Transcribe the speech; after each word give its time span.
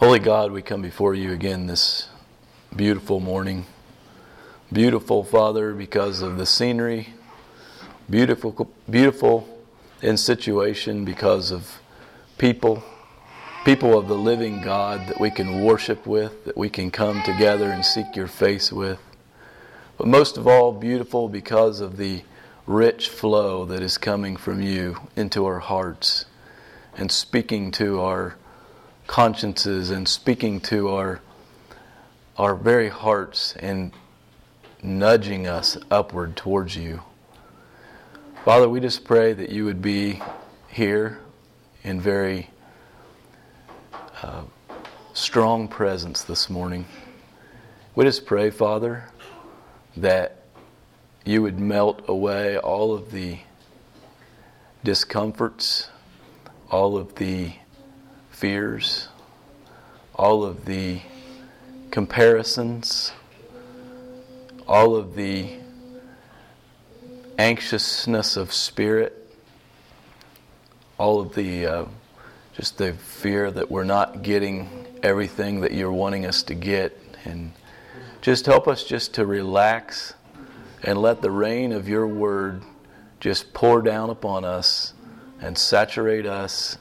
Holy 0.00 0.18
God, 0.18 0.50
we 0.50 0.62
come 0.62 0.80
before 0.80 1.14
you 1.14 1.30
again 1.30 1.66
this 1.66 2.08
beautiful 2.74 3.20
morning. 3.20 3.66
Beautiful, 4.72 5.22
Father, 5.22 5.74
because 5.74 6.22
of 6.22 6.38
the 6.38 6.46
scenery. 6.46 7.10
Beautiful, 8.08 8.70
beautiful 8.88 9.46
in 10.00 10.16
situation 10.16 11.04
because 11.04 11.50
of 11.50 11.82
people, 12.38 12.82
people 13.66 13.98
of 13.98 14.08
the 14.08 14.16
living 14.16 14.62
God 14.62 15.06
that 15.06 15.20
we 15.20 15.30
can 15.30 15.62
worship 15.62 16.06
with, 16.06 16.46
that 16.46 16.56
we 16.56 16.70
can 16.70 16.90
come 16.90 17.22
together 17.22 17.70
and 17.70 17.84
seek 17.84 18.16
your 18.16 18.26
face 18.26 18.72
with. 18.72 19.00
But 19.98 20.06
most 20.06 20.38
of 20.38 20.46
all, 20.46 20.72
beautiful 20.72 21.28
because 21.28 21.80
of 21.82 21.98
the 21.98 22.22
rich 22.66 23.10
flow 23.10 23.66
that 23.66 23.82
is 23.82 23.98
coming 23.98 24.38
from 24.38 24.62
you 24.62 24.96
into 25.14 25.44
our 25.44 25.58
hearts 25.58 26.24
and 26.96 27.12
speaking 27.12 27.70
to 27.72 28.00
our 28.00 28.36
consciences 29.10 29.90
and 29.90 30.06
speaking 30.06 30.60
to 30.60 30.88
our 30.88 31.20
our 32.38 32.54
very 32.54 32.88
hearts 32.88 33.56
and 33.56 33.90
nudging 34.84 35.48
us 35.48 35.76
upward 35.90 36.36
towards 36.36 36.76
you. 36.76 37.02
Father, 38.44 38.68
we 38.68 38.78
just 38.78 39.02
pray 39.02 39.32
that 39.32 39.50
you 39.50 39.64
would 39.64 39.82
be 39.82 40.22
here 40.68 41.18
in 41.82 42.00
very 42.00 42.50
uh, 44.22 44.42
strong 45.12 45.66
presence 45.66 46.22
this 46.22 46.48
morning. 46.48 46.86
We 47.96 48.04
just 48.04 48.24
pray, 48.26 48.50
Father, 48.50 49.08
that 49.96 50.44
you 51.24 51.42
would 51.42 51.58
melt 51.58 52.02
away 52.06 52.58
all 52.58 52.94
of 52.94 53.10
the 53.10 53.40
discomforts, 54.84 55.90
all 56.70 56.96
of 56.96 57.16
the 57.16 57.54
fears, 58.40 59.09
all 60.20 60.44
of 60.44 60.66
the 60.66 61.00
comparisons, 61.90 63.10
all 64.68 64.94
of 64.94 65.14
the 65.14 65.48
anxiousness 67.38 68.36
of 68.36 68.52
spirit, 68.52 69.34
all 70.98 71.22
of 71.22 71.34
the 71.34 71.64
uh, 71.64 71.84
just 72.54 72.76
the 72.76 72.92
fear 72.92 73.50
that 73.50 73.70
we're 73.70 73.82
not 73.82 74.20
getting 74.20 74.68
everything 75.02 75.62
that 75.62 75.72
you're 75.72 75.90
wanting 75.90 76.26
us 76.26 76.42
to 76.42 76.54
get, 76.54 77.00
and 77.24 77.50
just 78.20 78.44
help 78.44 78.68
us 78.68 78.84
just 78.84 79.14
to 79.14 79.24
relax 79.24 80.12
and 80.82 81.00
let 81.00 81.22
the 81.22 81.30
rain 81.30 81.72
of 81.72 81.88
your 81.88 82.06
word 82.06 82.62
just 83.20 83.54
pour 83.54 83.80
down 83.80 84.10
upon 84.10 84.44
us 84.44 84.92
and 85.40 85.56
saturate 85.56 86.26
us 86.26 86.76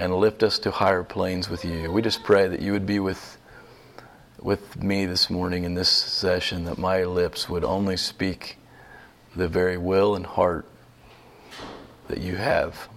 and 0.00 0.16
lift 0.16 0.42
us 0.42 0.58
to 0.60 0.70
higher 0.70 1.04
planes 1.04 1.50
with 1.50 1.62
you. 1.62 1.92
We 1.92 2.00
just 2.00 2.24
pray 2.24 2.48
that 2.48 2.60
you 2.60 2.72
would 2.72 2.86
be 2.86 2.98
with 2.98 3.36
with 4.40 4.82
me 4.82 5.04
this 5.04 5.28
morning 5.28 5.64
in 5.64 5.74
this 5.74 5.90
session 5.90 6.64
that 6.64 6.78
my 6.78 7.04
lips 7.04 7.46
would 7.50 7.62
only 7.62 7.98
speak 7.98 8.56
the 9.36 9.46
very 9.46 9.76
will 9.76 10.16
and 10.16 10.24
heart 10.24 10.64
that 12.08 12.16
you 12.16 12.36
have. 12.36 12.88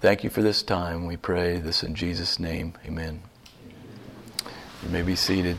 Thank 0.00 0.24
you 0.24 0.30
for 0.30 0.40
this 0.40 0.62
time. 0.62 1.04
We 1.04 1.18
pray 1.18 1.58
this 1.58 1.82
in 1.82 1.94
Jesus' 1.94 2.38
name. 2.38 2.72
Amen. 2.86 3.20
You 4.82 4.88
may 4.88 5.02
be 5.02 5.16
seated. 5.16 5.58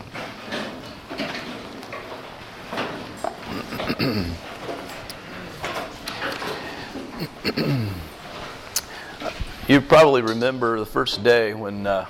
You 9.68 9.82
probably 9.82 10.22
remember 10.22 10.78
the 10.78 10.86
first 10.86 11.24
day 11.24 11.56
when 11.56 11.88
uh, 11.88 12.06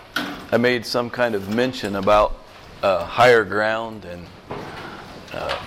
I 0.51 0.57
made 0.57 0.85
some 0.85 1.09
kind 1.09 1.35
of 1.35 1.55
mention 1.55 1.95
about 1.95 2.43
uh, 2.83 3.05
higher 3.05 3.45
ground 3.45 4.03
and 4.03 4.25
uh, 5.31 5.57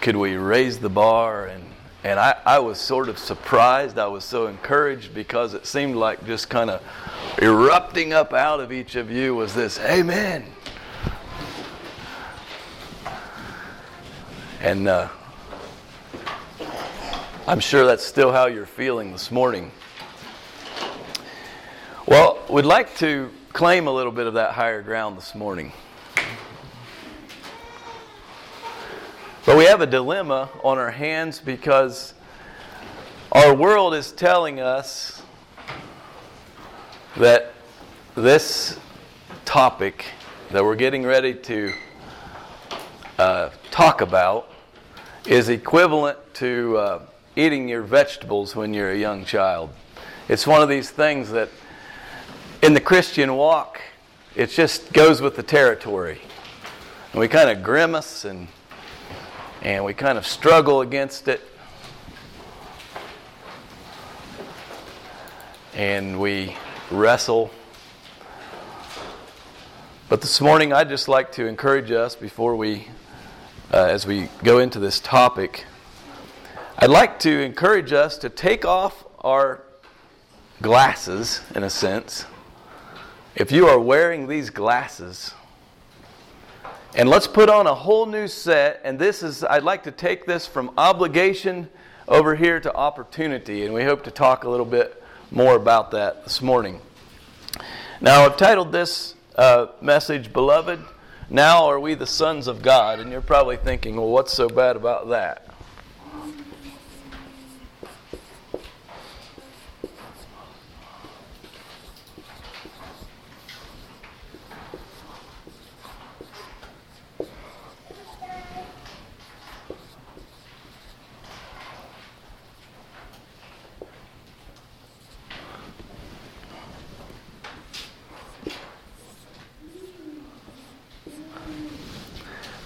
could 0.00 0.14
we 0.14 0.36
raise 0.36 0.78
the 0.78 0.88
bar 0.88 1.46
and 1.46 1.64
and 2.04 2.20
I, 2.20 2.36
I 2.46 2.60
was 2.60 2.78
sort 2.78 3.08
of 3.08 3.18
surprised. 3.18 3.98
I 3.98 4.06
was 4.06 4.22
so 4.22 4.46
encouraged 4.46 5.12
because 5.14 5.52
it 5.52 5.66
seemed 5.66 5.96
like 5.96 6.24
just 6.24 6.48
kind 6.48 6.70
of 6.70 6.80
erupting 7.42 8.12
up 8.12 8.32
out 8.32 8.60
of 8.60 8.70
each 8.70 8.94
of 8.94 9.10
you 9.10 9.34
was 9.34 9.52
this 9.52 9.80
Amen. 9.80 10.44
And 14.60 14.86
uh, 14.86 15.08
I'm 17.48 17.58
sure 17.58 17.84
that's 17.84 18.06
still 18.06 18.30
how 18.30 18.46
you're 18.46 18.64
feeling 18.64 19.10
this 19.10 19.32
morning. 19.32 19.72
Well, 22.10 22.40
we'd 22.50 22.64
like 22.64 22.96
to 22.96 23.30
claim 23.52 23.86
a 23.86 23.92
little 23.92 24.10
bit 24.10 24.26
of 24.26 24.34
that 24.34 24.50
higher 24.50 24.82
ground 24.82 25.16
this 25.16 25.32
morning. 25.32 25.70
But 29.46 29.56
we 29.56 29.66
have 29.66 29.80
a 29.80 29.86
dilemma 29.86 30.48
on 30.64 30.76
our 30.76 30.90
hands 30.90 31.38
because 31.38 32.14
our 33.30 33.54
world 33.54 33.94
is 33.94 34.10
telling 34.10 34.58
us 34.58 35.22
that 37.16 37.52
this 38.16 38.76
topic 39.44 40.06
that 40.50 40.64
we're 40.64 40.74
getting 40.74 41.04
ready 41.04 41.32
to 41.32 41.72
uh, 43.18 43.50
talk 43.70 44.00
about 44.00 44.50
is 45.26 45.48
equivalent 45.48 46.18
to 46.34 46.76
uh, 46.76 47.02
eating 47.36 47.68
your 47.68 47.82
vegetables 47.82 48.56
when 48.56 48.74
you're 48.74 48.90
a 48.90 48.98
young 48.98 49.24
child. 49.24 49.70
It's 50.28 50.44
one 50.44 50.60
of 50.60 50.68
these 50.68 50.90
things 50.90 51.30
that 51.30 51.50
in 52.62 52.74
the 52.74 52.80
Christian 52.80 53.36
walk, 53.36 53.80
it 54.34 54.50
just 54.50 54.92
goes 54.92 55.22
with 55.22 55.36
the 55.36 55.42
territory. 55.42 56.20
And 57.12 57.20
we 57.20 57.28
kind 57.28 57.50
of 57.50 57.62
grimace 57.62 58.24
and 58.24 58.48
and 59.62 59.84
we 59.84 59.92
kind 59.92 60.16
of 60.16 60.26
struggle 60.26 60.80
against 60.80 61.28
it. 61.28 61.42
And 65.74 66.18
we 66.18 66.56
wrestle. 66.90 67.50
But 70.08 70.22
this 70.22 70.40
morning, 70.40 70.72
I'd 70.72 70.88
just 70.88 71.08
like 71.08 71.32
to 71.32 71.46
encourage 71.46 71.90
us 71.90 72.16
before 72.16 72.56
we, 72.56 72.88
uh, 73.72 73.84
as 73.84 74.06
we 74.06 74.28
go 74.42 74.58
into 74.58 74.80
this 74.80 74.98
topic, 74.98 75.66
I'd 76.78 76.90
like 76.90 77.18
to 77.20 77.40
encourage 77.42 77.92
us 77.92 78.18
to 78.18 78.30
take 78.30 78.64
off 78.64 79.04
our 79.20 79.62
glasses, 80.62 81.42
in 81.54 81.62
a 81.62 81.70
sense, 81.70 82.24
if 83.40 83.50
you 83.50 83.66
are 83.66 83.80
wearing 83.80 84.28
these 84.28 84.50
glasses, 84.50 85.32
and 86.94 87.08
let's 87.08 87.26
put 87.26 87.48
on 87.48 87.66
a 87.66 87.74
whole 87.74 88.04
new 88.04 88.28
set, 88.28 88.82
and 88.84 88.98
this 88.98 89.22
is, 89.22 89.42
I'd 89.42 89.62
like 89.62 89.84
to 89.84 89.90
take 89.90 90.26
this 90.26 90.46
from 90.46 90.70
obligation 90.76 91.70
over 92.06 92.36
here 92.36 92.60
to 92.60 92.74
opportunity, 92.74 93.64
and 93.64 93.72
we 93.72 93.82
hope 93.82 94.04
to 94.04 94.10
talk 94.10 94.44
a 94.44 94.50
little 94.50 94.66
bit 94.66 95.02
more 95.30 95.56
about 95.56 95.90
that 95.92 96.22
this 96.24 96.42
morning. 96.42 96.82
Now, 98.02 98.26
I've 98.26 98.36
titled 98.36 98.72
this 98.72 99.14
uh, 99.36 99.68
message, 99.80 100.34
Beloved, 100.34 100.80
Now 101.30 101.64
Are 101.64 101.80
We 101.80 101.94
the 101.94 102.06
Sons 102.06 102.46
of 102.46 102.60
God? 102.60 103.00
And 103.00 103.10
you're 103.10 103.22
probably 103.22 103.56
thinking, 103.56 103.96
well, 103.96 104.10
what's 104.10 104.34
so 104.34 104.50
bad 104.50 104.76
about 104.76 105.08
that? 105.08 105.49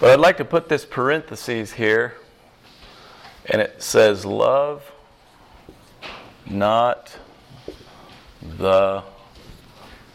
But 0.05 0.12
I'd 0.12 0.21
like 0.21 0.37
to 0.37 0.45
put 0.45 0.69
this 0.69 0.85
parenthesis 0.85 1.73
here, 1.73 2.12
and 3.47 3.62
it 3.62 3.83
says, 3.83 4.27
Love 4.27 4.93
not 6.45 7.17
the 8.43 9.03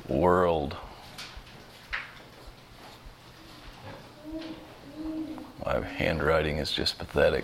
world. 0.07 0.77
My 5.65 5.81
handwriting 5.81 6.57
is 6.57 6.71
just 6.71 7.00
pathetic. 7.00 7.44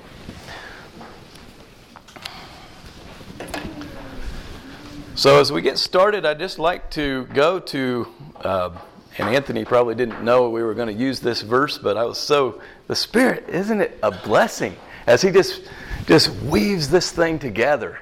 So, 5.16 5.40
as 5.40 5.52
we 5.52 5.64
get 5.64 5.80
started, 5.80 6.28
I'd 6.28 6.38
just 6.38 6.60
like 6.60 6.92
to 6.92 7.26
go 7.34 7.60
to. 7.60 8.08
Uh, 8.40 8.70
and 9.18 9.30
Anthony 9.30 9.66
probably 9.66 9.96
didn't 9.96 10.24
know 10.24 10.50
we 10.50 10.64
were 10.64 10.74
going 10.74 10.88
to 10.96 11.02
use 11.02 11.20
this 11.20 11.42
verse, 11.42 11.78
but 11.78 11.98
I 11.98 12.04
was 12.04 12.18
so 12.18 12.62
the 12.88 12.96
Spirit, 12.96 13.48
isn't 13.50 13.82
it 13.82 13.98
a 14.04 14.12
blessing 14.12 14.76
as 15.08 15.22
He 15.22 15.32
just 15.32 15.62
just 16.06 16.30
weaves 16.44 16.90
this 16.90 17.12
thing 17.12 17.40
together, 17.40 18.00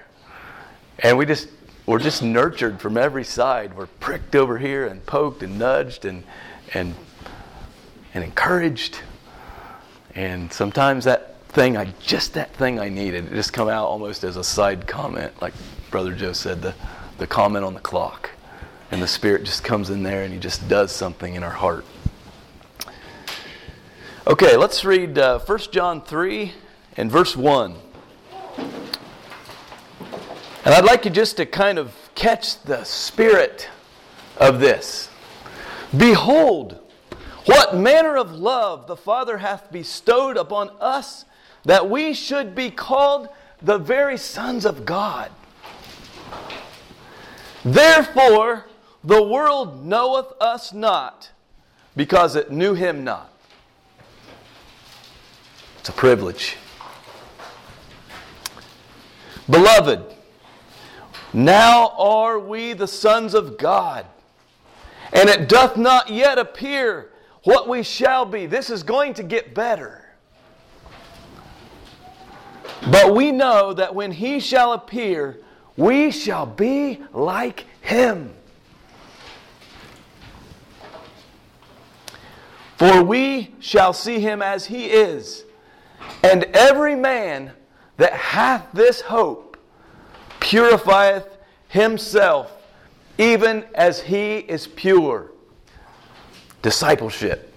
and 0.99 1.17
we 1.17 1.25
just 1.25 1.47
we're 1.85 1.99
just 1.99 2.23
nurtured 2.23 2.79
from 2.79 2.97
every 2.97 3.25
side. 3.25 3.75
We're 3.75 3.87
pricked 3.87 4.35
over 4.35 4.57
here 4.57 4.87
and 4.87 5.05
poked 5.05 5.43
and 5.43 5.59
nudged 5.59 6.05
and, 6.05 6.23
and, 6.73 6.95
and 8.13 8.23
encouraged. 8.23 8.99
And 10.15 10.51
sometimes 10.51 11.03
that 11.03 11.41
thing, 11.49 11.75
I 11.75 11.93
just 11.99 12.35
that 12.35 12.55
thing 12.55 12.79
I 12.79 12.87
needed, 12.87 13.25
it 13.25 13.33
just 13.33 13.51
come 13.51 13.67
out 13.67 13.87
almost 13.87 14.23
as 14.23 14.37
a 14.37 14.43
side 14.43 14.87
comment, 14.87 15.33
like 15.41 15.53
Brother 15.91 16.13
Joe 16.15 16.31
said, 16.31 16.61
the, 16.61 16.73
the 17.17 17.27
comment 17.27 17.65
on 17.65 17.73
the 17.73 17.81
clock. 17.81 18.29
And 18.93 19.01
the 19.01 19.07
Spirit 19.07 19.43
just 19.43 19.63
comes 19.63 19.89
in 19.89 20.03
there 20.03 20.23
and 20.23 20.31
He 20.31 20.39
just 20.39 20.69
does 20.69 20.91
something 20.91 21.33
in 21.33 21.41
our 21.41 21.49
heart. 21.49 21.83
Okay, 24.27 24.55
let's 24.55 24.85
read 24.85 25.17
uh, 25.17 25.39
1 25.39 25.59
John 25.71 25.99
3 25.99 26.53
and 26.95 27.11
verse 27.11 27.35
1. 27.35 27.75
And 28.55 30.75
I'd 30.75 30.85
like 30.85 31.05
you 31.05 31.09
just 31.09 31.37
to 31.37 31.47
kind 31.47 31.79
of 31.79 31.95
catch 32.13 32.61
the 32.61 32.83
spirit 32.83 33.67
of 34.37 34.59
this. 34.59 35.09
Behold, 35.97 36.79
what 37.45 37.75
manner 37.75 38.15
of 38.15 38.31
love 38.31 38.85
the 38.85 38.95
Father 38.95 39.39
hath 39.39 39.71
bestowed 39.71 40.37
upon 40.37 40.69
us 40.79 41.25
that 41.65 41.89
we 41.89 42.13
should 42.13 42.53
be 42.53 42.69
called 42.69 43.27
the 43.59 43.79
very 43.79 44.17
sons 44.17 44.67
of 44.67 44.85
God. 44.85 45.31
Therefore, 47.65 48.67
the 49.03 49.21
world 49.21 49.85
knoweth 49.85 50.33
us 50.39 50.73
not 50.73 51.31
because 51.95 52.35
it 52.35 52.51
knew 52.51 52.73
him 52.73 53.03
not. 53.03 53.31
It's 55.79 55.89
a 55.89 55.93
privilege. 55.93 56.55
Beloved, 59.49 60.01
now 61.33 61.89
are 61.97 62.39
we 62.39 62.71
the 62.73 62.87
sons 62.87 63.33
of 63.33 63.57
God, 63.57 64.05
and 65.11 65.27
it 65.27 65.49
doth 65.49 65.75
not 65.75 66.09
yet 66.09 66.37
appear 66.37 67.09
what 67.43 67.67
we 67.67 67.83
shall 67.83 68.25
be. 68.25 68.45
This 68.45 68.69
is 68.69 68.83
going 68.83 69.13
to 69.15 69.23
get 69.23 69.53
better. 69.53 70.05
But 72.89 73.13
we 73.13 73.31
know 73.31 73.73
that 73.73 73.93
when 73.93 74.11
he 74.11 74.39
shall 74.39 74.73
appear, 74.73 75.39
we 75.75 76.11
shall 76.11 76.45
be 76.45 77.01
like 77.11 77.65
him. 77.81 78.33
For 82.77 83.03
we 83.03 83.53
shall 83.59 83.93
see 83.93 84.19
him 84.19 84.41
as 84.41 84.65
he 84.65 84.87
is. 84.87 85.43
And 86.23 86.43
every 86.53 86.95
man 86.95 87.51
that 87.97 88.13
hath 88.13 88.67
this 88.73 89.01
hope 89.01 89.57
purifieth 90.39 91.37
himself, 91.67 92.51
even 93.17 93.65
as 93.73 94.01
he 94.01 94.37
is 94.37 94.67
pure. 94.67 95.31
Discipleship. 96.61 97.53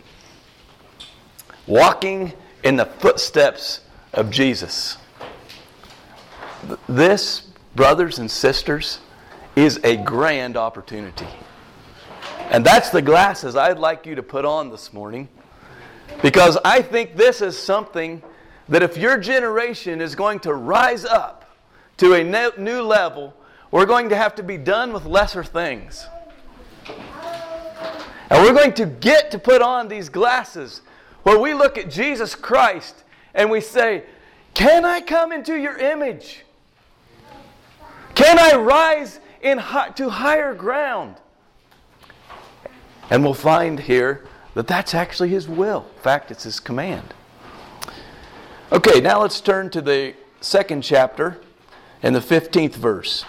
Walking 1.66 2.32
in 2.62 2.76
the 2.76 2.86
footsteps 2.86 3.80
of 4.12 4.30
Jesus. 4.30 4.98
This, 6.88 7.48
brothers 7.74 8.18
and 8.18 8.30
sisters, 8.30 9.00
is 9.54 9.80
a 9.84 9.96
grand 9.96 10.56
opportunity. 10.56 11.26
And 12.50 12.64
that's 12.64 12.90
the 12.90 13.02
glasses 13.02 13.56
I'd 13.56 13.78
like 13.78 14.06
you 14.06 14.14
to 14.14 14.22
put 14.22 14.44
on 14.44 14.70
this 14.70 14.92
morning. 14.92 15.28
Because 16.22 16.56
I 16.64 16.80
think 16.80 17.16
this 17.16 17.42
is 17.42 17.58
something 17.58 18.22
that 18.68 18.82
if 18.82 18.96
your 18.96 19.18
generation 19.18 20.00
is 20.00 20.14
going 20.14 20.40
to 20.40 20.54
rise 20.54 21.04
up 21.04 21.44
to 21.98 22.14
a 22.14 22.24
new 22.58 22.82
level, 22.82 23.34
we're 23.70 23.86
going 23.86 24.08
to 24.10 24.16
have 24.16 24.34
to 24.36 24.42
be 24.42 24.56
done 24.56 24.92
with 24.92 25.04
lesser 25.06 25.42
things. 25.42 26.06
And 28.30 28.42
we're 28.42 28.54
going 28.54 28.72
to 28.74 28.86
get 28.86 29.30
to 29.32 29.38
put 29.38 29.60
on 29.60 29.88
these 29.88 30.08
glasses 30.08 30.82
where 31.24 31.38
we 31.38 31.52
look 31.52 31.76
at 31.76 31.90
Jesus 31.90 32.34
Christ 32.34 33.02
and 33.34 33.50
we 33.50 33.60
say, 33.60 34.04
Can 34.54 34.84
I 34.84 35.00
come 35.00 35.32
into 35.32 35.56
your 35.56 35.76
image? 35.78 36.44
Can 38.14 38.38
I 38.38 38.56
rise 38.56 39.20
in 39.42 39.58
high, 39.58 39.90
to 39.90 40.08
higher 40.08 40.54
ground? 40.54 41.16
And 43.10 43.22
we'll 43.22 43.34
find 43.34 43.80
here 43.80 44.26
that 44.54 44.66
that's 44.66 44.94
actually 44.94 45.28
His 45.28 45.48
will. 45.48 45.86
In 45.96 46.02
fact, 46.02 46.30
it's 46.30 46.44
His 46.44 46.60
command. 46.60 47.14
Okay, 48.72 49.00
now 49.00 49.20
let's 49.20 49.40
turn 49.40 49.70
to 49.70 49.80
the 49.80 50.14
second 50.40 50.82
chapter 50.82 51.40
and 52.02 52.14
the 52.14 52.20
15th 52.20 52.74
verse. 52.74 53.24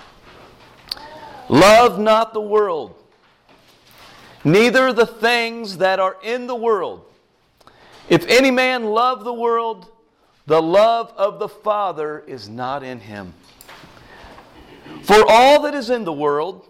Love 1.50 2.00
not 2.00 2.34
the 2.34 2.42
world, 2.42 2.96
neither 4.44 4.92
the 4.92 5.06
things 5.06 5.78
that 5.78 6.00
are 6.00 6.18
in 6.22 6.48
the 6.48 6.56
world. 6.56 7.06
If 8.10 8.26
any 8.28 8.52
man 8.52 8.86
love 8.86 9.24
the 9.24 9.34
world, 9.34 9.92
the 10.46 10.62
love 10.62 11.14
of 11.18 11.40
the 11.40 11.48
Father 11.50 12.24
is 12.26 12.50
not 12.50 12.84
in 12.84 13.00
him. 13.00 13.34
For 15.04 15.24
all 15.28 15.62
that 15.64 15.74
is 15.74 15.90
in 15.90 16.06
the 16.06 16.14
world, 16.14 16.68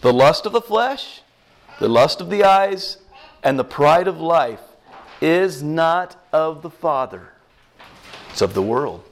the 0.00 0.12
lust 0.12 0.46
of 0.46 0.52
the 0.52 0.60
flesh, 0.60 1.22
the 1.78 1.88
lust 1.88 2.20
of 2.20 2.30
the 2.30 2.44
eyes, 2.44 2.98
and 3.42 3.58
the 3.58 3.64
pride 3.64 4.08
of 4.08 4.20
life, 4.20 4.60
is 5.20 5.62
not 5.62 6.16
of 6.32 6.62
the 6.62 6.70
Father, 6.70 7.28
it's 8.30 8.42
of 8.42 8.54
the 8.54 8.62
world. 8.62 9.04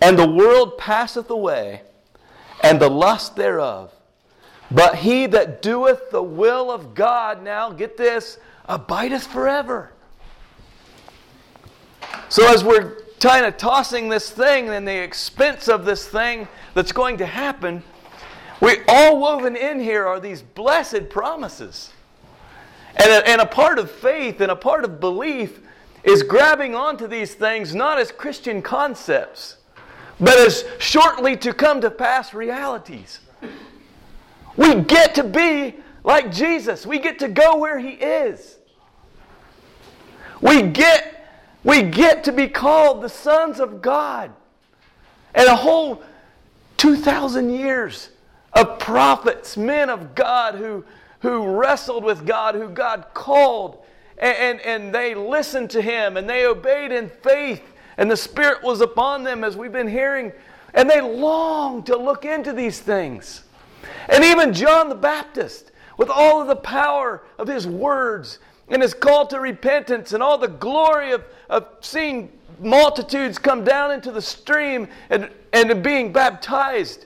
And 0.00 0.18
the 0.18 0.28
world 0.28 0.78
passeth 0.78 1.28
away, 1.30 1.82
and 2.62 2.80
the 2.80 2.88
lust 2.88 3.36
thereof. 3.36 3.92
But 4.70 4.96
he 4.96 5.26
that 5.26 5.62
doeth 5.62 6.10
the 6.10 6.22
will 6.22 6.70
of 6.70 6.94
God, 6.94 7.42
now 7.42 7.70
get 7.70 7.96
this, 7.96 8.38
abideth 8.66 9.26
forever. 9.26 9.90
So 12.28 12.46
as 12.52 12.62
we're 12.62 13.02
kind 13.18 13.44
of 13.44 13.56
tossing 13.56 14.08
this 14.08 14.30
thing 14.30 14.68
and 14.68 14.86
the 14.86 15.02
expense 15.02 15.68
of 15.68 15.84
this 15.84 16.08
thing 16.08 16.46
that's 16.74 16.92
going 16.92 17.18
to 17.18 17.26
happen, 17.26 17.82
we 18.60 18.78
all 18.88 19.18
woven 19.18 19.56
in 19.56 19.80
here 19.80 20.06
are 20.06 20.20
these 20.20 20.42
blessed 20.42 21.08
promises. 21.08 21.90
And 22.96 23.10
a, 23.10 23.28
and 23.28 23.40
a 23.40 23.46
part 23.46 23.78
of 23.78 23.90
faith 23.90 24.40
and 24.40 24.50
a 24.50 24.56
part 24.56 24.84
of 24.84 25.00
belief 25.00 25.60
is 26.02 26.22
grabbing 26.22 26.74
onto 26.74 27.06
these 27.06 27.34
things 27.34 27.74
not 27.74 27.98
as 27.98 28.10
Christian 28.10 28.62
concepts 28.62 29.56
but 30.20 30.38
as 30.38 30.64
shortly 30.78 31.36
to 31.38 31.52
come 31.54 31.80
to 31.80 31.90
pass 31.90 32.34
realities. 32.34 33.20
We 34.56 34.74
get 34.82 35.14
to 35.14 35.24
be 35.24 35.76
like 36.04 36.30
Jesus. 36.30 36.86
We 36.86 36.98
get 36.98 37.18
to 37.20 37.28
go 37.28 37.56
where 37.56 37.78
he 37.78 37.90
is. 37.90 38.58
We 40.42 40.62
get 40.62 41.16
we 41.62 41.82
get 41.82 42.24
to 42.24 42.32
be 42.32 42.48
called 42.48 43.02
the 43.02 43.08
sons 43.08 43.60
of 43.60 43.82
God. 43.82 44.32
And 45.34 45.46
a 45.46 45.56
whole 45.56 46.02
2,000 46.78 47.50
years 47.50 48.09
of 48.52 48.78
prophets, 48.78 49.56
men 49.56 49.90
of 49.90 50.14
God 50.14 50.54
who, 50.54 50.84
who 51.20 51.46
wrestled 51.46 52.04
with 52.04 52.26
God, 52.26 52.54
who 52.54 52.68
God 52.68 53.06
called, 53.14 53.84
and, 54.18 54.36
and, 54.36 54.60
and 54.60 54.94
they 54.94 55.14
listened 55.14 55.70
to 55.70 55.82
Him 55.82 56.16
and 56.16 56.28
they 56.28 56.46
obeyed 56.46 56.92
in 56.92 57.08
faith 57.08 57.62
and 58.00 58.10
the 58.10 58.16
Spirit 58.16 58.62
was 58.62 58.80
upon 58.80 59.24
them, 59.24 59.44
as 59.44 59.58
we've 59.58 59.72
been 59.72 59.86
hearing, 59.86 60.32
and 60.72 60.88
they 60.88 61.02
longed 61.02 61.84
to 61.84 61.98
look 61.98 62.24
into 62.24 62.54
these 62.54 62.80
things. 62.80 63.42
And 64.08 64.24
even 64.24 64.54
John 64.54 64.88
the 64.88 64.94
Baptist, 64.94 65.70
with 65.98 66.08
all 66.08 66.40
of 66.40 66.46
the 66.46 66.56
power 66.56 67.22
of 67.38 67.46
his 67.46 67.66
words 67.66 68.38
and 68.68 68.80
his 68.80 68.94
call 68.94 69.26
to 69.26 69.38
repentance 69.38 70.14
and 70.14 70.22
all 70.22 70.38
the 70.38 70.48
glory 70.48 71.12
of, 71.12 71.24
of 71.50 71.68
seeing 71.82 72.32
multitudes 72.58 73.36
come 73.36 73.64
down 73.64 73.90
into 73.90 74.10
the 74.10 74.22
stream 74.22 74.88
and, 75.10 75.28
and 75.52 75.82
being 75.82 76.10
baptized. 76.10 77.04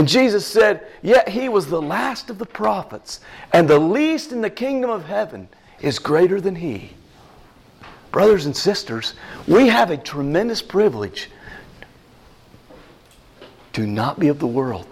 And 0.00 0.08
Jesus 0.08 0.46
said, 0.46 0.86
Yet 1.02 1.28
he 1.28 1.50
was 1.50 1.66
the 1.66 1.82
last 1.82 2.30
of 2.30 2.38
the 2.38 2.46
prophets, 2.46 3.20
and 3.52 3.68
the 3.68 3.78
least 3.78 4.32
in 4.32 4.40
the 4.40 4.48
kingdom 4.48 4.88
of 4.88 5.04
heaven 5.04 5.46
is 5.82 5.98
greater 5.98 6.40
than 6.40 6.56
he. 6.56 6.94
Brothers 8.10 8.46
and 8.46 8.56
sisters, 8.56 9.12
we 9.46 9.68
have 9.68 9.90
a 9.90 9.98
tremendous 9.98 10.62
privilege 10.62 11.28
to 13.74 13.86
not 13.86 14.18
be 14.18 14.28
of 14.28 14.38
the 14.38 14.46
world. 14.46 14.86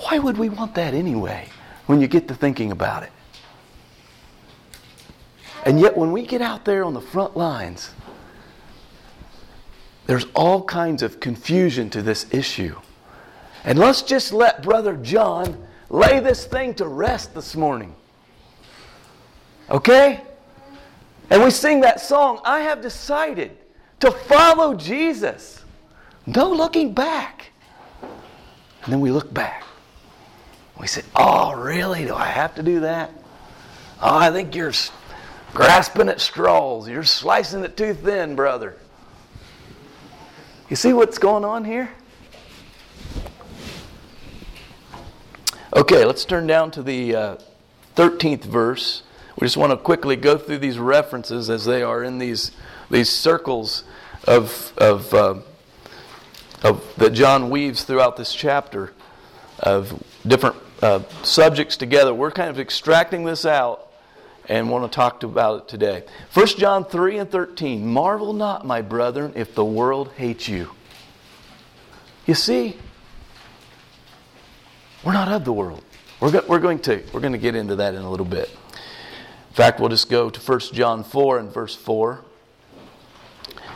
Why 0.00 0.18
would 0.18 0.36
we 0.36 0.50
want 0.50 0.74
that 0.74 0.92
anyway 0.92 1.48
when 1.86 2.02
you 2.02 2.06
get 2.06 2.28
to 2.28 2.34
thinking 2.34 2.70
about 2.70 3.04
it? 3.04 3.12
And 5.64 5.80
yet, 5.80 5.96
when 5.96 6.12
we 6.12 6.26
get 6.26 6.42
out 6.42 6.66
there 6.66 6.84
on 6.84 6.92
the 6.92 7.00
front 7.00 7.34
lines, 7.34 7.92
there's 10.04 10.26
all 10.34 10.62
kinds 10.62 11.02
of 11.02 11.18
confusion 11.18 11.88
to 11.88 12.02
this 12.02 12.26
issue. 12.30 12.76
And 13.64 13.78
let's 13.78 14.02
just 14.02 14.32
let 14.32 14.62
Brother 14.62 14.96
John 14.96 15.66
lay 15.88 16.20
this 16.20 16.46
thing 16.46 16.74
to 16.74 16.86
rest 16.86 17.34
this 17.34 17.54
morning. 17.54 17.94
Okay? 19.70 20.20
And 21.30 21.42
we 21.42 21.50
sing 21.50 21.80
that 21.80 22.00
song, 22.00 22.40
I 22.44 22.60
have 22.60 22.82
decided 22.82 23.56
to 24.00 24.10
follow 24.10 24.74
Jesus. 24.74 25.64
No 26.26 26.50
looking 26.50 26.92
back. 26.92 27.50
And 28.02 28.92
then 28.92 29.00
we 29.00 29.10
look 29.10 29.32
back. 29.32 29.64
We 30.80 30.86
say, 30.86 31.02
Oh, 31.14 31.54
really? 31.54 32.04
Do 32.04 32.14
I 32.14 32.26
have 32.26 32.54
to 32.56 32.62
do 32.62 32.80
that? 32.80 33.12
Oh, 34.00 34.16
I 34.18 34.30
think 34.32 34.54
you're 34.56 34.72
grasping 35.54 36.08
at 36.08 36.20
straws. 36.20 36.88
You're 36.88 37.04
slicing 37.04 37.62
it 37.62 37.76
too 37.76 37.94
thin, 37.94 38.34
brother. 38.34 38.76
You 40.68 40.76
see 40.76 40.92
what's 40.92 41.18
going 41.18 41.44
on 41.44 41.64
here? 41.64 41.90
Okay, 45.74 46.04
let's 46.04 46.26
turn 46.26 46.46
down 46.46 46.70
to 46.72 46.82
the 46.82 47.16
uh, 47.16 47.36
13th 47.96 48.44
verse. 48.44 49.02
We 49.40 49.46
just 49.46 49.56
want 49.56 49.70
to 49.70 49.78
quickly 49.78 50.16
go 50.16 50.36
through 50.36 50.58
these 50.58 50.78
references 50.78 51.48
as 51.48 51.64
they 51.64 51.82
are 51.82 52.02
in 52.02 52.18
these, 52.18 52.50
these 52.90 53.08
circles 53.08 53.82
of, 54.28 54.74
of, 54.76 55.14
uh, 55.14 55.36
of, 56.62 56.94
that 56.98 57.14
John 57.14 57.48
weaves 57.48 57.84
throughout 57.84 58.18
this 58.18 58.34
chapter 58.34 58.92
of 59.60 59.98
different 60.26 60.56
uh, 60.82 61.04
subjects 61.22 61.78
together. 61.78 62.12
We're 62.12 62.32
kind 62.32 62.50
of 62.50 62.60
extracting 62.60 63.24
this 63.24 63.46
out 63.46 63.90
and 64.50 64.68
want 64.68 64.84
to 64.84 64.94
talk 64.94 65.22
about 65.22 65.62
it 65.62 65.68
today. 65.68 66.04
1 66.34 66.46
John 66.48 66.84
3 66.84 67.16
and 67.16 67.30
13 67.30 67.86
Marvel 67.86 68.34
not, 68.34 68.66
my 68.66 68.82
brethren, 68.82 69.32
if 69.36 69.54
the 69.54 69.64
world 69.64 70.12
hates 70.16 70.48
you. 70.48 70.70
You 72.26 72.34
see, 72.34 72.76
we're 75.04 75.12
not 75.12 75.28
of 75.28 75.44
the 75.44 75.52
world. 75.52 75.82
We're, 76.20 76.30
go- 76.30 76.44
we're, 76.46 76.60
going 76.60 76.78
to, 76.80 77.02
we're 77.12 77.20
going 77.20 77.32
to 77.32 77.38
get 77.38 77.56
into 77.56 77.76
that 77.76 77.94
in 77.94 78.02
a 78.02 78.10
little 78.10 78.26
bit. 78.26 78.48
In 78.48 79.54
fact, 79.54 79.80
we'll 79.80 79.88
just 79.88 80.08
go 80.08 80.30
to 80.30 80.40
1 80.40 80.60
John 80.72 81.02
4 81.04 81.38
and 81.38 81.52
verse 81.52 81.74
4. 81.74 82.24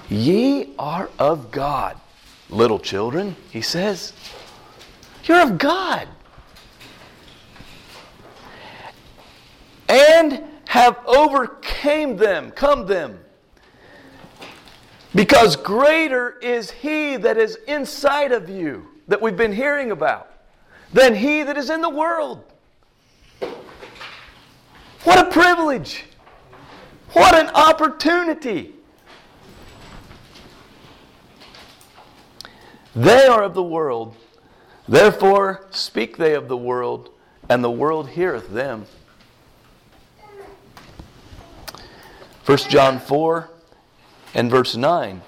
Ye 0.08 0.72
are 0.78 1.10
of 1.18 1.50
God, 1.50 2.00
little 2.48 2.78
children, 2.78 3.34
he 3.50 3.60
says. 3.60 4.12
You're 5.24 5.42
of 5.42 5.58
God. 5.58 6.08
And 9.88 10.44
have 10.66 10.98
overcame 11.06 12.16
them, 12.16 12.52
come 12.52 12.86
them. 12.86 13.18
Because 15.14 15.56
greater 15.56 16.38
is 16.38 16.70
he 16.70 17.16
that 17.16 17.36
is 17.38 17.56
inside 17.66 18.32
of 18.32 18.48
you 18.48 18.86
that 19.08 19.20
we've 19.20 19.36
been 19.36 19.52
hearing 19.52 19.90
about 19.90 20.35
than 20.92 21.14
he 21.14 21.42
that 21.42 21.56
is 21.56 21.70
in 21.70 21.80
the 21.80 21.90
world. 21.90 22.44
What 25.04 25.18
a 25.18 25.30
privilege! 25.30 26.04
What 27.12 27.34
an 27.34 27.48
opportunity! 27.48 28.74
They 32.94 33.26
are 33.26 33.42
of 33.42 33.54
the 33.54 33.62
world, 33.62 34.16
therefore 34.88 35.66
speak 35.70 36.16
they 36.16 36.34
of 36.34 36.48
the 36.48 36.56
world, 36.56 37.10
and 37.48 37.62
the 37.62 37.70
world 37.70 38.10
heareth 38.10 38.48
them. 38.48 38.86
1 42.46 42.58
John 42.68 42.98
4 43.00 43.50
and 44.34 44.50
verse 44.50 44.76
9. 44.76 45.20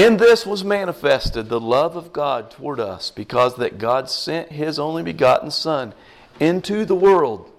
In 0.00 0.16
this 0.16 0.46
was 0.46 0.64
manifested 0.64 1.50
the 1.50 1.60
love 1.60 1.94
of 1.94 2.10
God 2.10 2.50
toward 2.50 2.80
us, 2.80 3.10
because 3.10 3.56
that 3.56 3.76
God 3.76 4.08
sent 4.08 4.50
his 4.50 4.78
only 4.78 5.02
begotten 5.02 5.50
Son 5.50 5.92
into 6.40 6.86
the 6.86 6.94
world 6.94 7.50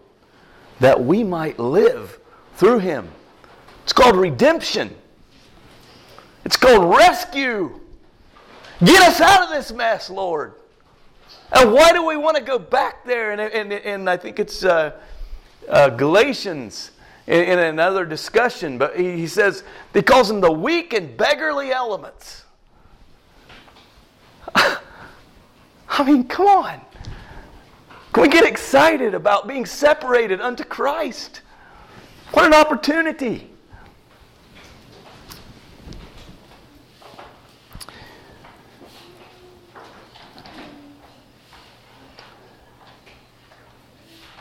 that 0.79 1.05
we 1.05 1.23
might 1.23 1.59
live 1.59 2.19
through 2.55 2.79
him. 2.79 3.09
It's 3.83 3.93
called 3.93 4.15
redemption. 4.15 4.95
It's 6.43 6.57
called 6.57 6.89
rescue. 6.97 7.79
Get 8.83 9.03
us 9.03 9.21
out 9.21 9.43
of 9.43 9.49
this 9.51 9.71
mess, 9.71 10.09
Lord. 10.09 10.55
And 11.51 11.71
why 11.71 11.93
do 11.93 12.03
we 12.03 12.17
want 12.17 12.37
to 12.37 12.43
go 12.43 12.57
back 12.57 13.05
there? 13.05 13.33
And, 13.33 13.39
and, 13.39 13.71
and 13.71 14.09
I 14.09 14.17
think 14.17 14.39
it's 14.39 14.65
uh, 14.65 14.99
uh, 15.69 15.89
Galatians 15.89 16.89
in, 17.27 17.43
in 17.43 17.59
another 17.59 18.05
discussion, 18.05 18.77
but 18.77 18.97
he, 18.97 19.17
he 19.17 19.27
says, 19.27 19.63
he 19.93 20.01
calls 20.01 20.27
them 20.27 20.41
the 20.41 20.51
weak 20.51 20.93
and 20.93 21.15
beggarly 21.17 21.71
elements. 21.71 22.45
I 24.55 26.03
mean, 26.05 26.27
come 26.27 26.47
on. 26.47 26.81
Can 28.13 28.23
we 28.23 28.29
get 28.29 28.45
excited 28.45 29.13
about 29.13 29.47
being 29.47 29.65
separated 29.65 30.41
unto 30.41 30.63
Christ? 30.63 31.41
What 32.31 32.45
an 32.45 32.53
opportunity. 32.53 33.47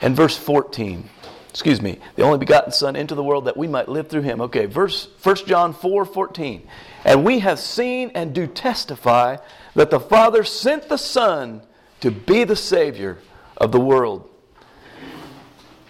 And 0.02 0.16
verse 0.16 0.36
14 0.36 1.10
excuse 1.50 1.82
me, 1.82 1.98
the 2.14 2.22
only 2.22 2.38
begotten 2.38 2.72
Son 2.72 2.96
into 2.96 3.14
the 3.14 3.24
world 3.24 3.44
that 3.44 3.56
we 3.56 3.66
might 3.66 3.88
live 3.88 4.08
through 4.08 4.22
him. 4.22 4.40
Okay, 4.40 4.66
verse 4.66 5.08
1 5.22 5.36
John 5.46 5.72
4 5.72 6.04
14. 6.04 6.66
And 7.04 7.24
we 7.24 7.40
have 7.40 7.58
seen 7.58 8.12
and 8.14 8.34
do 8.34 8.46
testify 8.46 9.36
that 9.74 9.90
the 9.90 10.00
Father 10.00 10.44
sent 10.44 10.88
the 10.88 10.96
Son 10.96 11.62
to 12.00 12.10
be 12.10 12.44
the 12.44 12.56
Savior 12.56 13.18
of 13.56 13.72
the 13.72 13.80
world. 13.80 14.28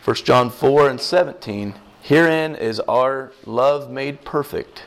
1 0.05 0.17
John 0.17 0.51
4 0.51 0.89
and 0.89 1.01
17. 1.01 1.75
Herein 2.03 2.55
is 2.55 2.81
our 2.81 3.33
love 3.45 3.91
made 3.91 4.25
perfect. 4.25 4.85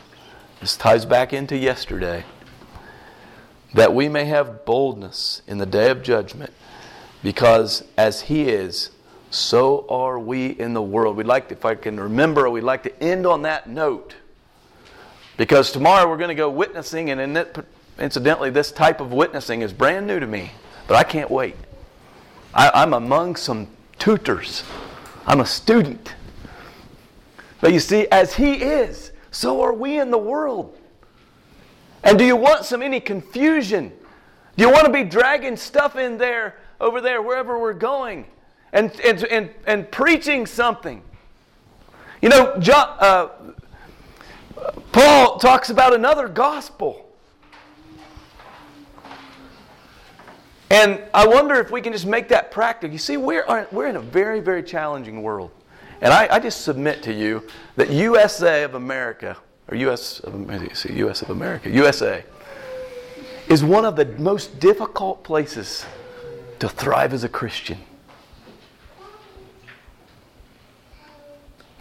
This 0.60 0.76
ties 0.76 1.06
back 1.06 1.34
into 1.34 1.56
yesterday. 1.56 2.26
That 3.74 3.94
we 3.94 4.10
may 4.10 4.26
have 4.26 4.66
boldness 4.66 5.42
in 5.48 5.60
the 5.60 5.66
day 5.66 5.90
of 5.90 6.04
judgment, 6.04 6.52
because 7.22 7.84
as 7.98 8.22
He 8.22 8.50
is, 8.50 8.90
so 9.34 9.86
are 9.90 10.20
we 10.20 10.48
in 10.48 10.74
the 10.74 10.82
world. 10.82 11.18
We'd 11.18 11.26
like, 11.26 11.50
to, 11.50 11.56
if 11.56 11.66
I 11.66 11.76
can 11.76 12.00
remember, 12.00 12.50
we'd 12.50 12.62
like 12.62 12.84
to 12.84 13.04
end 13.04 13.26
on 13.26 13.42
that 13.44 13.68
note. 13.68 14.16
Because 15.38 15.72
tomorrow 15.72 16.08
we're 16.08 16.18
going 16.18 16.30
to 16.30 16.36
go 16.36 16.50
witnessing, 16.50 17.10
and 17.10 17.38
incidentally, 18.00 18.52
this 18.52 18.72
type 18.72 19.02
of 19.02 19.12
witnessing 19.12 19.62
is 19.62 19.74
brand 19.74 20.06
new 20.06 20.20
to 20.20 20.28
me, 20.28 20.52
but 20.88 20.96
I 20.96 21.04
can't 21.04 21.32
wait. 21.32 21.56
I, 22.54 22.84
am 22.84 22.94
among 22.94 23.36
some 23.36 23.68
tutors, 23.98 24.64
I'm 25.26 25.40
a 25.40 25.46
student. 25.46 26.14
But 27.60 27.74
you 27.74 27.80
see, 27.80 28.08
as 28.12 28.36
He 28.36 28.54
is, 28.54 29.12
so 29.32 29.62
are 29.62 29.74
we 29.74 30.00
in 30.00 30.12
the 30.12 30.18
world. 30.18 30.78
And 32.04 32.20
do 32.20 32.26
you 32.26 32.36
want 32.36 32.66
some 32.66 32.84
any 32.84 33.00
confusion? 33.00 33.92
Do 34.56 34.64
you 34.64 34.72
want 34.72 34.86
to 34.86 34.92
be 34.92 35.04
dragging 35.04 35.58
stuff 35.58 35.96
in 35.96 36.20
there, 36.20 36.58
over 36.80 37.02
there, 37.02 37.22
wherever 37.24 37.58
we're 37.58 37.74
going? 37.74 38.28
And, 38.74 39.00
and, 39.02 39.24
and, 39.26 39.50
and 39.66 39.92
preaching 39.92 40.46
something. 40.46 41.02
You 42.22 42.30
know, 42.30 42.58
John, 42.60 42.98
uh, 43.00 43.30
Paul 44.92 45.38
talks 45.38 45.70
about 45.70 45.94
another 45.94 46.28
gospel. 46.28 47.00
And 50.70 51.04
I 51.14 51.28
wonder 51.28 51.56
if 51.56 51.70
we 51.70 51.82
can 51.82 51.94
just 51.94 52.08
make 52.08 52.30
that 52.30 52.50
practical. 52.50 52.92
You 52.92 52.98
see, 52.98 53.18
we're, 53.18 53.68
we're 53.72 53.88
in 53.88 53.96
a 53.96 54.02
very, 54.02 54.40
very 54.40 54.64
challenging 54.64 55.22
world. 55.22 55.52
And 56.02 56.12
I, 56.12 56.28
I 56.32 56.40
just 56.40 56.62
submit 56.62 57.04
to 57.04 57.14
you 57.14 57.48
that 57.76 57.92
USA 57.92 58.64
of 58.64 58.74
America, 58.74 59.38
or 59.68 59.78
US 59.78 60.20
of, 60.22 60.90
US 60.90 61.22
of 61.22 61.30
America, 61.30 61.70
USA, 61.70 62.26
is 63.48 63.64
one 63.64 63.86
of 63.86 63.96
the 63.96 64.06
most 64.18 64.60
difficult 64.60 65.24
places 65.24 65.86
to 66.60 66.68
thrive 66.68 67.14
as 67.14 67.24
a 67.24 67.30
Christian. 67.30 67.78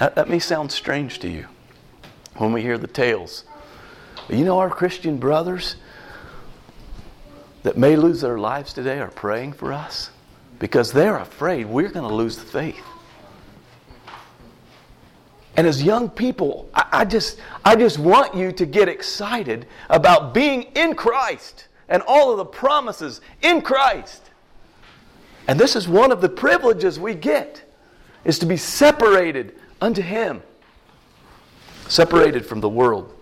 That, 0.02 0.16
that 0.16 0.28
may 0.28 0.40
sound 0.40 0.72
strange 0.72 1.20
to 1.20 1.28
you 1.28 1.46
when 2.34 2.52
we 2.52 2.60
hear 2.60 2.76
the 2.76 2.88
tales. 2.88 3.44
But 4.26 4.36
you 4.36 4.44
know, 4.44 4.58
our 4.58 4.68
Christian 4.68 5.16
brothers 5.16 5.76
that 7.62 7.76
may 7.76 7.94
lose 7.94 8.20
their 8.20 8.36
lives 8.36 8.72
today 8.72 8.98
are 8.98 9.12
praying 9.12 9.52
for 9.52 9.72
us 9.72 10.10
because 10.58 10.90
they're 10.90 11.18
afraid 11.18 11.66
we're 11.66 11.88
going 11.88 12.08
to 12.08 12.12
lose 12.12 12.36
the 12.36 12.44
faith. 12.44 12.82
And 15.56 15.68
as 15.68 15.84
young 15.84 16.10
people, 16.10 16.68
I, 16.74 16.88
I, 16.90 17.04
just, 17.04 17.38
I 17.64 17.76
just 17.76 18.00
want 18.00 18.34
you 18.34 18.50
to 18.50 18.66
get 18.66 18.88
excited 18.88 19.68
about 19.88 20.34
being 20.34 20.62
in 20.74 20.96
Christ 20.96 21.68
and 21.88 22.02
all 22.08 22.32
of 22.32 22.38
the 22.38 22.44
promises 22.44 23.20
in 23.40 23.62
Christ. 23.62 24.30
And 25.46 25.60
this 25.60 25.76
is 25.76 25.86
one 25.86 26.10
of 26.10 26.20
the 26.20 26.28
privileges 26.28 26.98
we 26.98 27.14
get 27.14 27.62
is 28.24 28.40
to 28.40 28.46
be 28.46 28.56
separated 28.56 29.60
unto 29.82 30.00
him, 30.00 30.42
separated 31.88 32.46
from 32.46 32.60
the 32.60 32.68
world. 32.68 33.12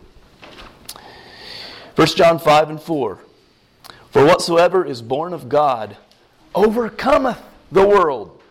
1 1.96 2.06
John 2.08 2.38
5 2.38 2.70
and 2.70 2.80
4 2.80 3.18
For 4.10 4.24
whatsoever 4.24 4.84
is 4.84 5.00
born 5.00 5.32
of 5.32 5.48
God 5.48 5.96
overcometh 6.54 7.40
the 7.72 7.86
world. 7.86 8.42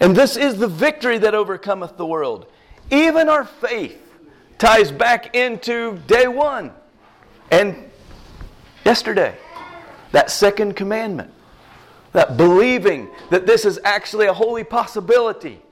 And 0.00 0.14
this 0.14 0.36
is 0.36 0.58
the 0.58 0.68
victory 0.68 1.16
that 1.18 1.34
overcometh 1.34 1.96
the 1.96 2.06
world. 2.06 2.46
Even 2.90 3.28
our 3.28 3.44
faith 3.44 3.98
ties 4.58 4.92
back 4.92 5.34
into 5.34 5.98
day 6.06 6.28
one. 6.28 6.72
And 7.50 7.90
yesterday. 8.84 9.34
That 10.10 10.30
second 10.30 10.76
commandment. 10.76 11.30
That 12.12 12.36
believing 12.36 13.08
that 13.30 13.46
this 13.46 13.64
is 13.64 13.80
actually 13.82 14.26
a 14.26 14.34
holy 14.34 14.64
possibility. 14.64 15.62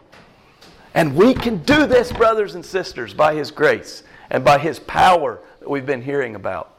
And 0.95 1.15
we 1.15 1.35
can 1.35 1.59
do 1.63 1.87
this, 1.87 2.13
brothers 2.13 2.55
and 2.55 2.65
sisters, 2.65 3.15
by 3.15 3.35
His 3.35 3.51
grace 3.51 4.03
and 4.29 4.45
by 4.45 4.59
His 4.59 4.79
power 4.79 5.41
that 5.61 5.69
we've 5.71 5.87
been 5.87 6.03
hearing 6.03 6.35
about. 6.35 6.77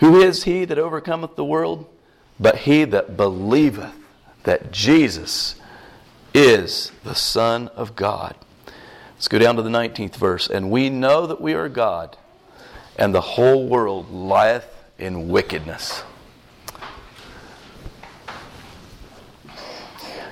Who 0.00 0.22
is 0.22 0.44
he 0.44 0.64
that 0.64 0.78
overcometh 0.78 1.36
the 1.36 1.44
world? 1.44 1.86
But 2.38 2.56
he 2.56 2.84
that 2.84 3.18
believeth 3.18 3.92
that 4.44 4.72
Jesus 4.72 5.56
is 6.32 6.90
the 7.04 7.14
Son 7.14 7.68
of 7.68 7.96
God. 7.96 8.34
Let's 9.14 9.28
go 9.28 9.38
down 9.38 9.56
to 9.56 9.62
the 9.62 9.68
19th 9.68 10.16
verse. 10.16 10.48
And 10.48 10.70
we 10.70 10.88
know 10.88 11.26
that 11.26 11.42
we 11.42 11.52
are 11.52 11.68
God, 11.68 12.16
and 12.96 13.14
the 13.14 13.20
whole 13.20 13.68
world 13.68 14.10
lieth 14.10 14.66
in 14.98 15.28
wickedness. 15.28 16.02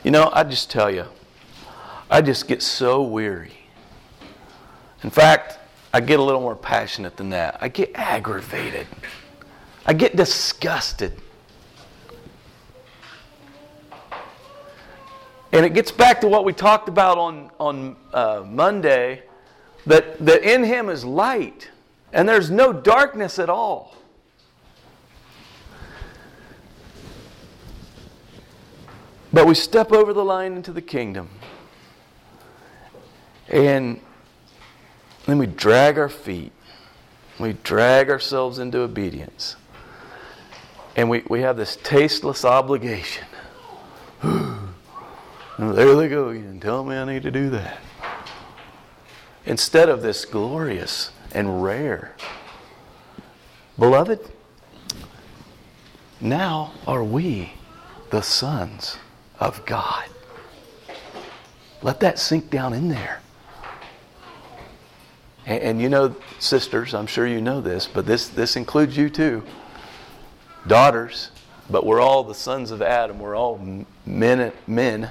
You 0.08 0.12
know, 0.12 0.30
I 0.32 0.42
just 0.42 0.70
tell 0.70 0.90
you, 0.90 1.04
I 2.10 2.22
just 2.22 2.48
get 2.48 2.62
so 2.62 3.02
weary. 3.02 3.52
In 5.02 5.10
fact, 5.10 5.58
I 5.92 6.00
get 6.00 6.18
a 6.18 6.22
little 6.22 6.40
more 6.40 6.56
passionate 6.56 7.18
than 7.18 7.28
that. 7.28 7.58
I 7.60 7.68
get 7.68 7.90
aggravated. 7.94 8.86
I 9.84 9.92
get 9.92 10.16
disgusted. 10.16 11.12
And 15.52 15.66
it 15.66 15.74
gets 15.74 15.90
back 15.90 16.22
to 16.22 16.26
what 16.26 16.46
we 16.46 16.54
talked 16.54 16.88
about 16.88 17.18
on, 17.18 17.50
on 17.60 17.94
uh, 18.14 18.44
Monday 18.46 19.24
that, 19.84 20.24
that 20.24 20.42
in 20.42 20.64
Him 20.64 20.88
is 20.88 21.04
light, 21.04 21.68
and 22.14 22.26
there's 22.26 22.50
no 22.50 22.72
darkness 22.72 23.38
at 23.38 23.50
all. 23.50 23.94
But 29.32 29.46
we 29.46 29.54
step 29.54 29.92
over 29.92 30.12
the 30.12 30.24
line 30.24 30.54
into 30.54 30.72
the 30.72 30.80
kingdom, 30.80 31.28
and 33.48 34.00
then 35.26 35.38
we 35.38 35.46
drag 35.46 35.98
our 35.98 36.08
feet, 36.08 36.52
we 37.38 37.52
drag 37.52 38.08
ourselves 38.08 38.58
into 38.58 38.80
obedience. 38.80 39.56
And 40.96 41.08
we, 41.08 41.22
we 41.28 41.42
have 41.42 41.56
this 41.56 41.76
tasteless 41.76 42.44
obligation. 42.44 43.26
there 44.22 45.94
they 45.94 46.08
go 46.08 46.30
again. 46.30 46.58
Tell 46.58 46.82
me 46.82 46.96
I 46.96 47.04
need 47.04 47.22
to 47.22 47.30
do 47.30 47.50
that. 47.50 47.78
Instead 49.46 49.88
of 49.88 50.02
this 50.02 50.24
glorious 50.24 51.12
and 51.32 51.62
rare. 51.62 52.16
Beloved, 53.78 54.18
now 56.20 56.72
are 56.86 57.04
we 57.04 57.52
the 58.10 58.22
sons 58.22 58.98
of 59.40 59.64
God. 59.66 60.08
Let 61.82 62.00
that 62.00 62.18
sink 62.18 62.50
down 62.50 62.72
in 62.72 62.88
there. 62.88 63.20
And, 65.46 65.62
and, 65.62 65.82
you 65.82 65.88
know, 65.88 66.14
sisters, 66.38 66.92
I'm 66.94 67.06
sure 67.06 67.26
you 67.26 67.40
know 67.40 67.60
this, 67.60 67.86
but 67.86 68.04
this, 68.04 68.28
this 68.28 68.56
includes 68.56 68.96
you 68.96 69.08
too 69.08 69.42
daughters, 70.66 71.30
but 71.70 71.86
we're 71.86 72.00
all 72.00 72.24
the 72.24 72.34
sons 72.34 72.70
of 72.70 72.82
Adam. 72.82 73.18
We're 73.18 73.36
all 73.36 73.58
men, 74.04 74.52
men 74.66 75.10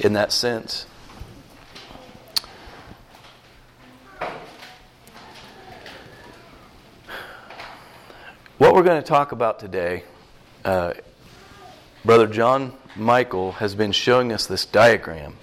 in 0.00 0.14
that 0.14 0.32
sense. 0.32 0.86
What 8.58 8.74
we're 8.74 8.82
going 8.82 9.00
to 9.00 9.06
talk 9.06 9.32
about 9.32 9.58
today, 9.58 10.04
uh, 10.64 10.94
Brother 12.04 12.26
John 12.26 12.72
Michael 12.96 13.52
has 13.52 13.74
been 13.74 13.92
showing 13.92 14.32
us 14.32 14.46
this 14.46 14.64
diagram. 14.64 15.36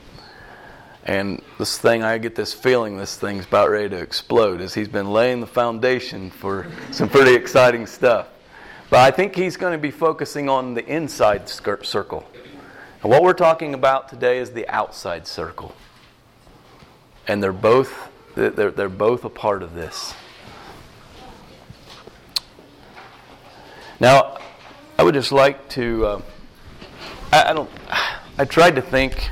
And 1.04 1.42
this 1.58 1.78
thing, 1.78 2.04
I 2.04 2.18
get 2.18 2.36
this 2.36 2.54
feeling 2.54 2.98
this 2.98 3.18
thing's 3.18 3.46
about 3.46 3.70
ready 3.70 3.90
to 3.90 3.98
explode 3.98 4.62
as 4.62 4.74
he's 4.74 4.88
been 4.88 5.12
laying 5.12 5.42
the 5.42 5.48
foundation 5.48 6.30
for 6.30 6.68
some 6.92 7.10
pretty 7.10 7.34
exciting 7.34 7.88
stuff. 7.88 8.28
But 8.90 9.00
I 9.00 9.12
think 9.12 9.36
he's 9.36 9.58
going 9.58 9.74
to 9.74 9.80
be 9.80 9.92
focusing 9.92 10.48
on 10.48 10.74
the 10.76 10.86
inside 10.86 11.50
circle. 11.50 12.26
And 13.02 13.12
what 13.12 13.24
we're 13.24 13.34
talking 13.34 13.74
about 13.74 14.10
today 14.10 14.38
is 14.38 14.52
the 14.52 14.68
outside 14.70 15.28
circle. 15.28 15.76
And 17.28 17.42
they're 17.42 17.52
both 17.52 18.10
they're, 18.36 18.72
they're 18.72 18.88
both 18.88 19.26
a 19.26 19.30
part 19.30 19.62
of 19.62 19.74
this. 19.74 20.14
Now, 24.00 24.38
I 24.98 25.04
would 25.04 25.16
just 25.16 25.32
like 25.34 25.68
to. 25.70 26.06
Uh, 26.06 26.22
I, 27.34 27.54
don't. 27.54 27.70
I 28.38 28.44
tried 28.44 28.76
to 28.76 28.82
think, 28.82 29.30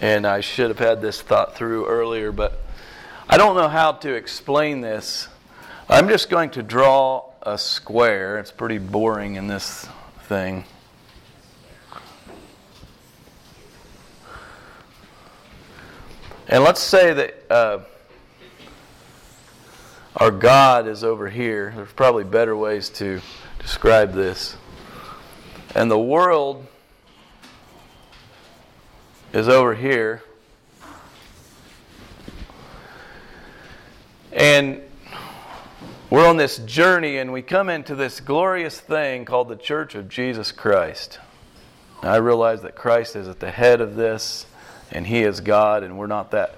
and 0.00 0.26
I 0.26 0.40
should 0.40 0.68
have 0.68 0.78
had 0.78 1.02
this 1.02 1.20
thought 1.20 1.54
through 1.54 1.86
earlier, 1.86 2.32
but 2.32 2.62
I 3.28 3.36
don't 3.36 3.54
know 3.54 3.68
how 3.68 3.92
to 3.92 4.14
explain 4.14 4.80
this. 4.80 5.28
I'm 5.90 6.08
just 6.08 6.30
going 6.30 6.50
to 6.50 6.62
draw 6.62 7.24
a 7.42 7.58
square. 7.58 8.38
It's 8.38 8.50
pretty 8.50 8.78
boring 8.78 9.34
in 9.34 9.46
this 9.46 9.86
thing. 10.22 10.64
And 16.48 16.64
let's 16.64 16.80
say 16.80 17.12
that 17.12 17.34
uh, 17.50 17.78
our 20.16 20.30
God 20.30 20.88
is 20.88 21.04
over 21.04 21.28
here. 21.28 21.74
There's 21.76 21.92
probably 21.92 22.24
better 22.24 22.56
ways 22.56 22.88
to 22.90 23.20
describe 23.58 24.14
this. 24.14 24.56
And 25.74 25.90
the 25.90 25.98
world 25.98 26.66
is 29.32 29.48
over 29.48 29.74
here. 29.74 30.22
And 34.30 34.82
we're 36.10 36.28
on 36.28 36.36
this 36.36 36.58
journey 36.58 37.16
and 37.16 37.32
we 37.32 37.40
come 37.40 37.70
into 37.70 37.94
this 37.94 38.20
glorious 38.20 38.78
thing 38.78 39.24
called 39.24 39.48
the 39.48 39.56
Church 39.56 39.94
of 39.94 40.08
Jesus 40.08 40.52
Christ. 40.52 41.18
I 42.02 42.16
realize 42.16 42.60
that 42.62 42.74
Christ 42.74 43.16
is 43.16 43.28
at 43.28 43.40
the 43.40 43.50
head 43.50 43.80
of 43.80 43.96
this 43.96 44.44
and 44.90 45.06
He 45.06 45.22
is 45.22 45.40
God 45.40 45.82
and 45.82 45.96
we're 45.98 46.06
not 46.06 46.30
that 46.32 46.56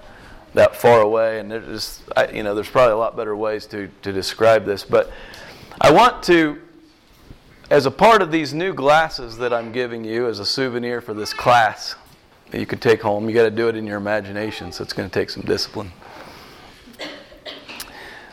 that 0.53 0.75
far 0.75 1.01
away 1.01 1.39
and 1.39 1.51
there's 1.51 2.01
you 2.33 2.41
know 2.41 2.55
there's 2.55 2.69
probably 2.69 2.93
a 2.93 2.97
lot 2.97 3.17
better 3.17 3.35
ways 3.35 3.65
to, 3.67 3.89
to 4.01 4.13
describe 4.13 4.65
this 4.65 4.85
but 4.85 5.11
I 5.81 5.91
want 5.91 6.23
to 6.23 6.61
as 7.69 7.85
a 7.85 7.91
part 7.91 8.21
of 8.21 8.31
these 8.31 8.53
new 8.53 8.73
glasses 8.73 9.37
that 9.37 9.53
I'm 9.53 9.73
giving 9.73 10.05
you 10.05 10.27
as 10.27 10.39
a 10.39 10.45
souvenir 10.45 11.01
for 11.01 11.13
this 11.13 11.33
class 11.33 11.95
that 12.51 12.59
you 12.59 12.65
can 12.65 12.79
take 12.79 13.01
home 13.01 13.27
you 13.27 13.35
got 13.35 13.43
to 13.43 13.51
do 13.51 13.67
it 13.67 13.75
in 13.75 13.85
your 13.85 13.97
imagination 13.97 14.71
so 14.71 14.83
it's 14.83 14.93
going 14.93 15.09
to 15.09 15.13
take 15.13 15.29
some 15.29 15.43
discipline 15.43 15.91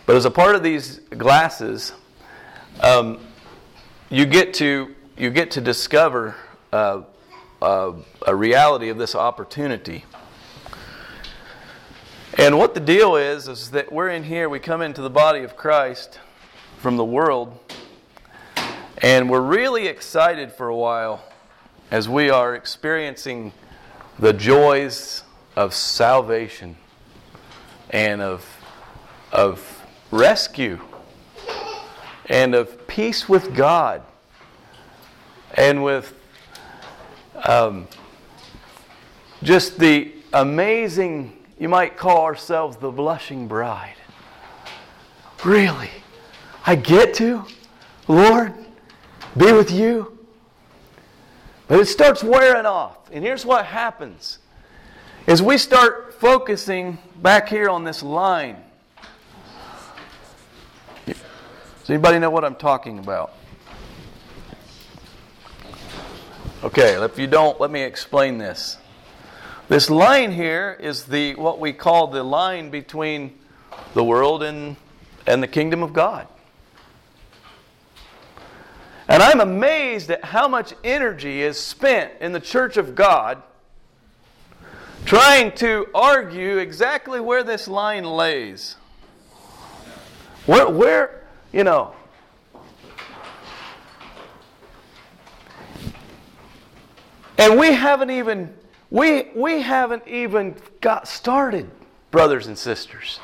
but 0.05 0.17
as 0.17 0.25
a 0.25 0.31
part 0.31 0.57
of 0.57 0.65
these 0.65 0.99
glasses, 1.17 1.93
um, 2.81 3.21
you 4.11 4.27
get 4.27 4.53
to 4.55 4.95
you 5.17 5.31
get 5.31 5.53
to 5.53 5.61
discover 5.61 6.35
uh, 6.73 7.03
uh, 7.61 7.93
a 8.27 8.35
reality 8.35 8.89
of 8.89 8.99
this 8.99 9.15
opportunity. 9.15 10.05
And 12.37 12.59
what 12.59 12.75
the 12.75 12.81
deal 12.81 13.15
is 13.15 13.47
is 13.47 13.71
that 13.71 13.93
we're 13.93 14.09
in 14.09 14.25
here. 14.25 14.49
We 14.49 14.59
come 14.59 14.83
into 14.83 15.03
the 15.03 15.11
body 15.11 15.45
of 15.45 15.57
Christ 15.57 16.19
from 16.79 16.97
the 16.97 17.05
world, 17.05 17.57
and 18.99 19.31
we're 19.31 19.41
really 19.41 19.87
excited 19.87 20.51
for 20.53 20.67
a 20.67 20.77
while 20.77 21.25
as 21.93 22.09
we 22.09 22.29
are 22.29 22.57
experiencing 22.57 23.53
the 24.19 24.33
joys 24.33 25.25
of 25.57 25.75
salvation 25.75 26.77
and 27.91 28.21
of 28.21 28.47
of 29.33 29.85
rescue 30.11 30.79
and 32.27 32.55
of 32.55 32.87
peace 32.87 33.29
with 33.29 33.55
God 33.55 34.03
and 35.55 35.83
with 35.83 36.15
um, 37.45 37.89
just 39.43 39.79
the 39.79 40.13
amazing, 40.33 41.37
you 41.59 41.69
might 41.69 41.97
call 41.97 42.25
ourselves 42.25 42.77
the 42.77 42.91
blushing 42.91 43.49
bride. 43.49 43.97
Really? 45.45 45.91
I 46.65 46.77
get 46.77 47.15
to? 47.15 47.45
Lord, 48.07 48.55
be 49.37 49.53
with 49.53 49.71
you? 49.71 50.19
But 51.73 51.81
it 51.81 51.87
starts 51.87 52.23
wearing 52.23 52.67
off. 52.67 52.99
And 53.11 53.25
here's 53.25 53.47
what 53.47 53.65
happens. 53.65 54.41
Is 55.27 55.41
we 55.41 55.57
start 55.57 56.13
focusing 56.21 56.99
back 57.23 57.49
here 57.49 57.71
on 57.71 57.83
this 57.85 58.03
line 58.03 58.63
Does 61.07 61.89
anybody 61.89 62.19
know 62.19 62.29
what 62.29 62.45
I'm 62.45 62.57
talking 62.57 62.99
about? 62.99 63.33
Okay, 66.63 67.03
if 67.03 67.19
you 67.19 67.27
don't, 67.27 67.59
let 67.59 67.71
me 67.71 67.81
explain 67.81 68.37
this. 68.37 68.77
This 69.71 69.89
line 69.89 70.31
here 70.31 70.77
is 70.79 71.05
the 71.05 71.37
what 71.37 71.59
we 71.59 71.73
call 71.73 72.09
the 72.09 72.23
line 72.23 72.69
between 72.69 73.33
the 73.95 74.05
world 74.05 74.43
and, 74.43 74.77
and 75.27 75.43
the 75.43 75.49
kingdom 75.49 75.83
of 75.83 75.95
God. 75.95 76.29
And 79.13 79.23
I'm 79.23 79.41
amazed 79.41 80.11
at 80.11 80.25
how 80.25 80.49
much 80.49 80.73
energy 80.83 81.43
is 81.43 81.61
spent 81.61 82.13
in 82.23 82.33
the 82.33 82.41
church 82.41 82.79
of 82.79 82.95
God 82.95 83.43
trying 85.05 85.53
to 85.57 85.87
argue 85.95 86.57
exactly 86.57 87.21
where 87.21 87.45
this 87.45 87.69
line 87.69 88.05
lays. 88.05 88.77
Where, 90.47 90.67
where 90.67 91.25
you 91.53 91.63
know, 91.63 91.93
and 97.37 97.61
we 97.61 97.75
haven't 97.75 98.11
even 98.11 98.55
we 98.89 99.29
we 99.35 99.61
haven't 99.61 100.09
even 100.09 100.57
got 100.81 101.07
started, 101.07 101.71
brothers 102.11 102.47
and 102.47 102.57
sisters. 102.57 103.21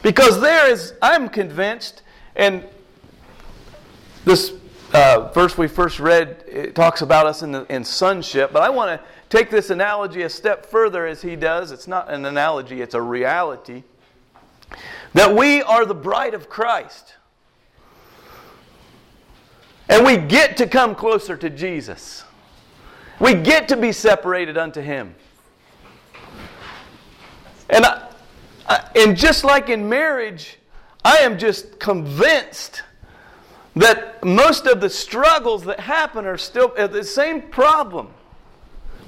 Because 0.00 0.40
there 0.40 0.70
is, 0.70 0.94
I'm 1.02 1.28
convinced, 1.28 2.00
and 2.36 2.64
this 4.24 4.54
uh, 4.94 5.30
verse 5.32 5.58
we 5.58 5.66
first 5.66 5.98
read 5.98 6.44
it 6.46 6.74
talks 6.74 7.02
about 7.02 7.26
us 7.26 7.42
in, 7.42 7.52
the, 7.52 7.66
in 7.68 7.84
sonship, 7.84 8.52
but 8.52 8.62
I 8.62 8.70
want 8.70 9.00
to 9.00 9.06
take 9.28 9.50
this 9.50 9.70
analogy 9.70 10.22
a 10.22 10.30
step 10.30 10.64
further 10.64 11.04
as 11.04 11.20
he 11.20 11.34
does. 11.34 11.72
It's 11.72 11.88
not 11.88 12.10
an 12.10 12.24
analogy, 12.24 12.80
it's 12.80 12.94
a 12.94 13.02
reality. 13.02 13.82
That 15.14 15.34
we 15.34 15.62
are 15.62 15.84
the 15.84 15.94
bride 15.94 16.34
of 16.34 16.48
Christ. 16.48 17.16
And 19.88 20.06
we 20.06 20.16
get 20.16 20.56
to 20.58 20.66
come 20.66 20.94
closer 20.94 21.36
to 21.36 21.50
Jesus. 21.50 22.24
We 23.20 23.34
get 23.34 23.68
to 23.68 23.76
be 23.76 23.92
separated 23.92 24.56
unto 24.56 24.80
Him. 24.80 25.14
And, 27.68 27.84
I, 27.84 28.08
I, 28.66 28.88
and 28.96 29.16
just 29.16 29.44
like 29.44 29.68
in 29.68 29.88
marriage, 29.88 30.58
I 31.04 31.18
am 31.18 31.38
just 31.38 31.78
convinced 31.78 32.82
that 33.76 34.22
most 34.24 34.66
of 34.66 34.80
the 34.80 34.90
struggles 34.90 35.64
that 35.64 35.80
happen 35.80 36.26
are 36.26 36.38
still 36.38 36.72
uh, 36.78 36.86
the 36.86 37.04
same 37.04 37.42
problem. 37.42 38.08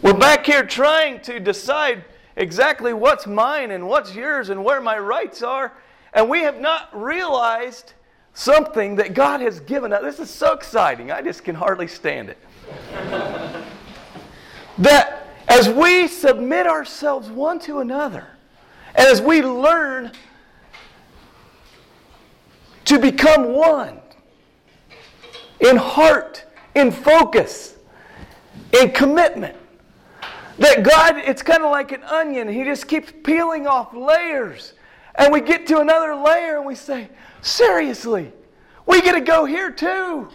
We're 0.02 0.14
back 0.14 0.44
here 0.46 0.64
trying 0.64 1.20
to 1.22 1.38
decide 1.38 2.04
exactly 2.36 2.92
what's 2.92 3.26
mine 3.26 3.70
and 3.70 3.88
what's 3.88 4.14
yours 4.14 4.50
and 4.50 4.64
where 4.64 4.80
my 4.80 4.98
rights 4.98 5.42
are, 5.42 5.72
and 6.12 6.28
we 6.28 6.40
have 6.40 6.60
not 6.60 6.88
realized 6.92 7.92
something 8.34 8.96
that 8.96 9.14
God 9.14 9.40
has 9.40 9.60
given 9.60 9.92
us. 9.92 10.02
This 10.02 10.18
is 10.18 10.30
so 10.30 10.52
exciting. 10.52 11.10
I 11.10 11.22
just 11.22 11.44
can 11.44 11.54
hardly 11.54 11.86
stand 11.86 12.28
it. 12.28 12.38
that 14.78 15.28
as 15.48 15.68
we 15.68 16.08
submit 16.08 16.66
ourselves 16.66 17.30
one 17.30 17.58
to 17.60 17.78
another, 17.78 18.26
and 18.94 19.06
as 19.06 19.22
we 19.22 19.42
learn 19.42 20.12
to 22.84 22.98
become 22.98 23.52
one 23.52 24.00
in 25.60 25.76
heart, 25.76 26.44
in 26.74 26.90
focus, 26.90 27.76
in 28.80 28.90
commitment, 28.90 29.56
that 30.58 30.82
God, 30.82 31.16
it's 31.18 31.42
kind 31.42 31.62
of 31.62 31.70
like 31.70 31.92
an 31.92 32.02
onion. 32.04 32.48
He 32.48 32.64
just 32.64 32.88
keeps 32.88 33.12
peeling 33.24 33.66
off 33.66 33.94
layers. 33.94 34.72
And 35.14 35.32
we 35.32 35.40
get 35.40 35.66
to 35.68 35.80
another 35.80 36.14
layer 36.14 36.56
and 36.56 36.66
we 36.66 36.74
say, 36.74 37.08
seriously, 37.42 38.32
we 38.86 39.00
get 39.02 39.12
to 39.12 39.20
go 39.20 39.44
here 39.44 39.70
too. 39.70 40.28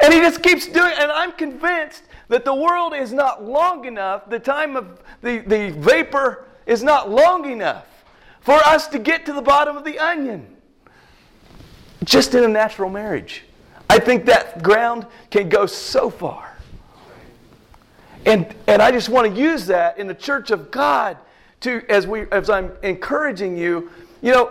And 0.00 0.12
he 0.12 0.20
just 0.20 0.42
keeps 0.42 0.66
doing 0.66 0.92
And 0.98 1.10
I'm 1.10 1.32
convinced 1.32 2.02
that 2.28 2.44
the 2.44 2.54
world 2.54 2.94
is 2.94 3.12
not 3.12 3.44
long 3.44 3.84
enough, 3.84 4.28
the 4.28 4.38
time 4.38 4.76
of 4.76 5.00
the, 5.20 5.38
the 5.38 5.70
vapor 5.70 6.46
is 6.66 6.82
not 6.82 7.10
long 7.10 7.50
enough 7.50 7.86
for 8.40 8.54
us 8.54 8.88
to 8.88 8.98
get 8.98 9.26
to 9.26 9.32
the 9.32 9.42
bottom 9.42 9.76
of 9.76 9.84
the 9.84 9.98
onion. 9.98 10.56
Just 12.04 12.34
in 12.34 12.42
a 12.42 12.48
natural 12.48 12.90
marriage. 12.90 13.44
I 13.92 13.98
think 13.98 14.24
that 14.24 14.62
ground 14.62 15.04
can 15.30 15.50
go 15.50 15.66
so 15.66 16.08
far. 16.08 16.56
And, 18.24 18.46
and 18.66 18.80
I 18.80 18.90
just 18.90 19.10
want 19.10 19.30
to 19.30 19.38
use 19.38 19.66
that 19.66 19.98
in 19.98 20.06
the 20.06 20.14
church 20.14 20.50
of 20.50 20.70
God 20.70 21.18
to, 21.60 21.84
as, 21.90 22.06
we, 22.06 22.22
as 22.32 22.48
I'm 22.48 22.72
encouraging 22.82 23.54
you, 23.54 23.90
you 24.22 24.32
know, 24.32 24.50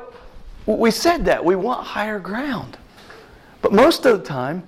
we 0.68 0.92
said 0.92 1.26
that. 1.26 1.44
We 1.44 1.56
want 1.56 1.88
higher 1.88 2.20
ground. 2.20 2.78
But 3.64 3.74
most 3.74 4.06
of 4.06 4.20
the 4.20 4.24
time, 4.24 4.62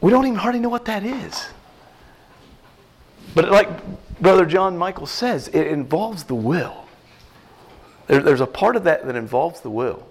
we 0.00 0.10
don't 0.10 0.26
even 0.26 0.36
hardly 0.36 0.58
know 0.58 0.68
what 0.68 0.86
that 0.86 1.04
is. 1.04 1.46
But 3.36 3.52
like 3.52 3.68
Brother 4.20 4.44
John 4.44 4.76
Michael 4.76 5.06
says, 5.06 5.46
it 5.46 5.68
involves 5.68 6.24
the 6.24 6.34
will. 6.34 6.88
There, 8.08 8.20
there's 8.20 8.40
a 8.40 8.48
part 8.48 8.74
of 8.74 8.82
that 8.82 9.06
that 9.06 9.14
involves 9.14 9.60
the 9.60 9.70
will. 9.70 10.09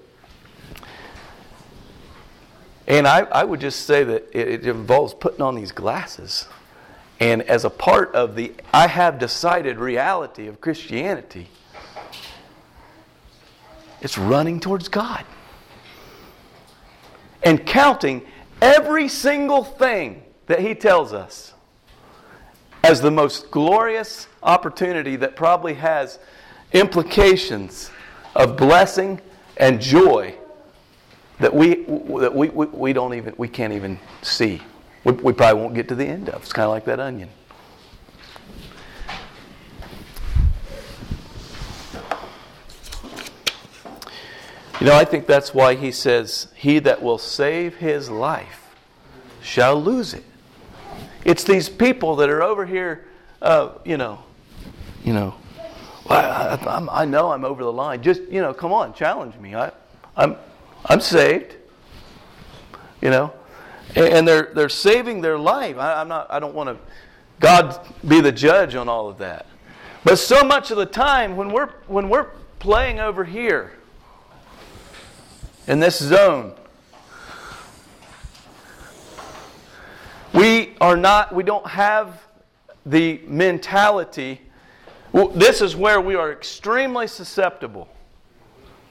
And 2.89 3.08
I, 3.08 3.19
I 3.19 3.43
would 3.43 3.62
just 3.62 3.86
say 3.86 4.04
that 4.04 4.28
it, 4.34 4.47
it 4.47 4.65
involves 4.65 5.13
putting 5.13 5.43
on 5.43 5.54
these 5.54 5.71
glasses. 5.71 6.47
And 7.19 7.43
as 7.43 7.63
a 7.63 7.69
part 7.69 8.15
of 8.15 8.36
the 8.36 8.52
I 8.73 8.88
have 8.88 9.19
decided 9.19 9.78
reality 9.78 10.47
of 10.47 10.60
Christianity, 10.60 11.49
it's 14.02 14.17
running 14.17 14.60
towards 14.60 14.88
God 14.88 15.23
and 17.43 17.63
counting 17.65 18.25
every 18.62 19.08
single 19.08 19.63
thing 19.63 20.23
that 20.47 20.60
He 20.60 20.73
tells 20.73 21.13
us 21.13 21.54
as 22.84 23.02
the 23.02 23.12
most 23.12 23.52
glorious 23.52 24.28
opportunity 24.41 25.15
that 25.17 25.36
probably 25.36 25.75
has 25.75 26.17
implications 26.73 27.91
of 28.36 28.58
blessing 28.58 29.21
and 29.58 29.80
joy 29.80 30.38
that 31.39 31.54
we, 31.54 31.75
that 32.19 32.34
we, 32.34 32.49
we, 32.49 32.65
we 32.67 32.93
don't 32.93 33.13
even 33.13 33.34
we 33.38 33.47
can't 33.47 33.73
even 33.73 33.99
see 34.21 34.62
we, 35.04 35.13
we 35.13 35.34
probably 35.34 35.62
won't 35.62 35.73
get 35.73 35.88
to 35.88 35.95
the 35.95 36.06
end 36.06 36.30
of 36.30 36.41
it's 36.41 36.54
kind 36.54 36.65
of 36.65 36.71
like 36.71 36.86
that 36.86 36.99
onion 36.99 37.30
You 44.80 44.86
know, 44.86 44.95
I 44.95 45.04
think 45.04 45.28
that's 45.28 45.54
why 45.54 45.75
he 45.75 45.91
says, 45.91 46.47
He 46.56 46.80
that 46.80 47.02
will 47.02 47.17
save 47.17 47.75
his 47.75 48.10
life 48.10 48.73
shall 49.41 49.82
lose 49.82 50.13
it. 50.13 50.23
It's 51.25 51.43
these 51.43 51.67
people 51.67 52.15
that 52.17 52.30
are 52.30 52.41
over 52.41 52.65
here, 52.65 53.06
uh, 53.41 53.71
you 53.84 53.97
know, 53.97 54.23
you 55.04 55.12
know, 55.12 55.36
well, 56.10 56.89
I, 56.91 57.02
I, 57.02 57.06
know 57.06 57.32
I'm 57.32 57.43
over 57.43 57.62
the 57.62 57.71
line. 57.71 58.02
Just, 58.02 58.21
you 58.23 58.41
know, 58.41 58.54
come 58.54 58.71
on, 58.71 58.93
challenge 58.93 59.36
me. 59.36 59.54
I, 59.54 59.71
I'm, 60.15 60.38
I'm 60.86 61.02
saved. 61.02 61.56
You 63.02 63.10
know, 63.10 63.34
and 63.96 64.28
they're 64.28 64.52
they're 64.54 64.70
saving 64.70 65.22
their 65.22 65.38
life. 65.38 65.78
I, 65.78 66.02
I'm 66.02 66.08
not. 66.08 66.28
I 66.30 66.39
don't 66.39 66.54
want 66.54 66.70
to. 66.70 66.78
God 67.39 67.80
be 68.06 68.20
the 68.20 68.32
judge 68.32 68.76
on 68.76 68.89
all 68.89 69.08
of 69.08 69.18
that. 69.20 69.46
But 70.04 70.18
so 70.18 70.44
much 70.44 70.72
of 70.72 70.78
the 70.78 70.86
time 70.86 71.38
when 71.38 71.52
we're 71.52 71.70
when 71.88 72.10
we're 72.10 72.28
playing 72.60 73.00
over 73.00 73.24
here 73.24 73.72
in 75.68 75.80
this 75.80 76.00
zone. 76.00 76.54
We 80.34 80.76
are 80.80 80.96
not, 80.96 81.34
we 81.34 81.44
don't 81.44 81.65
have 81.68 82.22
the 82.86 83.22
mentality. 83.26 84.42
This 85.34 85.62
is 85.62 85.76
where 85.76 86.00
we 86.00 86.15
are 86.15 86.32
extremely 86.32 87.08
susceptible 87.08 87.88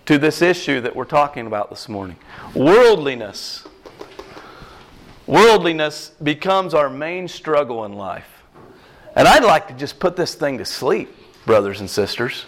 to 0.09 0.17
this 0.17 0.41
issue 0.41 0.81
that 0.81 0.97
we're 0.97 1.05
talking 1.05 1.47
about 1.47 1.69
this 1.69 1.87
morning. 1.87 2.17
Worldliness. 2.55 3.69
Worldliness 5.27 6.13
becomes 6.23 6.73
our 6.73 6.89
main 6.89 7.29
struggle 7.29 7.85
in 7.85 7.93
life. 7.93 8.43
And 9.15 9.29
I'd 9.29 9.45
like 9.45 9.69
to 9.69 9.75
just 9.75 10.01
put 10.01 10.17
this 10.17 10.35
thing 10.35 10.57
to 10.57 10.65
sleep, 10.65 11.15
brothers 11.45 11.81
and 11.81 11.91
sisters. 11.91 12.47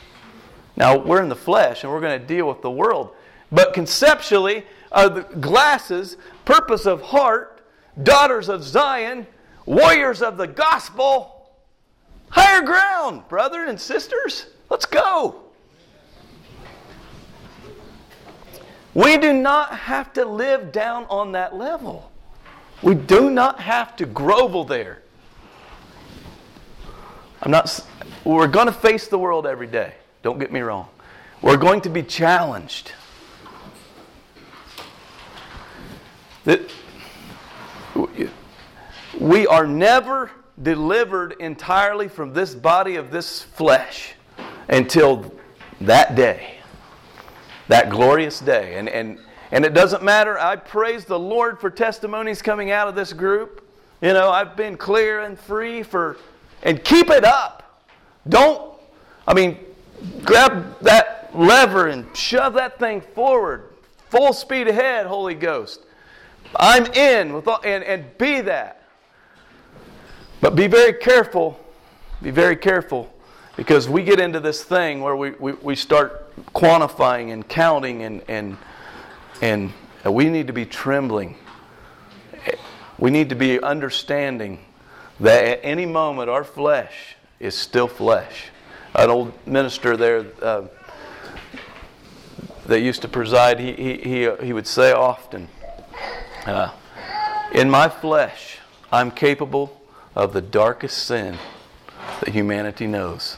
Now, 0.75 0.97
we're 0.97 1.23
in 1.23 1.29
the 1.29 1.37
flesh 1.37 1.85
and 1.85 1.93
we're 1.93 2.01
going 2.01 2.19
to 2.19 2.27
deal 2.27 2.49
with 2.49 2.63
the 2.63 2.71
world. 2.71 3.11
But 3.53 3.75
conceptually, 3.75 4.65
uh, 4.91 5.11
the 5.11 5.21
glasses, 5.21 6.17
purpose 6.47 6.87
of 6.87 7.03
heart, 7.03 7.63
daughters 8.03 8.49
of 8.49 8.65
Zion, 8.65 9.27
warriors 9.67 10.23
of 10.23 10.39
the 10.39 10.47
gospel, 10.47 11.53
higher 12.31 12.63
ground, 12.63 13.29
brother 13.29 13.67
and 13.67 13.79
sisters. 13.79 14.47
Let's 14.71 14.87
go. 14.87 15.50
We 18.95 19.17
do 19.17 19.33
not 19.33 19.71
have 19.71 20.13
to 20.15 20.25
live 20.25 20.73
down 20.73 21.07
on 21.09 21.33
that 21.33 21.55
level. 21.55 22.11
We 22.83 22.95
do 22.95 23.31
not 23.31 23.61
have 23.61 23.95
to 23.97 24.07
grovel 24.07 24.65
there. 24.65 25.03
I'm 27.43 27.51
not 27.51 27.81
we're 28.25 28.49
going 28.49 28.67
to 28.67 28.73
face 28.73 29.09
the 29.09 29.19
world 29.19 29.47
every 29.47 29.67
day. 29.67 29.95
Don't 30.23 30.39
get 30.39 30.53
me 30.53 30.61
wrong. 30.61 30.89
We're 31.41 31.57
going 31.57 31.81
to 31.83 31.89
be 31.89 32.03
challenged. 32.03 32.93
That 36.45 36.61
we 39.19 39.47
are 39.47 39.67
never 39.67 40.31
delivered 40.63 41.33
entirely 41.41 42.09
from 42.09 42.35
this 42.35 42.55
body 42.55 42.97
of 42.97 43.11
this 43.11 43.43
flesh 43.43 44.15
until 44.69 45.33
that 45.81 46.15
day. 46.15 46.60
That 47.71 47.89
glorious 47.89 48.41
day. 48.41 48.75
And, 48.75 48.89
and, 48.89 49.19
and 49.53 49.65
it 49.65 49.75
doesn't 49.75 50.03
matter. 50.03 50.39
I 50.39 50.57
praise 50.57 51.05
the 51.05 51.19
Lord 51.19 51.61
for 51.61 51.71
testimonies 51.71 52.43
coming 52.43 52.73
out 52.73 52.89
of 52.89 52.97
this 52.97 53.13
group. 53.13 53.65
You 54.03 54.13
know, 54.13 54.31
I've 54.31 54.57
been 54.57 54.77
clear 54.77 55.21
and 55.21 55.39
free 55.39 55.83
for, 55.85 56.17
and 56.65 56.83
keep 56.83 57.11
it 57.11 57.25
up. 57.25 57.81
Don't, 58.29 58.75
I 59.27 59.35
mean, 59.35 59.59
grab 60.25 60.81
that 60.81 61.31
lever 61.33 61.87
and 61.87 62.15
shove 62.17 62.55
that 62.55 62.79
thing 62.79 63.01
forward. 63.01 63.73
Full 64.09 64.33
speed 64.33 64.67
ahead, 64.67 65.07
Holy 65.07 65.35
Ghost. 65.35 65.81
I'm 66.57 66.87
in 66.87 67.33
with 67.33 67.47
all, 67.47 67.61
and, 67.65 67.85
and 67.85 68.19
be 68.19 68.41
that. 68.41 68.83
But 70.41 70.57
be 70.57 70.67
very 70.67 70.95
careful. 70.95 71.61
Be 72.21 72.33
very 72.33 72.57
careful 72.57 73.15
because 73.61 73.91
we 73.91 74.03
get 74.03 74.19
into 74.19 74.41
this 74.41 74.65
thing 74.65 75.03
where 75.03 75.15
we, 75.15 75.33
we, 75.33 75.53
we 75.53 75.77
start 75.77 76.35
quantifying 76.55 77.31
and 77.31 77.47
counting 77.47 78.05
and, 78.05 78.23
and, 78.27 78.57
and 79.43 79.71
we 80.03 80.31
need 80.31 80.47
to 80.47 80.55
be 80.55 80.65
trembling. 80.65 81.37
We 82.99 83.11
need 83.11 83.29
to 83.29 83.35
be 83.35 83.61
understanding 83.61 84.61
that 85.21 85.45
at 85.45 85.61
any 85.63 85.85
moment 85.85 86.31
our 86.31 86.43
flesh 86.43 87.17
is 87.39 87.55
still 87.55 87.87
flesh. 87.87 88.47
An 88.95 89.11
old 89.11 89.35
minister 89.47 89.95
there 89.95 90.25
uh, 90.41 90.63
that 92.65 92.81
used 92.81 93.03
to 93.03 93.09
preside, 93.09 93.61
he, 93.61 93.75
he, 93.75 93.97
he, 93.99 94.31
he 94.43 94.53
would 94.55 94.67
say 94.67 94.93
often, 94.93 95.49
uh, 96.47 96.73
In 97.53 97.69
my 97.69 97.91
flesh, 97.91 98.57
I'm 98.91 99.11
capable 99.11 99.83
of 100.17 100.33
the 100.33 100.41
darkest 100.41 101.05
sin 101.05 101.37
that 102.21 102.31
humanity 102.31 102.87
knows. 102.87 103.37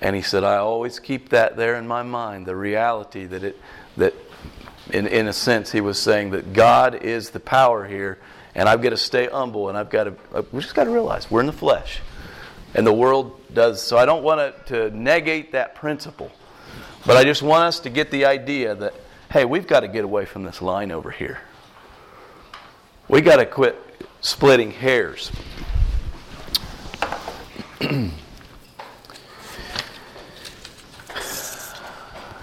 And 0.00 0.14
he 0.14 0.22
said, 0.22 0.44
I 0.44 0.56
always 0.56 0.98
keep 1.00 1.30
that 1.30 1.56
there 1.56 1.76
in 1.76 1.86
my 1.86 2.02
mind, 2.02 2.46
the 2.46 2.56
reality 2.56 3.26
that 3.26 3.42
it, 3.42 3.60
that 3.96 4.14
in, 4.90 5.06
in 5.06 5.28
a 5.28 5.32
sense, 5.32 5.72
he 5.72 5.80
was 5.80 5.98
saying 5.98 6.30
that 6.30 6.52
God 6.52 6.94
is 6.94 7.30
the 7.30 7.40
power 7.40 7.86
here, 7.86 8.18
and 8.54 8.68
I've 8.68 8.80
got 8.80 8.90
to 8.90 8.96
stay 8.96 9.26
humble, 9.26 9.68
and 9.68 9.76
I've 9.76 9.90
got 9.90 10.04
to, 10.04 10.14
uh, 10.32 10.42
we 10.52 10.60
just 10.60 10.74
got 10.74 10.84
to 10.84 10.90
realize 10.90 11.30
we're 11.30 11.40
in 11.40 11.46
the 11.46 11.52
flesh. 11.52 12.00
And 12.74 12.86
the 12.86 12.92
world 12.92 13.40
does. 13.54 13.82
So 13.82 13.96
I 13.96 14.04
don't 14.04 14.22
want 14.22 14.66
to, 14.66 14.88
to 14.90 14.96
negate 14.96 15.52
that 15.52 15.74
principle. 15.74 16.30
But 17.06 17.16
I 17.16 17.24
just 17.24 17.42
want 17.42 17.64
us 17.64 17.80
to 17.80 17.90
get 17.90 18.10
the 18.10 18.26
idea 18.26 18.74
that, 18.74 18.94
hey, 19.32 19.44
we've 19.44 19.66
got 19.66 19.80
to 19.80 19.88
get 19.88 20.04
away 20.04 20.26
from 20.26 20.44
this 20.44 20.60
line 20.60 20.90
over 20.90 21.10
here. 21.10 21.38
We 23.08 23.22
got 23.22 23.36
to 23.36 23.46
quit 23.46 23.76
splitting 24.20 24.70
hairs. 24.70 25.32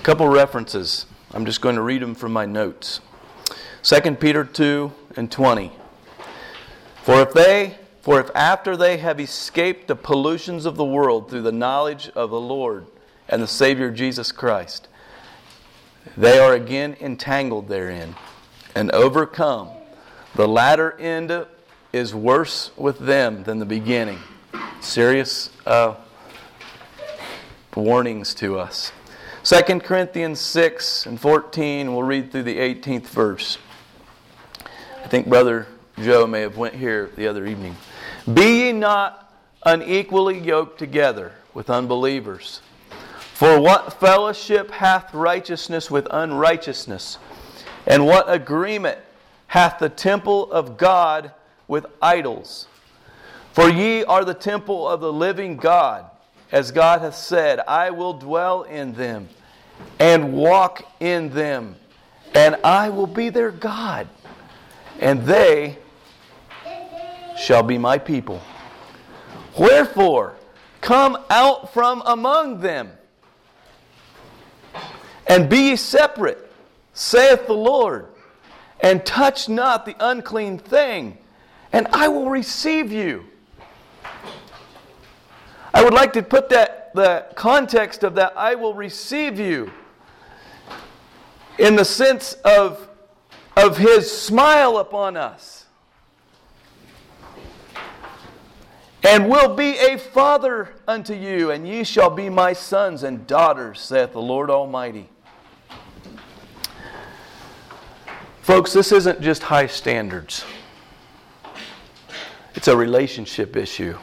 couple 0.06 0.28
references. 0.28 1.08
I'm 1.34 1.48
just 1.48 1.62
going 1.62 1.78
to 1.78 1.82
read 1.82 2.00
them 2.00 2.14
from 2.14 2.32
my 2.32 2.46
notes. 2.46 3.02
2 3.82 4.18
Peter 4.18 4.44
2 4.46 4.94
and 5.16 5.32
20. 5.32 5.72
For 7.02 7.22
if 7.22 7.34
they 7.34 7.80
for 8.02 8.20
if 8.20 8.30
after 8.36 8.78
they 8.78 8.98
have 8.98 9.20
escaped 9.20 9.88
the 9.88 9.96
pollutions 9.96 10.68
of 10.68 10.76
the 10.76 10.86
world 10.86 11.28
through 11.28 11.42
the 11.42 11.52
knowledge 11.52 12.12
of 12.14 12.30
the 12.30 12.40
Lord 12.40 12.86
and 13.28 13.42
the 13.42 13.48
Savior 13.48 13.90
Jesus 13.90 14.32
Christ, 14.32 14.88
they 16.16 16.38
are 16.38 16.54
again 16.54 16.96
entangled 17.02 17.68
therein 17.68 18.14
and 18.76 18.92
overcome, 18.92 19.70
the 20.36 20.48
latter 20.48 20.96
end 21.00 21.48
is 21.92 22.14
worse 22.14 22.70
with 22.78 23.00
them 23.00 23.42
than 23.42 23.58
the 23.58 23.66
beginning. 23.66 24.20
Serious 24.82 25.50
uh, 25.66 25.96
warnings 27.76 28.36
to 28.36 28.60
us. 28.60 28.92
2 29.46 29.62
Corinthians 29.82 30.40
6 30.40 31.06
and 31.06 31.22
14, 31.22 31.94
we'll 31.94 32.02
read 32.02 32.32
through 32.32 32.42
the 32.42 32.58
18th 32.58 33.06
verse. 33.06 33.60
I 35.04 35.08
think 35.08 35.28
Brother 35.28 35.68
Joe 36.02 36.26
may 36.26 36.42
have 36.42 36.58
went 36.58 36.74
here 36.74 37.12
the 37.16 37.28
other 37.28 37.46
evening. 37.46 37.76
Be 38.34 38.64
ye 38.64 38.72
not 38.72 39.32
unequally 39.62 40.40
yoked 40.40 40.80
together 40.80 41.32
with 41.54 41.70
unbelievers. 41.70 42.62
For 43.36 43.62
what 43.62 43.94
fellowship 44.00 44.72
hath 44.72 45.14
righteousness 45.14 45.92
with 45.92 46.08
unrighteousness? 46.10 47.20
And 47.86 48.08
what 48.08 48.26
agreement 48.28 48.98
hath 49.46 49.78
the 49.78 49.90
temple 49.90 50.52
of 50.52 50.76
God 50.76 51.32
with 51.68 51.86
idols? 52.02 52.66
For 53.54 53.70
ye 53.70 54.04
are 54.06 54.26
the 54.26 54.34
temple 54.34 54.88
of 54.88 55.02
the 55.02 55.14
living 55.14 55.56
God, 55.56 56.10
as 56.52 56.72
God 56.72 57.02
hath 57.02 57.16
said, 57.16 57.60
I 57.68 57.90
will 57.90 58.14
dwell 58.14 58.64
in 58.64 58.94
them 58.94 59.30
and 60.00 60.34
walk 60.34 60.90
in 61.00 61.30
them, 61.30 61.76
and 62.34 62.56
I 62.64 62.90
will 62.90 63.08
be 63.08 63.30
their 63.30 63.52
God, 63.52 64.08
and 65.00 65.24
they 65.24 65.78
shall 67.38 67.64
be 67.64 67.78
my 67.78 67.98
people. 67.98 68.42
Wherefore, 69.58 70.36
come 70.82 71.18
out 71.30 71.74
from 71.74 72.04
among 72.06 72.60
them, 72.60 72.92
and 75.28 75.50
be 75.50 75.70
ye 75.70 75.76
separate, 75.76 76.52
saith 76.94 77.48
the 77.48 77.54
Lord, 77.54 78.08
and 78.82 79.06
touch 79.06 79.50
not 79.50 79.86
the 79.86 79.96
unclean 80.00 80.60
thing, 80.60 81.18
and 81.74 81.88
I 81.88 82.08
will 82.08 82.30
receive 82.30 82.92
you. 82.92 83.26
I 85.76 85.84
would 85.84 85.94
like 85.94 86.14
to 86.14 86.24
put 86.24 86.48
that 86.50 86.94
the 86.96 87.26
context 87.36 88.06
of 88.06 88.16
that 88.16 88.32
I 88.38 88.56
will 88.56 88.74
receive 88.74 89.38
you 89.38 89.74
in 91.60 91.76
the 91.76 91.84
sense 91.84 92.32
of, 92.46 92.88
of 93.58 93.78
his 93.78 94.10
smile 94.10 94.78
upon 94.78 95.18
us 95.18 95.66
and 99.06 99.30
will 99.30 99.54
be 99.54 99.78
a 99.78 99.98
father 99.98 100.70
unto 100.88 101.14
you, 101.14 101.52
and 101.52 101.68
ye 101.68 101.84
shall 101.84 102.10
be 102.10 102.30
my 102.30 102.54
sons 102.54 103.04
and 103.04 103.28
daughters, 103.28 103.82
saith 103.82 104.14
the 104.14 104.22
Lord 104.22 104.50
Almighty. 104.50 105.10
Folks, 108.40 108.72
this 108.72 108.94
isn't 108.94 109.20
just 109.20 109.44
high 109.44 109.68
standards, 109.68 110.46
it's 112.54 112.70
a 112.70 112.78
relationship 112.78 113.58
issue. 113.58 113.98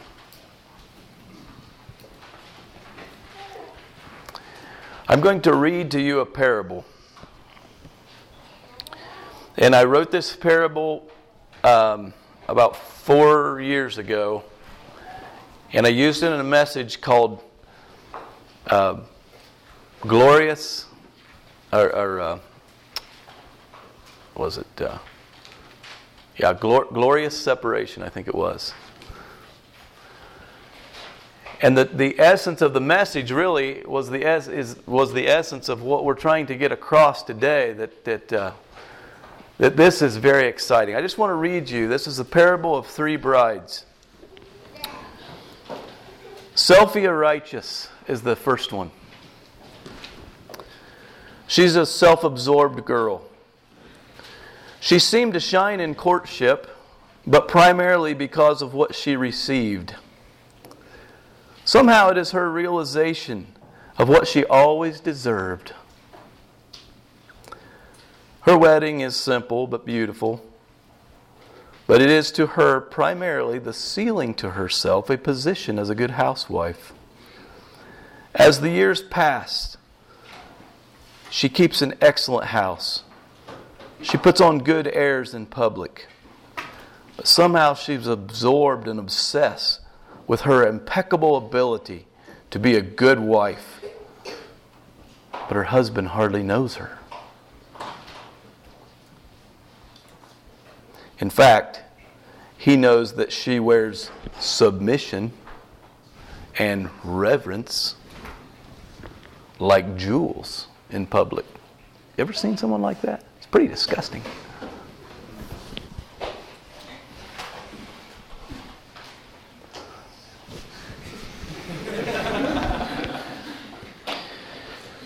I'm 5.13 5.21
going 5.21 5.43
to 5.43 5.53
read 5.53 5.91
to 5.91 6.01
you 6.01 6.21
a 6.21 6.25
parable. 6.25 6.87
And 9.59 9.77
I 9.77 9.85
wrote 9.85 10.11
this 10.11 10.35
parable 10.35 11.07
um, 11.63 12.15
about 12.49 12.77
four 12.79 13.61
years 13.61 13.99
ago 13.99 14.43
and 15.75 15.85
I 15.85 15.91
used 15.91 16.23
it 16.23 16.33
in 16.33 16.41
a 16.41 16.45
message 16.45 17.03
called 17.03 17.43
uh, 18.69 19.01
Glorious, 20.01 20.87
or, 21.75 21.95
or 21.95 22.21
uh, 22.21 22.39
was 24.35 24.57
it? 24.57 24.81
Uh, 24.81 24.97
yeah, 26.39 26.55
glor- 26.55 26.91
Glorious 26.91 27.39
Separation, 27.39 28.03
I 28.03 28.09
think 28.09 28.29
it 28.29 28.35
was. 28.35 28.73
And 31.63 31.79
the, 31.79 31.85
the 31.85 32.19
essence 32.19 32.61
of 32.61 32.75
the 32.75 32.81
message 32.81 33.31
really 33.31 33.83
was 33.87 34.11
the, 34.11 34.25
es- 34.25 34.49
is, 34.49 34.77
was 34.85 35.13
the 35.13 35.29
essence 35.29 35.69
of 35.69 35.81
what 35.81 36.05
we're 36.05 36.15
trying 36.15 36.47
to 36.47 36.57
get 36.57 36.73
across 36.73 37.23
today 37.23 37.73
that, 37.75 38.05
that, 38.05 38.33
uh, 38.33 38.53
that 39.59 39.77
this 39.77 40.03
is 40.03 40.17
very 40.17 40.49
exciting. 40.49 40.97
I 40.97 41.01
just 41.01 41.19
want 41.19 41.31
to 41.31 41.35
read 41.35 41.71
you 41.71 41.87
this 41.87 42.09
is 42.09 42.17
the 42.17 42.25
parable 42.25 42.75
of 42.75 42.89
three 42.89 43.15
brides. 43.15 43.87
Sophia 46.57 47.13
Righteous 47.13 47.89
is 48.09 48.23
the 48.23 48.35
first 48.35 48.73
one. 48.73 48.91
She's 51.47 51.77
a 51.77 51.87
self 51.87 52.25
absorbed 52.25 52.85
girl. 52.85 53.25
She 54.81 54.99
seemed 54.99 55.35
to 55.35 55.41
shine 55.41 55.79
in 55.79 55.95
courtship, 55.95 56.77
but 57.25 57.47
primarily 57.47 58.15
because 58.15 58.63
of 58.63 58.75
what 58.75 58.97
she 58.97 59.15
received. 59.15 59.95
Somehow 61.73 62.11
it 62.11 62.19
is 62.19 62.33
her 62.33 62.51
realization 62.51 63.47
of 63.97 64.07
what 64.07 64.29
she 64.29 64.45
always 64.45 65.01
deserved. 65.01 65.73
Her 68.43 68.59
wedding 68.59 69.01
is 69.01 69.17
simple 69.17 69.67
but 69.67 69.87
beautiful. 69.87 70.45
But 71.87 72.03
it 72.03 72.11
is 72.11 72.31
to 72.33 72.49
her 72.49 72.79
primarily 72.79 73.59
the 73.59 73.73
sealing 73.73 74.35
to 74.35 74.51
herself 74.51 75.09
a 75.09 75.17
position 75.17 75.79
as 75.79 75.89
a 75.89 75.95
good 75.95 76.11
housewife. 76.11 76.93
As 78.35 78.61
the 78.61 78.69
years 78.69 79.01
pass, 79.01 79.79
she 81.31 81.49
keeps 81.49 81.81
an 81.81 81.95
excellent 82.03 82.49
house. 82.49 83.03
She 84.03 84.19
puts 84.19 84.43
on 84.43 84.59
good 84.59 84.89
airs 84.89 85.33
in 85.33 85.47
public. 85.47 86.07
But 87.17 87.27
somehow 87.27 87.73
she's 87.73 88.07
absorbed 88.07 88.87
and 88.87 89.01
obsessed 89.01 89.82
with 90.33 90.41
her 90.41 90.67
impeccable 90.67 91.37
ability 91.37 92.07
to 92.51 92.59
be 92.59 92.75
a 92.75 92.81
good 92.81 93.21
wife. 93.21 93.85
but 95.31 95.51
her 95.55 95.65
husband 95.65 96.09
hardly 96.09 96.43
knows 96.43 96.77
her. 96.77 96.99
In 101.19 101.29
fact, 101.29 101.83
he 102.57 102.79
knows 102.79 103.13
that 103.17 103.31
she 103.31 103.61
wears 103.61 104.11
submission 104.41 105.33
and 106.59 106.89
reverence 107.05 107.97
like 109.59 109.99
jewels 109.99 110.69
in 110.89 111.05
public. 111.05 111.45
You 112.17 112.23
ever 112.23 112.33
seen 112.33 112.57
someone 112.57 112.81
like 112.81 113.03
that? 113.03 113.23
It's 113.37 113.45
pretty 113.45 113.69
disgusting. 113.69 114.23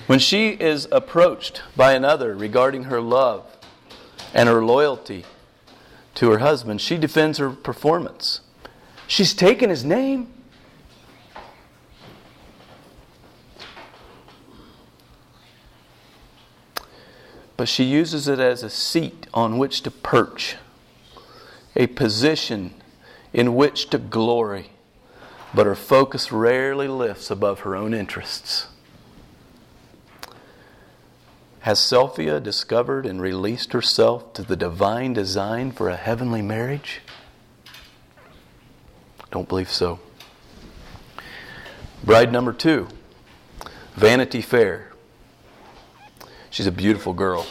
When 0.07 0.21
she 0.21 0.51
is 0.51 0.87
approached 0.93 1.63
by 1.77 1.93
another 1.93 2.37
regarding 2.37 2.85
her 2.85 3.01
love 3.01 3.45
and 4.33 4.49
her 4.49 4.65
loyalty 4.65 5.25
to 6.15 6.31
her 6.31 6.39
husband, 6.39 6.81
she 6.81 6.97
defends 6.97 7.39
her 7.39 7.51
performance. 7.51 8.41
She's 9.09 9.35
taken 9.35 9.69
his 9.69 9.85
name. 9.85 10.33
But 17.57 17.69
she 17.69 17.85
uses 17.85 18.29
it 18.29 18.39
as 18.39 18.63
a 18.63 18.71
seat 18.71 19.27
on 19.35 19.59
which 19.59 19.83
to 19.83 19.91
perch, 19.91 20.57
a 21.75 21.89
position 21.89 22.75
in 23.33 23.57
which 23.57 23.91
to 23.91 23.99
glory. 23.99 24.71
But 25.53 25.67
her 25.67 25.75
focus 25.75 26.31
rarely 26.31 26.87
lifts 26.87 27.29
above 27.29 27.61
her 27.61 27.75
own 27.75 27.93
interests. 27.93 28.69
Has 31.67 31.81
Sophia 31.81 32.39
discovered 32.39 33.07
and 33.07 33.21
released 33.21 33.73
herself 33.73 34.33
to 34.35 34.43
the 34.43 34.55
divine 34.55 35.13
design 35.15 35.73
for 35.73 35.89
a 35.89 35.97
heavenly 35.97 36.41
marriage? 36.41 37.01
Don't 39.33 39.49
believe 39.49 39.73
so. 39.73 39.99
Bride 42.05 42.31
number 42.31 42.53
two, 42.53 42.87
Vanity 43.97 44.43
Fair. 44.43 44.93
She's 46.51 46.69
a 46.69 46.71
beautiful 46.71 47.13
girl. 47.13 47.49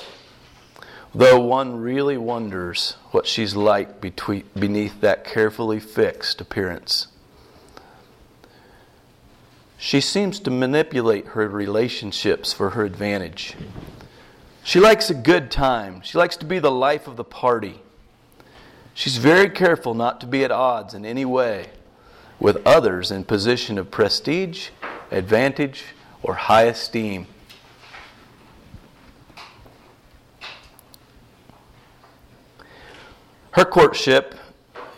Though 1.14 1.42
one 1.42 1.82
really 1.82 2.16
wonders 2.16 2.96
what 3.12 3.28
she's 3.28 3.54
like 3.54 4.00
beneath 4.00 5.02
that 5.02 5.26
carefully 5.26 5.82
fixed 5.82 6.40
appearance. 6.40 7.08
She 9.78 10.00
seems 10.00 10.40
to 10.40 10.52
manipulate 10.52 11.28
her 11.28 11.50
relationships 11.50 12.54
for 12.54 12.70
her 12.70 12.86
advantage. 12.86 13.56
She 14.66 14.80
likes 14.80 15.12
a 15.12 15.14
good 15.14 15.52
time. 15.52 16.02
She 16.02 16.18
likes 16.18 16.36
to 16.38 16.46
be 16.46 16.58
the 16.58 16.72
life 16.72 17.08
of 17.08 17.18
the 17.18 17.24
party. 17.24 17.82
She's 18.96 19.18
very 19.18 19.48
careful 19.48 19.94
not 19.94 20.20
to 20.22 20.26
be 20.26 20.44
at 20.44 20.50
odds 20.50 20.96
in 20.96 21.06
any 21.06 21.24
way 21.24 21.68
with 22.40 22.66
others 22.66 23.12
in 23.12 23.26
position 23.26 23.78
of 23.78 23.92
prestige, 23.92 24.70
advantage, 25.12 25.84
or 26.24 26.34
high 26.34 26.64
esteem. 26.64 27.28
Her 33.52 33.66
courtship 33.66 34.34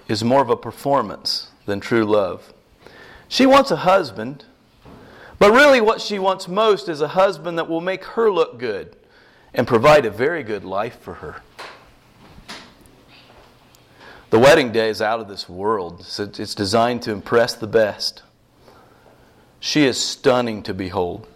is 0.07 0.23
more 0.23 0.41
of 0.41 0.49
a 0.49 0.55
performance 0.55 1.49
than 1.65 1.81
true 1.81 2.05
love. 2.05 2.53
She 3.27 3.45
wants 3.45 3.69
a 3.69 3.75
husband, 3.75 4.45
but 5.37 5.51
really 5.51 5.81
what 5.81 5.99
she 5.99 6.19
wants 6.19 6.47
most 6.47 6.87
is 6.87 7.01
a 7.01 7.09
husband 7.09 7.57
that 7.57 7.67
will 7.67 7.81
make 7.81 8.05
her 8.05 8.31
look 8.31 8.57
good 8.57 8.95
and 9.53 9.67
provide 9.67 10.05
a 10.05 10.11
very 10.11 10.43
good 10.43 10.63
life 10.63 10.99
for 10.99 11.15
her. 11.15 11.41
The 14.29 14.39
wedding 14.39 14.71
day 14.73 14.89
is 14.89 15.01
out 15.01 15.21
of 15.21 15.29
this 15.29 15.47
world. 15.47 16.05
It's 16.19 16.53
designed 16.53 17.01
to 17.03 17.11
impress 17.11 17.53
the 17.53 17.67
best. 17.67 18.23
She 19.59 19.85
is 19.85 19.99
stunning 19.99 20.63
to 20.63 20.73
behold, 20.73 21.27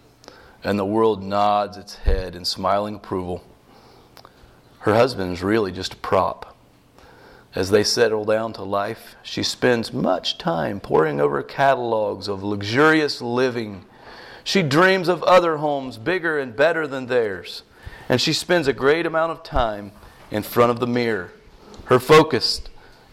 and 0.62 0.78
the 0.78 0.84
world 0.84 1.22
nods 1.22 1.76
its 1.76 1.96
head 1.96 2.36
in 2.36 2.44
smiling 2.44 2.96
approval. 2.96 3.42
Her 4.80 4.94
husband 4.94 5.32
is 5.32 5.42
really 5.42 5.72
just 5.72 5.94
a 5.94 5.96
prop. 5.96 6.54
As 7.54 7.70
they 7.70 7.82
settle 7.82 8.24
down 8.24 8.52
to 8.54 8.62
life, 8.62 9.16
she 9.22 9.42
spends 9.42 9.92
much 9.92 10.38
time 10.38 10.78
poring 10.78 11.20
over 11.20 11.42
catalogs 11.42 12.28
of 12.28 12.42
luxurious 12.42 13.22
living. 13.22 13.84
She 14.44 14.62
dreams 14.62 15.08
of 15.08 15.22
other 15.22 15.58
homes 15.58 15.98
bigger 15.98 16.38
and 16.38 16.54
better 16.54 16.86
than 16.86 17.06
theirs 17.06 17.62
and 18.12 18.20
she 18.20 18.34
spends 18.34 18.68
a 18.68 18.74
great 18.74 19.06
amount 19.06 19.32
of 19.32 19.42
time 19.42 19.90
in 20.30 20.42
front 20.42 20.70
of 20.70 20.80
the 20.80 20.86
mirror. 20.86 21.32
Her 21.86 21.98
focus 21.98 22.60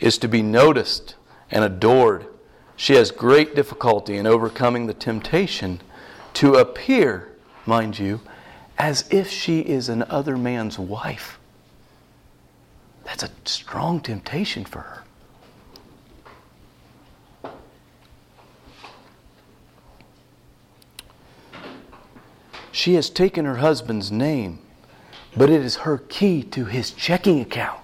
is 0.01 0.17
to 0.17 0.27
be 0.27 0.41
noticed 0.41 1.15
and 1.49 1.63
adored. 1.63 2.25
She 2.75 2.95
has 2.95 3.09
great 3.09 3.55
difficulty 3.55 4.17
in 4.17 4.27
overcoming 4.27 4.87
the 4.87 4.93
temptation 4.93 5.79
to 6.33 6.55
appear, 6.55 7.29
mind 7.65 7.97
you, 7.97 8.19
as 8.77 9.07
if 9.09 9.29
she 9.31 9.61
is 9.61 9.87
another 9.87 10.35
man's 10.35 10.77
wife. 10.77 11.39
That's 13.05 13.23
a 13.23 13.29
strong 13.45 14.01
temptation 14.01 14.65
for 14.65 14.81
her. 14.81 15.03
She 22.73 22.95
has 22.95 23.09
taken 23.09 23.45
her 23.45 23.55
husband's 23.55 24.11
name 24.11 24.59
but 25.39 25.49
it 25.49 25.63
is 25.63 25.77
her 25.77 25.97
key 25.97 26.43
to 26.43 26.65
his 26.65 26.91
checking 26.91 27.39
account. 27.39 27.79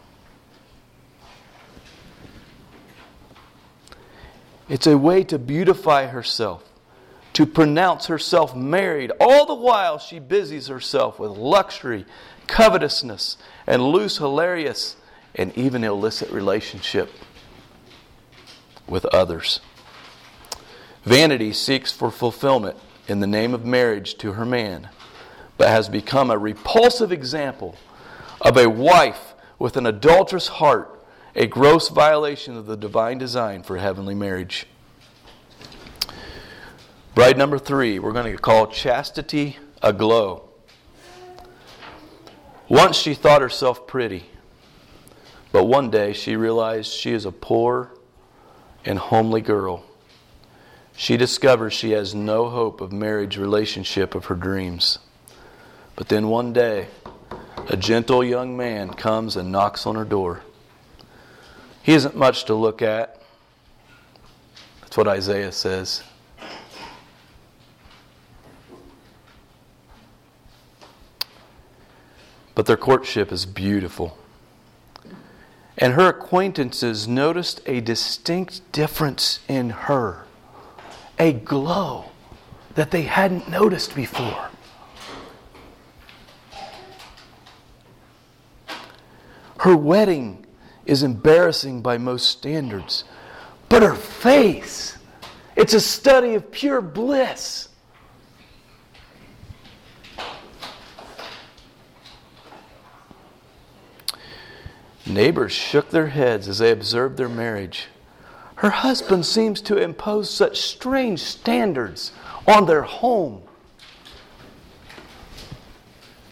It's 4.67 4.85
a 4.85 4.97
way 4.97 5.23
to 5.23 5.39
beautify 5.39 6.07
herself, 6.07 6.69
to 7.31 7.45
pronounce 7.45 8.07
herself 8.07 8.53
married, 8.53 9.13
all 9.21 9.45
the 9.45 9.55
while 9.55 9.97
she 9.99 10.19
busies 10.19 10.67
herself 10.67 11.17
with 11.17 11.31
luxury, 11.31 12.05
covetousness, 12.47 13.37
and 13.65 13.81
loose, 13.81 14.17
hilarious, 14.17 14.97
and 15.33 15.57
even 15.57 15.85
illicit 15.85 16.29
relationship 16.31 17.09
with 18.85 19.05
others. 19.05 19.61
Vanity 21.05 21.53
seeks 21.53 21.93
for 21.93 22.11
fulfillment 22.11 22.75
in 23.07 23.21
the 23.21 23.27
name 23.27 23.53
of 23.53 23.63
marriage 23.63 24.15
to 24.15 24.33
her 24.33 24.45
man 24.45 24.89
but 25.57 25.69
has 25.69 25.89
become 25.89 26.29
a 26.29 26.37
repulsive 26.37 27.11
example 27.11 27.75
of 28.41 28.57
a 28.57 28.69
wife 28.69 29.33
with 29.57 29.77
an 29.77 29.85
adulterous 29.85 30.47
heart, 30.47 31.03
a 31.35 31.47
gross 31.47 31.89
violation 31.89 32.55
of 32.57 32.65
the 32.65 32.77
divine 32.77 33.17
design 33.17 33.63
for 33.63 33.77
heavenly 33.77 34.15
marriage. 34.15 34.67
Bride 37.13 37.37
number 37.37 37.57
three, 37.57 37.97
we're 37.97 38.11
going 38.11 38.31
to 38.31 38.41
call 38.41 38.67
chastity 38.67 39.57
aglow. 39.81 40.49
Once 42.67 42.97
she 42.97 43.13
thought 43.13 43.41
herself 43.41 43.87
pretty, 43.87 44.25
but 45.51 45.65
one 45.65 45.89
day 45.89 46.11
she 46.11 46.35
realized 46.35 46.91
she 46.91 47.11
is 47.13 47.25
a 47.25 47.31
poor 47.31 47.91
and 48.83 48.99
homely 48.99 49.39
girl. 49.39 49.85
She 50.97 51.15
discovers 51.15 51.73
she 51.73 51.91
has 51.91 52.13
no 52.13 52.49
hope 52.49 52.81
of 52.81 52.91
marriage 52.91 53.37
relationship 53.37 54.15
of 54.15 54.25
her 54.25 54.35
dreams. 54.35 54.99
But 55.95 56.09
then 56.09 56.27
one 56.27 56.51
day, 56.51 56.87
a 57.69 57.77
gentle 57.77 58.23
young 58.23 58.55
man 58.57 58.93
comes 58.93 59.35
and 59.35 59.51
knocks 59.51 59.85
on 59.85 59.95
her 59.95 60.05
door. 60.05 60.41
He 61.81 61.93
isn't 61.93 62.15
much 62.15 62.45
to 62.45 62.53
look 62.53 62.81
at. 62.81 63.21
That's 64.81 64.97
what 64.97 65.07
Isaiah 65.07 65.51
says. 65.51 66.03
But 72.55 72.65
their 72.65 72.77
courtship 72.77 73.31
is 73.31 73.45
beautiful. 73.45 74.17
And 75.77 75.93
her 75.93 76.07
acquaintances 76.07 77.07
noticed 77.07 77.61
a 77.65 77.81
distinct 77.81 78.71
difference 78.71 79.41
in 79.47 79.71
her, 79.71 80.25
a 81.19 81.33
glow 81.33 82.05
that 82.75 82.91
they 82.91 83.03
hadn't 83.03 83.49
noticed 83.49 83.93
before. 83.93 84.49
Her 89.65 89.75
wedding 89.75 90.45
is 90.85 91.01
embarrassing 91.01 91.81
by 91.81 91.97
most 91.97 92.27
standards, 92.27 93.03
but 93.67 93.81
her 93.81 93.95
face, 93.95 94.95
it's 95.55 95.73
a 95.73 95.79
study 95.79 96.35
of 96.35 96.51
pure 96.51 96.81
bliss. 96.81 97.69
Neighbors 105.07 105.51
shook 105.51 105.89
their 105.89 106.09
heads 106.09 106.47
as 106.47 106.59
they 106.59 106.69
observed 106.69 107.17
their 107.17 107.27
marriage. 107.27 107.87
Her 108.57 108.69
husband 108.69 109.25
seems 109.25 109.61
to 109.61 109.77
impose 109.77 110.29
such 110.29 110.61
strange 110.61 111.23
standards 111.23 112.11
on 112.47 112.67
their 112.67 112.83
home. 112.83 113.41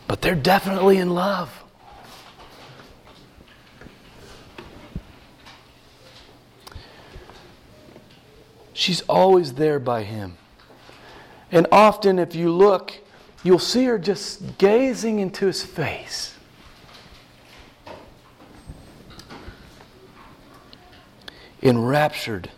but 0.08 0.22
they're 0.22 0.36
definitely 0.36 1.00
in 1.00 1.10
love. 1.10 1.63
She's 8.74 9.02
always 9.02 9.54
there 9.54 9.80
by 9.80 10.04
him. 10.04 10.38
And 11.52 11.68
often, 11.72 12.18
if 12.18 12.34
you 12.34 12.52
look, 12.52 12.94
you'll 13.44 13.60
see 13.60 13.86
her 13.86 14.00
just 14.00 14.58
gazing 14.58 15.20
into 15.20 15.46
his 15.46 15.64
face. 15.64 16.36
Enraptured 21.62 22.50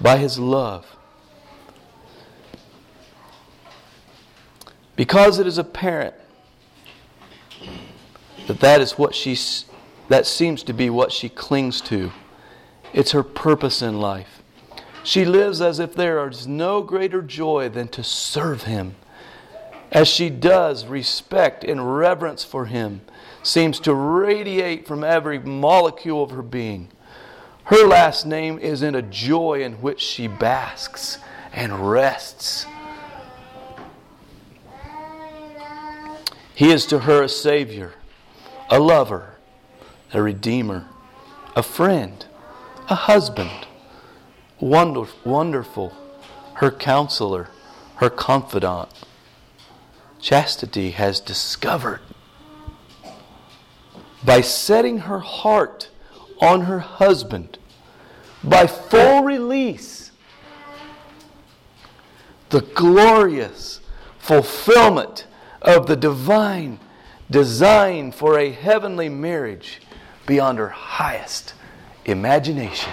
by 0.00 0.16
his 0.16 0.38
love. 0.38 0.96
Because 4.94 5.38
it 5.38 5.46
is 5.46 5.58
apparent 5.58 6.14
that 8.46 8.60
that 8.60 8.80
is 8.80 8.92
what 8.92 9.14
she 9.14 9.36
that 10.08 10.24
seems 10.24 10.62
to 10.62 10.72
be 10.72 10.88
what 10.88 11.12
she 11.12 11.28
clings 11.28 11.80
to. 11.82 12.12
It's 12.92 13.10
her 13.10 13.22
purpose 13.24 13.82
in 13.82 14.00
life. 14.00 14.35
She 15.06 15.24
lives 15.24 15.60
as 15.60 15.78
if 15.78 15.94
there 15.94 16.28
is 16.28 16.48
no 16.48 16.82
greater 16.82 17.22
joy 17.22 17.68
than 17.68 17.86
to 17.90 18.02
serve 18.02 18.64
him. 18.64 18.96
As 19.92 20.08
she 20.08 20.28
does, 20.30 20.84
respect 20.86 21.62
and 21.62 21.96
reverence 21.96 22.42
for 22.42 22.66
him 22.66 23.02
seems 23.40 23.78
to 23.80 23.94
radiate 23.94 24.84
from 24.84 25.04
every 25.04 25.38
molecule 25.38 26.24
of 26.24 26.32
her 26.32 26.42
being. 26.42 26.88
Her 27.66 27.86
last 27.86 28.26
name 28.26 28.58
is 28.58 28.82
in 28.82 28.96
a 28.96 29.00
joy 29.00 29.62
in 29.62 29.74
which 29.74 30.00
she 30.00 30.26
basks 30.26 31.18
and 31.52 31.88
rests. 31.88 32.66
He 36.52 36.72
is 36.72 36.84
to 36.86 36.98
her 36.98 37.22
a 37.22 37.28
Savior, 37.28 37.94
a 38.68 38.80
lover, 38.80 39.36
a 40.12 40.20
Redeemer, 40.20 40.88
a 41.54 41.62
friend, 41.62 42.26
a 42.90 42.96
husband, 42.96 43.68
wonder, 44.60 45.04
wonderful, 45.24 45.94
her 46.54 46.70
counselor, 46.70 47.48
her 47.96 48.10
confidant. 48.10 48.88
Chastity 50.20 50.90
has 50.90 51.20
discovered 51.20 52.00
by 54.24 54.40
setting 54.40 54.98
her 54.98 55.20
heart 55.20 55.88
on 56.40 56.62
her 56.62 56.80
husband, 56.80 57.58
by 58.42 58.66
full 58.66 59.22
release, 59.22 60.10
the 62.48 62.60
glorious 62.60 63.80
fulfillment 64.18 65.26
of 65.62 65.86
the 65.86 65.96
divine 65.96 66.78
design 67.30 68.12
for 68.12 68.38
a 68.38 68.50
heavenly 68.50 69.08
marriage 69.08 69.80
beyond 70.26 70.58
her 70.58 70.68
highest 70.68 71.54
imagination. 72.04 72.92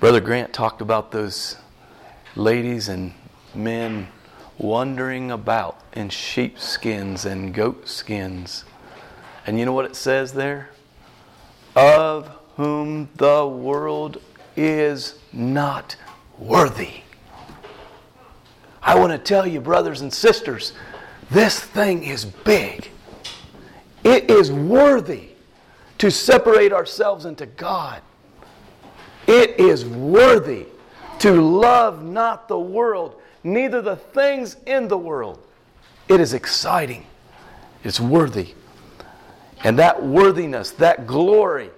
Brother 0.00 0.20
Grant 0.20 0.54
talked 0.54 0.80
about 0.80 1.10
those 1.10 1.58
ladies 2.34 2.88
and 2.88 3.12
men 3.54 4.08
wandering 4.56 5.30
about 5.30 5.78
in 5.92 6.08
sheepskins 6.08 7.26
and 7.26 7.52
goat 7.52 7.86
skins. 7.86 8.64
And 9.46 9.58
you 9.58 9.66
know 9.66 9.74
what 9.74 9.84
it 9.84 9.94
says 9.94 10.32
there? 10.32 10.70
Of 11.76 12.30
whom 12.56 13.10
the 13.16 13.46
world 13.46 14.22
is 14.56 15.18
not 15.34 15.96
worthy. 16.38 17.02
I 18.82 18.98
want 18.98 19.12
to 19.12 19.18
tell 19.18 19.46
you, 19.46 19.60
brothers 19.60 20.00
and 20.00 20.10
sisters, 20.10 20.72
this 21.30 21.60
thing 21.60 22.04
is 22.04 22.24
big. 22.24 22.88
It 24.02 24.30
is 24.30 24.50
worthy 24.50 25.32
to 25.98 26.10
separate 26.10 26.72
ourselves 26.72 27.26
into 27.26 27.44
God. 27.44 28.00
It 29.30 29.60
is 29.60 29.84
worthy 29.84 30.66
to 31.20 31.40
love 31.40 32.02
not 32.02 32.48
the 32.48 32.58
world, 32.58 33.22
neither 33.44 33.80
the 33.80 33.94
things 33.94 34.56
in 34.66 34.88
the 34.88 34.98
world. 34.98 35.46
It 36.08 36.18
is 36.18 36.34
exciting. 36.34 37.06
It's 37.84 38.00
worthy. 38.00 38.54
And 39.62 39.78
that 39.78 40.02
worthiness, 40.02 40.72
that 40.72 41.06
glory, 41.06 41.70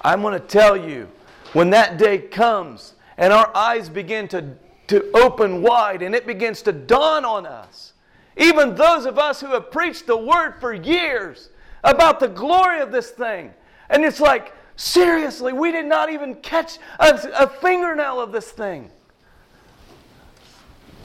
I'm 0.00 0.22
going 0.22 0.32
to 0.32 0.46
tell 0.46 0.78
you, 0.78 1.06
when 1.52 1.68
that 1.70 1.98
day 1.98 2.16
comes 2.16 2.94
and 3.18 3.34
our 3.34 3.54
eyes 3.54 3.90
begin 3.90 4.26
to, 4.28 4.54
to 4.86 5.10
open 5.12 5.60
wide 5.60 6.00
and 6.00 6.14
it 6.14 6.26
begins 6.26 6.62
to 6.62 6.72
dawn 6.72 7.26
on 7.26 7.44
us, 7.44 7.92
even 8.38 8.74
those 8.76 9.04
of 9.04 9.18
us 9.18 9.42
who 9.42 9.48
have 9.48 9.70
preached 9.70 10.06
the 10.06 10.16
word 10.16 10.54
for 10.58 10.72
years 10.72 11.50
about 11.82 12.18
the 12.18 12.28
glory 12.28 12.80
of 12.80 12.92
this 12.92 13.10
thing, 13.10 13.52
and 13.90 14.06
it's 14.06 14.20
like, 14.20 14.54
seriously, 14.76 15.52
we 15.52 15.72
did 15.72 15.86
not 15.86 16.10
even 16.10 16.34
catch 16.36 16.78
a, 16.98 17.18
a 17.38 17.46
fingernail 17.46 18.20
of 18.20 18.32
this 18.32 18.50
thing. 18.50 18.90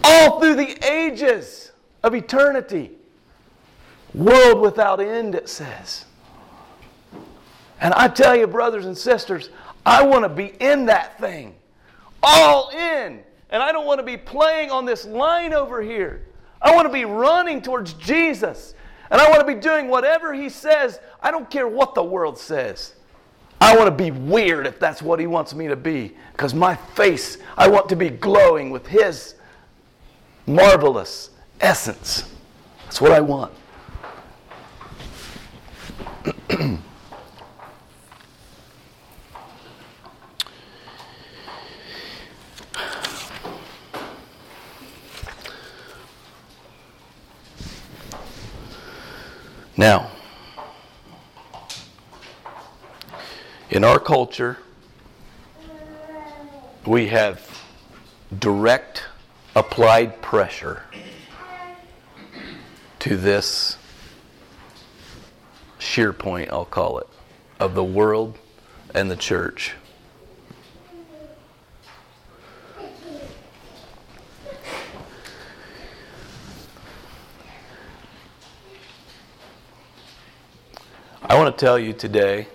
All 0.04 0.40
through 0.40 0.56
the 0.56 0.78
ages 0.90 1.72
of 2.04 2.16
eternity, 2.16 2.92
world 4.14 4.60
without 4.62 5.00
end, 5.00 5.36
it 5.36 5.50
says. 5.50 6.06
And 7.82 7.94
I 7.94 8.08
tell 8.08 8.36
you, 8.36 8.48
brothers 8.48 8.86
and 8.86 8.98
sisters, 8.98 9.50
I 9.86 10.04
want 10.04 10.24
to 10.24 10.30
be 10.30 10.54
in 10.60 10.86
that 10.88 11.20
thing, 11.20 11.56
all 12.22 12.70
in. 12.70 13.24
And 13.50 13.64
I 13.64 13.72
don't 13.72 13.86
want 13.86 14.00
to 14.00 14.06
be 14.06 14.18
playing 14.18 14.70
on 14.70 14.86
this 14.86 15.06
line 15.06 15.54
over 15.54 15.82
here. 15.82 16.26
I 16.62 16.76
want 16.76 16.88
to 16.88 16.94
be 16.94 17.06
running 17.06 17.62
towards 17.62 17.94
Jesus. 17.94 18.76
And 19.10 19.20
I 19.20 19.30
want 19.30 19.40
to 19.40 19.46
be 19.46 19.60
doing 19.60 19.88
whatever 19.88 20.34
He 20.34 20.50
says. 20.50 21.00
I 21.22 21.32
don't 21.32 21.50
care 21.50 21.68
what 21.68 21.96
the 21.96 22.04
world 22.04 22.38
says. 22.38 22.94
I 23.62 23.76
want 23.76 23.88
to 23.88 23.92
be 24.04 24.12
weird 24.12 24.66
if 24.66 24.80
that's 24.80 25.02
what 25.02 25.20
He 25.20 25.28
wants 25.28 25.54
me 25.54 25.68
to 25.68 25.76
be. 25.76 26.16
Because 26.32 26.54
my 26.54 26.76
face, 26.76 27.38
I 27.58 27.68
want 27.68 27.90
to 27.90 27.96
be 27.96 28.10
glowing 28.10 28.70
with 28.70 28.88
His 28.88 29.36
marvelous 30.48 31.30
essence. 31.60 32.34
That's 32.86 33.02
what 33.02 33.12
I 33.12 33.20
want. 33.20 33.52
Now, 49.80 50.12
in 53.70 53.84
our 53.84 54.00
culture, 54.00 54.58
we 56.86 57.08
have 57.08 57.64
direct 58.38 59.04
applied 59.56 60.22
pressure 60.22 60.84
to 62.98 63.16
this 63.16 63.78
sheer 65.78 66.12
point, 66.12 66.52
I'll 66.52 66.66
call 66.66 66.98
it, 66.98 67.08
of 67.60 67.76
the 67.76 67.84
world 67.84 68.38
and 68.96 69.12
the 69.12 69.16
church. 69.16 69.74
I 81.22 81.38
want 81.38 81.56
to 81.56 81.66
tell 81.66 81.78
you 81.78 81.94
today 81.94 82.48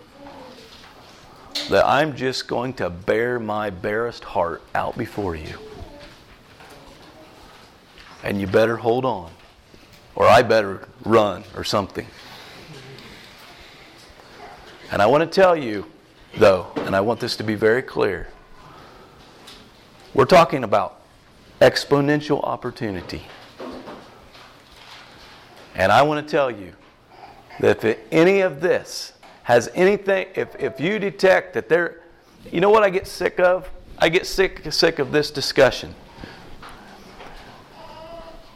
that 1.69 1.87
I'm 1.87 2.17
just 2.17 2.47
going 2.47 2.75
to 2.75 2.91
bear 2.91 3.39
my 3.39 3.71
barest 3.71 4.25
heart 4.25 4.63
out 4.75 4.97
before 4.99 5.35
you. 5.35 5.59
And 8.23 8.41
you 8.41 8.47
better 8.47 8.77
hold 8.77 9.05
on, 9.05 9.31
or 10.15 10.27
I 10.27 10.43
better 10.43 10.89
run 11.05 11.45
or 11.57 11.65
something. 11.65 12.07
And 14.91 15.03
I 15.03 15.07
want 15.07 15.23
to 15.23 15.41
tell 15.41 15.57
you, 15.57 15.87
though, 16.37 16.73
and 16.77 16.95
I 16.95 17.01
want 17.01 17.21
this 17.21 17.37
to 17.37 17.45
be 17.45 17.55
very 17.55 17.83
clear 17.83 18.29
we're 20.15 20.25
talking 20.25 20.63
about 20.63 21.01
exponential 21.61 22.43
opportunity. 22.45 23.23
And 25.75 25.91
I 25.91 26.03
want 26.03 26.25
to 26.25 26.31
tell 26.31 26.53
you, 26.53 26.73
that 27.61 27.85
if 27.85 27.99
any 28.11 28.41
of 28.41 28.61
this 28.61 29.13
has 29.45 29.71
anything, 29.75 30.29
if, 30.35 30.57
if 30.59 30.81
you 30.81 30.99
detect 30.99 31.53
that 31.53 31.69
they're, 31.69 32.01
you 32.51 32.63
know 32.63 32.71
what 32.71 32.83
I 32.83 32.89
get 32.89 33.07
sick 33.07 33.39
of? 33.39 33.71
I 33.99 34.09
get 34.09 34.27
sick, 34.27 34.73
sick 34.73 34.99
of 34.99 35.13
this 35.13 35.31
discussion. 35.31 35.95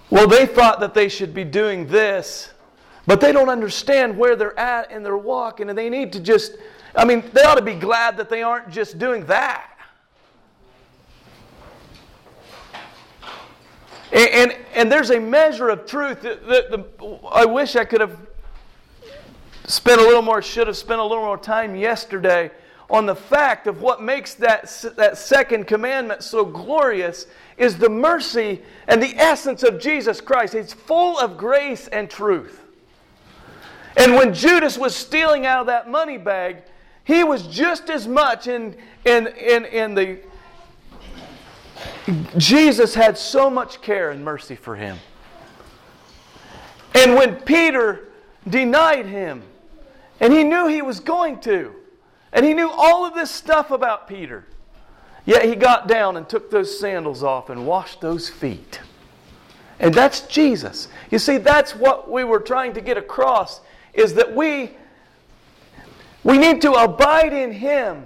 Well, 0.08 0.26
they 0.26 0.46
thought 0.46 0.80
that 0.80 0.94
they 0.94 1.10
should 1.10 1.34
be 1.34 1.44
doing 1.44 1.86
this, 1.86 2.50
but 3.06 3.20
they 3.20 3.32
don't 3.32 3.50
understand 3.50 4.16
where 4.16 4.34
they're 4.34 4.58
at 4.58 4.90
in 4.90 5.02
their 5.02 5.18
walk, 5.18 5.60
and 5.60 5.76
they 5.76 5.90
need 5.90 6.10
to 6.14 6.20
just, 6.20 6.56
I 6.96 7.04
mean, 7.04 7.22
they 7.34 7.42
ought 7.42 7.56
to 7.56 7.62
be 7.62 7.74
glad 7.74 8.16
that 8.16 8.30
they 8.30 8.42
aren't 8.42 8.70
just 8.70 8.98
doing 8.98 9.26
that. 9.26 9.70
And, 14.10 14.30
and, 14.30 14.56
and 14.74 14.90
there's 14.90 15.10
a 15.10 15.20
measure 15.20 15.68
of 15.68 15.84
truth 15.84 16.22
that, 16.22 16.48
that, 16.48 16.70
that 16.70 17.20
I 17.30 17.44
wish 17.44 17.76
I 17.76 17.84
could 17.84 18.00
have 18.00 18.27
spent 19.68 20.00
a 20.00 20.04
little 20.04 20.22
more, 20.22 20.42
should 20.42 20.66
have 20.66 20.76
spent 20.76 20.98
a 20.98 21.04
little 21.04 21.24
more 21.24 21.38
time 21.38 21.76
yesterday 21.76 22.50
on 22.90 23.04
the 23.04 23.14
fact 23.14 23.66
of 23.66 23.82
what 23.82 24.02
makes 24.02 24.34
that, 24.34 24.64
that 24.96 25.18
second 25.18 25.66
commandment 25.66 26.24
so 26.24 26.44
glorious 26.44 27.26
is 27.58 27.76
the 27.76 27.88
mercy 27.88 28.62
and 28.88 29.02
the 29.02 29.14
essence 29.18 29.62
of 29.62 29.78
Jesus 29.78 30.22
Christ. 30.22 30.54
It's 30.54 30.72
full 30.72 31.18
of 31.18 31.36
grace 31.36 31.86
and 31.88 32.08
truth. 32.08 32.64
And 33.96 34.14
when 34.14 34.32
Judas 34.32 34.78
was 34.78 34.96
stealing 34.96 35.44
out 35.44 35.60
of 35.60 35.66
that 35.66 35.90
money 35.90 36.16
bag, 36.16 36.62
he 37.04 37.24
was 37.24 37.46
just 37.46 37.90
as 37.90 38.08
much 38.08 38.46
in, 38.46 38.74
in, 39.04 39.26
in, 39.26 39.64
in 39.66 39.94
the. 39.94 40.18
Jesus 42.38 42.94
had 42.94 43.18
so 43.18 43.50
much 43.50 43.82
care 43.82 44.10
and 44.10 44.24
mercy 44.24 44.56
for 44.56 44.76
him. 44.76 44.98
And 46.94 47.14
when 47.14 47.36
Peter 47.36 48.08
denied 48.48 49.06
him, 49.06 49.42
and 50.20 50.32
he 50.32 50.44
knew 50.44 50.66
he 50.66 50.82
was 50.82 51.00
going 51.00 51.40
to, 51.40 51.74
and 52.32 52.44
he 52.44 52.54
knew 52.54 52.68
all 52.70 53.04
of 53.04 53.14
this 53.14 53.30
stuff 53.30 53.70
about 53.70 54.08
Peter. 54.08 54.46
Yet 55.24 55.44
he 55.44 55.54
got 55.56 55.88
down 55.88 56.16
and 56.16 56.28
took 56.28 56.50
those 56.50 56.78
sandals 56.80 57.22
off 57.22 57.50
and 57.50 57.66
washed 57.66 58.00
those 58.00 58.28
feet. 58.28 58.80
And 59.78 59.92
that's 59.92 60.22
Jesus. 60.22 60.88
You 61.10 61.18
see, 61.18 61.36
that's 61.36 61.76
what 61.76 62.10
we 62.10 62.24
were 62.24 62.40
trying 62.40 62.72
to 62.72 62.80
get 62.80 62.96
across 62.96 63.60
is 63.92 64.14
that 64.14 64.34
we 64.34 64.70
we 66.24 66.36
need 66.36 66.60
to 66.62 66.72
abide 66.72 67.32
in 67.32 67.52
him 67.52 68.04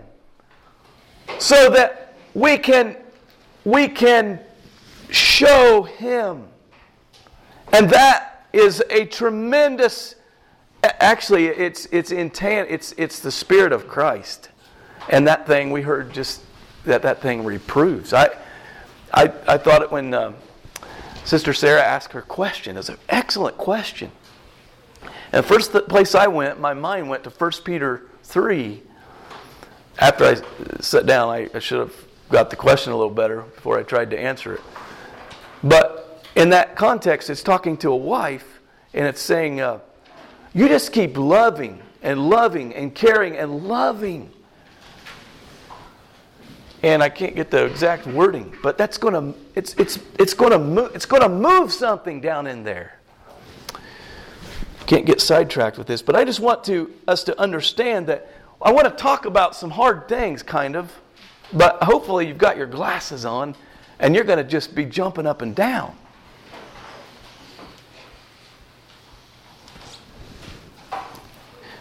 so 1.39 1.71
that 1.71 2.15
we 2.35 2.59
can 2.59 2.97
we 3.65 3.89
can 3.89 4.41
show 5.11 5.83
him. 5.83 6.49
And 7.73 7.89
that 7.91 8.47
is 8.53 8.83
a 8.91 9.07
tremendous 9.07 10.17
Actually, 10.83 11.47
it's, 11.47 11.87
it's, 11.93 12.11
intan- 12.11 12.67
it's, 12.69 12.93
it's 12.97 13.21
the 13.21 13.31
Spirit 13.31 13.73
of 13.73 13.87
Christ. 13.87 14.49
And 15.09 15.27
that 15.27 15.47
thing 15.47 15.71
we 15.71 15.83
heard 15.83 16.13
just 16.13 16.43
that 16.85 17.03
that 17.03 17.21
thing 17.21 17.45
reproves. 17.45 18.13
I, 18.13 18.29
I, 19.13 19.33
I 19.47 19.59
thought 19.59 19.83
it 19.83 19.93
when 19.93 20.13
uh, 20.15 20.33
Sister 21.25 21.53
Sarah 21.53 21.83
asked 21.83 22.13
her 22.13 22.23
question. 22.23 22.77
It 22.77 22.81
was 22.81 22.89
an 22.89 22.99
excellent 23.09 23.57
question. 23.57 24.11
And 25.33 25.45
the 25.45 25.49
first 25.49 25.73
place 25.89 26.15
I 26.15 26.27
went, 26.27 26.61
my 26.61 26.75
mind 26.75 27.09
went 27.09 27.25
to 27.25 27.31
1 27.31 27.53
Peter 27.65 28.09
3. 28.25 28.83
After 29.99 30.25
I 30.25 30.81
sat 30.81 31.07
down, 31.07 31.29
I, 31.29 31.49
I 31.55 31.59
should 31.59 31.79
have 31.79 31.95
got 32.31 32.51
the 32.51 32.57
question 32.57 32.93
a 32.93 32.97
little 32.97 33.13
better 33.13 33.43
before 33.43 33.79
I 33.79 33.83
tried 33.83 34.11
to 34.11 34.19
answer 34.19 34.55
it. 34.55 34.61
But 35.63 36.27
in 36.35 36.51
that 36.51 36.77
context, 36.77 37.31
it's 37.31 37.43
talking 37.43 37.77
to 37.79 37.91
a 37.91 37.97
wife, 37.97 38.61
and 38.95 39.07
it's 39.07 39.21
saying, 39.21 39.61
uh, 39.61 39.81
you 40.55 40.69
just 40.69 40.93
keep 40.93 41.17
loving 41.17 41.83
and 42.03 42.29
loving 42.29 42.75
and 42.75 42.95
caring 42.95 43.37
and 43.37 43.69
loving. 43.69 44.31
And 46.83 47.03
I 47.03 47.09
can't 47.09 47.37
get 47.37 47.51
the 47.51 47.65
exact 47.65 48.07
wording, 48.07 48.55
but 48.63 48.77
that's 48.77 48.99
going 48.99 49.15
to 49.15 49.39
it's 49.55 49.75
it's 49.75 49.99
it's 50.19 50.35
going 50.35 50.51
to 50.51 50.59
move 50.59 50.95
it's 50.95 51.07
going 51.07 51.23
to 51.23 51.29
move 51.29 51.73
something 51.73 52.21
down 52.21 52.47
in 52.47 52.65
there. 52.65 52.99
Can't 54.87 55.07
get 55.07 55.21
sidetracked 55.21 55.79
with 55.79 55.87
this, 55.87 56.03
but 56.03 56.17
I 56.17 56.25
just 56.25 56.41
want 56.41 56.65
to 56.65 56.93
us 57.07 57.23
to 57.25 57.41
understand 57.41 58.09
that 58.09 58.29
I 58.61 58.73
want 58.73 58.87
to 58.87 58.95
talk 58.95 59.27
about 59.27 59.55
some 59.55 59.71
hard 59.71 60.09
things 60.09 60.43
kind 60.43 60.77
of, 60.77 60.93
but 61.53 61.83
hopefully 61.83 62.27
you've 62.27 62.39
got 62.39 62.57
your 62.57 62.67
glasses 62.67 63.25
on 63.25 63.55
and 64.01 64.15
you're 64.15 64.25
going 64.25 64.39
to 64.39 64.45
just 64.45 64.75
be 64.75 64.85
jumping 64.85 65.27
up 65.27 65.41
and 65.43 65.55
down. 65.55 65.97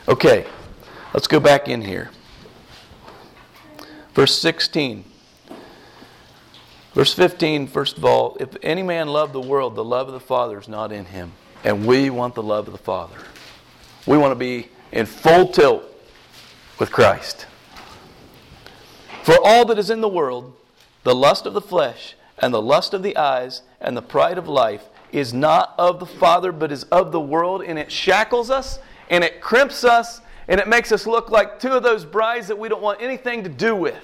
Okay, 0.08 0.47
let's 1.14 1.28
go 1.28 1.39
back 1.39 1.68
in 1.68 1.82
here. 1.82 2.10
Verse 4.16 4.38
16. 4.39 5.06
Verse 6.93 7.14
15, 7.14 7.68
first 7.68 7.97
of 7.97 8.04
all, 8.04 8.36
if 8.39 8.49
any 8.64 8.84
man 8.84 9.08
love 9.08 9.32
the 9.32 9.39
world, 9.39 9.76
the 9.76 9.84
love 9.84 10.08
of 10.08 10.14
the 10.14 10.20
Father 10.20 10.60
is 10.60 10.68
not 10.68 10.91
in 10.91 11.06
him. 11.06 11.32
And 11.64 11.86
we 11.86 12.10
want 12.10 12.36
the 12.36 12.43
love 12.43 12.68
of 12.68 12.74
the 12.74 12.80
Father. 12.80 13.16
We 14.08 14.18
want 14.18 14.32
to 14.32 14.36
be 14.36 14.70
in 14.91 15.06
full 15.06 15.47
tilt 15.47 15.84
with 16.80 16.91
Christ. 16.91 17.45
For 19.24 19.38
all 19.43 19.66
that 19.66 19.78
is 19.78 19.91
in 19.91 20.02
the 20.02 20.10
world, 20.10 20.54
the 21.04 21.16
lust 21.16 21.45
of 21.45 21.54
the 21.54 21.62
flesh, 21.62 22.16
and 22.39 22.52
the 22.52 22.62
lust 22.62 22.95
of 22.95 23.04
the 23.04 23.16
eyes, 23.16 23.62
and 23.80 23.95
the 23.95 24.02
pride 24.02 24.39
of 24.39 24.47
life, 24.47 24.86
is 25.12 25.32
not 25.34 25.76
of 25.78 25.99
the 25.99 26.06
Father, 26.06 26.52
but 26.52 26.72
is 26.72 26.84
of 26.86 27.12
the 27.12 27.20
world, 27.20 27.62
and 27.62 27.78
it 27.78 27.91
shackles 27.91 28.49
us 28.49 28.80
and 29.12 29.24
it 29.24 29.41
crimps 29.41 29.84
us 29.84 30.22
and 30.47 30.59
it 30.59 30.68
makes 30.68 30.91
us 30.91 31.05
look 31.05 31.30
like 31.30 31.59
two 31.59 31.74
of 31.74 31.84
those 31.84 32.03
brides 32.03 32.47
that 32.47 32.57
we 32.57 32.68
don't 32.68 32.82
want 32.82 32.99
anything 33.01 33.43
to 33.43 33.49
do 33.49 33.76
with. 33.76 34.03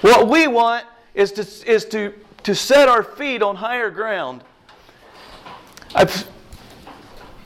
What 0.00 0.28
we 0.28 0.48
want 0.48 0.86
is 1.14 1.30
to, 1.32 1.70
is 1.70 1.84
to, 1.86 2.14
to 2.42 2.54
set 2.54 2.88
our 2.88 3.02
feet 3.02 3.42
on 3.42 3.56
higher 3.56 3.90
ground. 3.90 4.42
I've, 5.94 6.26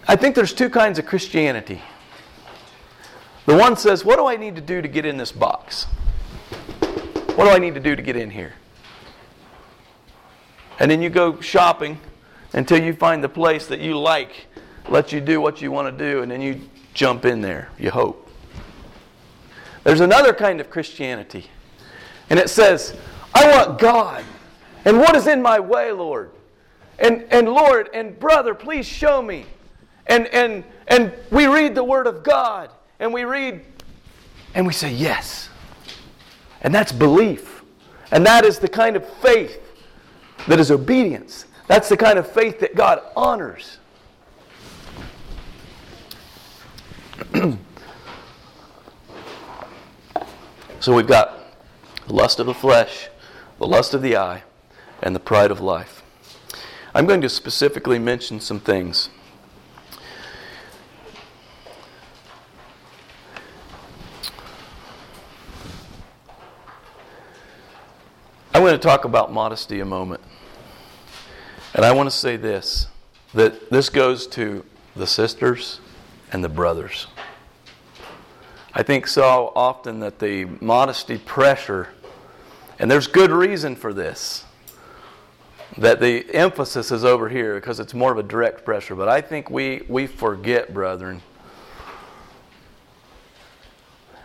I 0.07 0.17
think 0.17 0.35
there's 0.35 0.53
two 0.53 0.71
kinds 0.71 0.99
of 0.99 1.07
Christianity. 1.07 1.83
The 3.47 3.57
one 3.57 3.77
says, 3.77 4.05
What 4.05 4.17
do 4.17 4.27
I 4.27 4.37
need 4.37 4.55
to 4.55 4.63
do 4.63 4.81
to 4.81 4.89
get 4.89 5.05
in 5.05 5.17
this 5.17 5.33
box? 5.33 5.85
What 7.35 7.45
do 7.45 7.51
I 7.51 7.59
need 7.59 7.75
to 7.75 7.81
do 7.81 7.97
to 7.97 8.03
get 8.03 8.17
in 8.17 8.31
here? 8.31 8.55
And 10.79 10.91
then 10.91 11.03
you 11.03 11.11
go 11.11 11.41
shopping 11.41 11.99
until 12.53 12.81
you 12.81 12.95
find 12.95 13.23
the 13.25 13.29
place 13.29 13.67
that 13.67 13.81
you 13.81 13.99
like 13.99 14.47
let 14.89 15.13
you 15.13 15.21
do 15.21 15.41
what 15.41 15.63
you 15.63 15.71
want 15.71 15.97
to 15.97 16.05
do, 16.13 16.23
and 16.23 16.31
then 16.31 16.41
you 16.41 16.61
jump 16.93 17.25
in 17.25 17.41
there. 17.41 17.69
You 17.79 17.91
hope. 17.91 18.29
There's 19.83 20.01
another 20.01 20.33
kind 20.33 20.61
of 20.61 20.71
Christianity, 20.71 21.47
and 22.31 22.39
it 22.39 22.49
says, 22.49 22.97
I 23.35 23.51
want 23.51 23.79
God. 23.79 24.25
And 24.85 24.99
what 24.99 25.17
is 25.17 25.27
in 25.27 25.43
my 25.43 25.61
way, 25.61 25.93
Lord? 25.93 26.31
And, 26.99 27.25
and 27.31 27.49
Lord 27.49 27.91
and 27.93 28.19
brother, 28.19 28.55
please 28.55 28.87
show 28.87 29.21
me. 29.21 29.47
And, 30.07 30.27
and, 30.29 30.65
and 30.89 31.13
we 31.31 31.47
read 31.47 31.75
the 31.75 31.85
Word 31.85 32.07
of 32.07 32.23
God, 32.23 32.71
and 32.99 33.13
we 33.13 33.25
read, 33.25 33.63
and 34.55 34.67
we 34.67 34.73
say, 34.73 34.93
Yes. 34.93 35.49
And 36.61 36.75
that's 36.75 36.93
belief. 36.93 37.63
And 38.11 38.25
that 38.27 38.45
is 38.45 38.59
the 38.59 38.69
kind 38.69 38.97
of 38.97 39.07
faith 39.19 39.61
that 40.49 40.59
is 40.59 40.71
obedience. 40.71 41.47
That's 41.67 41.89
the 41.89 41.97
kind 41.97 42.19
of 42.19 42.31
faith 42.31 42.61
that 42.61 42.75
God 42.75 43.03
honors. 43.17 43.79
so 50.81 50.95
we've 50.95 51.07
got 51.07 51.39
the 52.07 52.13
lust 52.13 52.41
of 52.41 52.47
the 52.47 52.55
flesh, 52.55 53.09
the 53.59 53.67
lust 53.67 53.95
of 53.95 54.03
the 54.03 54.17
eye, 54.17 54.43
and 55.01 55.15
the 55.15 55.21
pride 55.21 55.53
of 55.53 55.61
life. 55.61 56.03
I'm 56.93 57.07
going 57.07 57.21
to 57.21 57.29
specifically 57.29 58.01
mention 58.01 58.41
some 58.41 58.59
things. 58.59 59.11
I 68.53 68.59
want 68.61 68.73
to 68.73 68.79
talk 68.79 69.05
about 69.05 69.33
modesty 69.33 69.79
a 69.81 69.85
moment. 69.85 70.21
And 71.75 71.85
I 71.85 71.93
want 71.93 72.09
to 72.09 72.17
say 72.17 72.37
this 72.37 72.89
that 73.35 73.71
this 73.71 73.89
goes 73.89 74.27
to 74.29 74.65
the 74.95 75.07
sisters 75.07 75.81
and 76.35 76.43
the 76.43 76.49
brothers. 76.49 77.07
I 78.75 78.83
think 78.83 79.07
so 79.07 79.53
often 79.55 80.01
that 80.01 80.19
the 80.19 80.47
modesty 80.61 81.17
pressure, 81.17 81.91
and 82.77 82.91
there's 82.91 83.07
good 83.07 83.31
reason 83.31 83.77
for 83.77 83.95
this, 83.95 84.45
that 85.79 86.01
the 86.01 86.29
emphasis 86.35 86.91
is 86.91 87.05
over 87.05 87.29
here 87.29 87.55
because 87.55 87.79
it's 87.79 87.95
more 87.95 88.11
of 88.11 88.19
a 88.19 88.23
direct 88.25 88.65
pressure. 88.65 88.97
But 88.97 89.09
I 89.09 89.21
think 89.21 89.49
we, 89.49 89.85
we 89.89 90.09
forget, 90.09 90.75
brethren. 90.75 91.23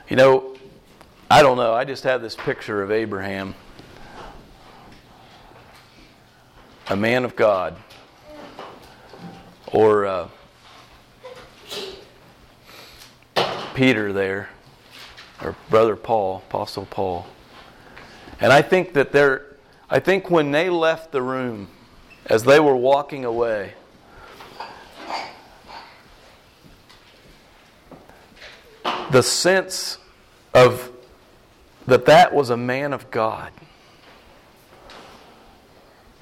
You 0.10 0.16
know, 0.16 0.58
I 1.30 1.44
don't 1.44 1.58
know. 1.58 1.76
I 1.76 1.86
just 1.86 2.04
have 2.06 2.24
this 2.24 2.36
picture 2.36 2.82
of 2.82 2.90
Abraham, 2.90 3.54
a 6.88 6.96
man 6.96 7.24
of 7.24 7.36
God, 7.36 7.78
or. 9.72 10.08
Uh, 10.08 10.28
Peter 13.80 14.12
there, 14.12 14.50
or 15.42 15.56
Brother 15.70 15.96
Paul, 15.96 16.44
Apostle 16.50 16.86
Paul. 16.86 17.26
And 18.42 18.52
I 18.52 18.62
think 18.62 18.92
that 18.96 19.14
they're, 19.14 19.56
I 19.90 20.02
think 20.02 20.30
when 20.30 20.52
they 20.52 20.70
left 20.70 21.14
the 21.14 21.22
room, 21.22 21.70
as 22.26 22.44
they 22.44 22.60
were 22.60 22.76
walking 22.76 23.24
away, 23.24 23.76
the 29.12 29.24
sense 29.24 29.98
of 30.54 30.92
that 31.88 32.04
that 32.04 32.36
was 32.36 32.50
a 32.50 32.58
man 32.58 32.92
of 32.92 33.10
God 33.10 33.54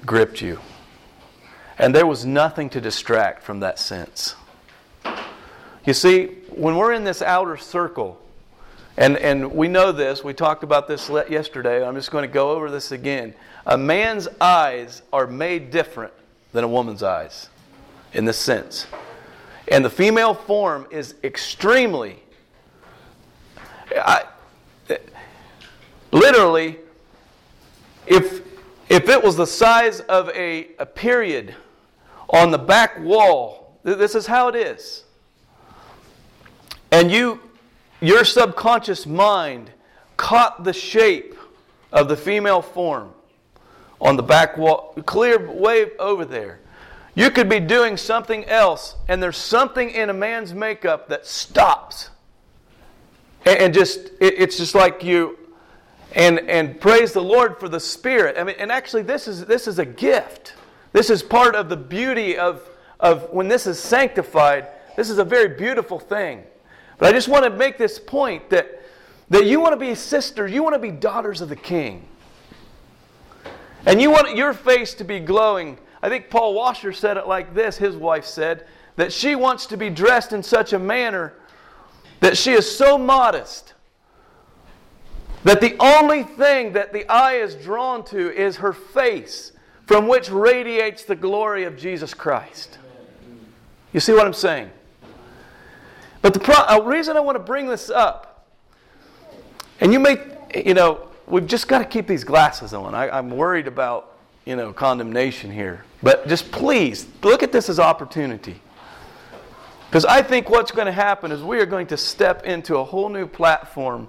gripped 0.06 0.40
you. 0.40 0.60
And 1.76 1.92
there 1.92 2.06
was 2.06 2.24
nothing 2.24 2.70
to 2.70 2.80
distract 2.80 3.42
from 3.42 3.58
that 3.58 3.80
sense. 3.80 4.36
You 5.88 5.94
see, 5.94 6.26
when 6.50 6.76
we're 6.76 6.92
in 6.92 7.02
this 7.02 7.22
outer 7.22 7.56
circle, 7.56 8.20
and, 8.98 9.16
and 9.16 9.50
we 9.50 9.68
know 9.68 9.90
this, 9.90 10.22
we 10.22 10.34
talked 10.34 10.62
about 10.62 10.86
this 10.86 11.08
yesterday, 11.08 11.82
I'm 11.82 11.94
just 11.94 12.10
going 12.10 12.28
to 12.28 12.30
go 12.30 12.50
over 12.50 12.70
this 12.70 12.92
again. 12.92 13.32
A 13.64 13.78
man's 13.78 14.28
eyes 14.38 15.00
are 15.14 15.26
made 15.26 15.70
different 15.70 16.12
than 16.52 16.62
a 16.62 16.68
woman's 16.68 17.02
eyes 17.02 17.48
in 18.12 18.26
this 18.26 18.36
sense. 18.36 18.86
And 19.68 19.82
the 19.82 19.88
female 19.88 20.34
form 20.34 20.86
is 20.90 21.14
extremely, 21.24 22.18
I, 23.96 24.24
literally, 26.12 26.80
if, 28.06 28.42
if 28.90 29.08
it 29.08 29.24
was 29.24 29.36
the 29.36 29.46
size 29.46 30.00
of 30.00 30.28
a, 30.34 30.68
a 30.78 30.84
period 30.84 31.54
on 32.28 32.50
the 32.50 32.58
back 32.58 33.00
wall, 33.00 33.78
this 33.84 34.14
is 34.14 34.26
how 34.26 34.48
it 34.48 34.54
is. 34.54 35.04
And 36.90 37.10
you, 37.10 37.40
your 38.00 38.24
subconscious 38.24 39.06
mind 39.06 39.70
caught 40.16 40.64
the 40.64 40.72
shape 40.72 41.34
of 41.92 42.08
the 42.08 42.16
female 42.16 42.62
form 42.62 43.12
on 44.00 44.16
the 44.16 44.22
back 44.22 44.56
wall, 44.56 44.94
clear 45.06 45.50
wave 45.50 45.90
over 45.98 46.24
there. 46.24 46.60
You 47.14 47.30
could 47.30 47.48
be 47.48 47.58
doing 47.58 47.96
something 47.96 48.44
else, 48.44 48.94
and 49.08 49.22
there's 49.22 49.36
something 49.36 49.90
in 49.90 50.08
a 50.08 50.14
man's 50.14 50.54
makeup 50.54 51.08
that 51.08 51.26
stops. 51.26 52.10
And 53.44 53.74
just, 53.74 54.10
it's 54.20 54.56
just 54.56 54.74
like 54.74 55.02
you, 55.02 55.38
and, 56.14 56.38
and 56.48 56.80
praise 56.80 57.12
the 57.12 57.22
Lord 57.22 57.58
for 57.58 57.68
the 57.68 57.80
Spirit. 57.80 58.36
I 58.38 58.44
mean, 58.44 58.56
and 58.58 58.70
actually, 58.70 59.02
this 59.02 59.26
is, 59.26 59.46
this 59.46 59.66
is 59.66 59.78
a 59.78 59.84
gift. 59.86 60.54
This 60.92 61.10
is 61.10 61.22
part 61.22 61.54
of 61.54 61.68
the 61.68 61.76
beauty 61.76 62.38
of, 62.38 62.68
of 63.00 63.30
when 63.30 63.48
this 63.48 63.66
is 63.66 63.78
sanctified. 63.78 64.68
This 64.96 65.10
is 65.10 65.18
a 65.18 65.24
very 65.24 65.56
beautiful 65.56 65.98
thing. 65.98 66.44
But 66.98 67.08
I 67.08 67.12
just 67.12 67.28
want 67.28 67.44
to 67.44 67.50
make 67.50 67.78
this 67.78 67.98
point 67.98 68.50
that, 68.50 68.82
that 69.30 69.46
you 69.46 69.60
want 69.60 69.72
to 69.72 69.78
be 69.78 69.94
sisters, 69.94 70.52
you 70.52 70.62
want 70.62 70.74
to 70.74 70.80
be 70.80 70.90
daughters 70.90 71.40
of 71.40 71.48
the 71.48 71.56
King. 71.56 72.06
And 73.86 74.02
you 74.02 74.10
want 74.10 74.36
your 74.36 74.52
face 74.52 74.94
to 74.94 75.04
be 75.04 75.20
glowing 75.20 75.78
I 76.02 76.08
think 76.08 76.30
Paul 76.30 76.54
Washer 76.54 76.92
said 76.92 77.16
it 77.16 77.26
like 77.26 77.54
this 77.54 77.76
his 77.76 77.96
wife 77.96 78.24
said, 78.24 78.66
that 78.96 79.12
she 79.12 79.34
wants 79.34 79.66
to 79.66 79.76
be 79.76 79.90
dressed 79.90 80.32
in 80.32 80.42
such 80.42 80.72
a 80.72 80.78
manner 80.78 81.34
that 82.20 82.36
she 82.36 82.52
is 82.52 82.76
so 82.76 82.98
modest 82.98 83.74
that 85.44 85.60
the 85.60 85.76
only 85.78 86.24
thing 86.24 86.72
that 86.72 86.92
the 86.92 87.08
eye 87.08 87.34
is 87.34 87.54
drawn 87.54 88.04
to 88.04 88.34
is 88.34 88.56
her 88.56 88.72
face, 88.72 89.52
from 89.86 90.08
which 90.08 90.30
radiates 90.30 91.04
the 91.04 91.14
glory 91.14 91.64
of 91.64 91.76
Jesus 91.76 92.12
Christ. 92.12 92.78
You 93.92 94.00
see 94.00 94.12
what 94.12 94.26
I'm 94.26 94.32
saying? 94.32 94.70
But 96.28 96.34
the 96.34 96.40
pro- 96.40 96.84
reason 96.84 97.16
I 97.16 97.20
want 97.20 97.36
to 97.36 97.42
bring 97.42 97.68
this 97.68 97.88
up, 97.88 98.44
and 99.80 99.94
you 99.94 99.98
may, 99.98 100.18
you 100.54 100.74
know, 100.74 101.08
we've 101.26 101.46
just 101.46 101.68
got 101.68 101.78
to 101.78 101.86
keep 101.86 102.06
these 102.06 102.22
glasses 102.22 102.74
on. 102.74 102.94
I, 102.94 103.08
I'm 103.08 103.30
worried 103.30 103.66
about 103.66 104.14
you 104.44 104.54
know, 104.54 104.74
condemnation 104.74 105.50
here. 105.50 105.86
But 106.02 106.28
just 106.28 106.52
please 106.52 107.08
look 107.22 107.42
at 107.42 107.50
this 107.50 107.70
as 107.70 107.80
opportunity. 107.80 108.60
Because 109.88 110.04
I 110.04 110.20
think 110.20 110.50
what's 110.50 110.70
going 110.70 110.84
to 110.84 110.92
happen 110.92 111.32
is 111.32 111.42
we 111.42 111.60
are 111.60 111.66
going 111.66 111.86
to 111.86 111.96
step 111.96 112.44
into 112.44 112.76
a 112.76 112.84
whole 112.84 113.08
new 113.08 113.26
platform, 113.26 114.06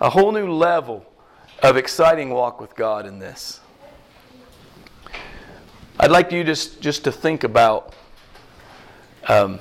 a 0.00 0.08
whole 0.08 0.32
new 0.32 0.50
level 0.50 1.04
of 1.62 1.76
exciting 1.76 2.30
walk 2.30 2.62
with 2.62 2.74
God 2.76 3.04
in 3.04 3.18
this. 3.18 3.60
I'd 6.00 6.10
like 6.10 6.32
you 6.32 6.44
just, 6.44 6.80
just 6.80 7.04
to 7.04 7.12
think 7.12 7.44
about 7.44 7.94
um, 9.26 9.60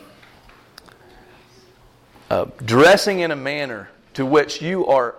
uh, 2.30 2.46
dressing 2.66 3.20
in 3.20 3.32
a 3.32 3.36
manner 3.36 3.90
to 4.14 4.26
which 4.26 4.62
you 4.62 4.86
are 4.88 5.16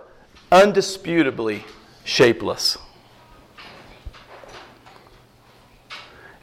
undisputably 0.51 1.63
shapeless. 2.03 2.77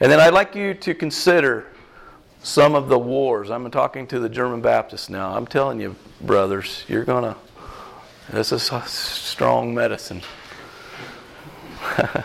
And 0.00 0.12
then 0.12 0.20
I'd 0.20 0.34
like 0.34 0.54
you 0.54 0.74
to 0.74 0.94
consider 0.94 1.66
some 2.42 2.74
of 2.74 2.88
the 2.88 2.98
wars. 2.98 3.50
I'm 3.50 3.70
talking 3.70 4.06
to 4.08 4.20
the 4.20 4.28
German 4.28 4.60
Baptists 4.60 5.08
now. 5.08 5.34
I'm 5.34 5.46
telling 5.46 5.80
you, 5.80 5.96
brothers, 6.20 6.84
you're 6.86 7.04
going 7.04 7.24
to, 7.24 7.36
this 8.30 8.52
is 8.52 8.70
strong 8.84 9.74
medicine. 9.74 10.22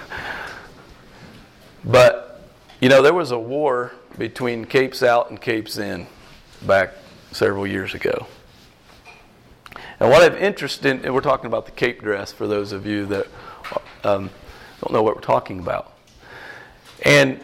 but, 1.86 2.42
you 2.80 2.90
know, 2.90 3.02
there 3.02 3.14
was 3.14 3.32
a 3.32 3.40
war 3.40 3.94
between 4.18 4.66
Capes 4.66 5.02
Out 5.02 5.30
and 5.30 5.40
Capes 5.40 5.78
In 5.78 6.08
back 6.64 6.94
several 7.32 7.66
years 7.66 7.94
ago. 7.94 8.28
And 10.00 10.10
what 10.10 10.22
I've 10.22 10.42
interested 10.42 10.86
in, 10.86 11.06
and 11.06 11.14
we're 11.14 11.22
talking 11.22 11.46
about 11.46 11.66
the 11.66 11.72
cape 11.72 12.02
dress 12.02 12.32
for 12.32 12.48
those 12.48 12.72
of 12.72 12.86
you 12.86 13.06
that 13.08 13.28
um, 14.04 14.30
don't 14.82 14.92
know 14.92 15.04
what 15.04 15.16
we're 15.16 15.22
talking 15.22 15.60
about. 15.60 15.94
And 17.04 17.40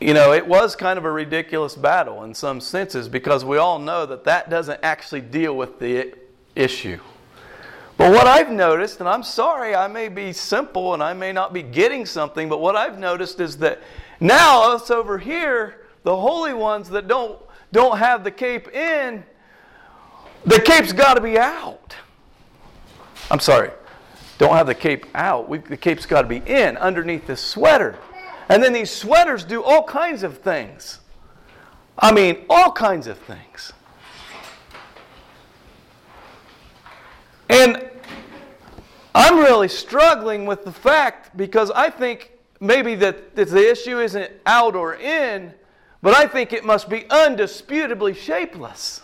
you 0.00 0.14
know, 0.14 0.32
it 0.32 0.46
was 0.46 0.76
kind 0.76 0.96
of 0.96 1.04
a 1.04 1.10
ridiculous 1.10 1.74
battle 1.74 2.22
in 2.22 2.32
some 2.32 2.60
senses 2.60 3.08
because 3.08 3.44
we 3.44 3.56
all 3.56 3.80
know 3.80 4.06
that 4.06 4.24
that 4.24 4.48
doesn't 4.48 4.78
actually 4.84 5.22
deal 5.22 5.56
with 5.56 5.80
the 5.80 6.14
issue. 6.54 7.00
But 7.96 8.12
what 8.12 8.28
I've 8.28 8.50
noticed, 8.52 9.00
and 9.00 9.08
I'm 9.08 9.24
sorry, 9.24 9.74
I 9.74 9.88
may 9.88 10.08
be 10.08 10.32
simple 10.32 10.94
and 10.94 11.02
I 11.02 11.14
may 11.14 11.32
not 11.32 11.52
be 11.52 11.62
getting 11.64 12.06
something, 12.06 12.48
but 12.48 12.60
what 12.60 12.76
I've 12.76 12.96
noticed 12.96 13.40
is 13.40 13.58
that 13.58 13.80
now 14.20 14.72
us 14.72 14.88
over 14.88 15.18
here, 15.18 15.84
the 16.04 16.14
holy 16.14 16.54
ones 16.54 16.90
that 16.90 17.08
don't 17.08 17.36
don't 17.72 17.98
have 17.98 18.24
the 18.24 18.30
cape 18.30 18.68
in, 18.68 19.24
the 20.44 20.60
cape's 20.60 20.92
got 20.92 21.14
to 21.14 21.20
be 21.20 21.38
out. 21.38 21.94
I'm 23.30 23.40
sorry, 23.40 23.70
don't 24.38 24.54
have 24.54 24.66
the 24.66 24.74
cape 24.74 25.06
out. 25.14 25.48
We, 25.48 25.58
the 25.58 25.76
cape's 25.76 26.06
got 26.06 26.22
to 26.22 26.28
be 26.28 26.42
in 26.46 26.76
underneath 26.76 27.26
this 27.26 27.40
sweater. 27.40 27.96
And 28.48 28.62
then 28.62 28.72
these 28.72 28.90
sweaters 28.90 29.44
do 29.44 29.62
all 29.62 29.82
kinds 29.82 30.22
of 30.22 30.38
things. 30.38 31.00
I 31.98 32.12
mean, 32.12 32.44
all 32.48 32.72
kinds 32.72 33.06
of 33.06 33.18
things. 33.18 33.72
And 37.50 37.90
I'm 39.14 39.38
really 39.38 39.68
struggling 39.68 40.46
with 40.46 40.64
the 40.64 40.72
fact 40.72 41.36
because 41.36 41.70
I 41.70 41.90
think 41.90 42.32
maybe 42.60 42.94
that 42.96 43.34
the 43.34 43.70
issue 43.70 44.00
isn't 44.00 44.30
out 44.46 44.76
or 44.76 44.94
in, 44.94 45.52
but 46.02 46.14
I 46.14 46.26
think 46.26 46.52
it 46.52 46.64
must 46.64 46.88
be 46.88 47.00
undisputably 47.02 48.14
shapeless. 48.16 49.02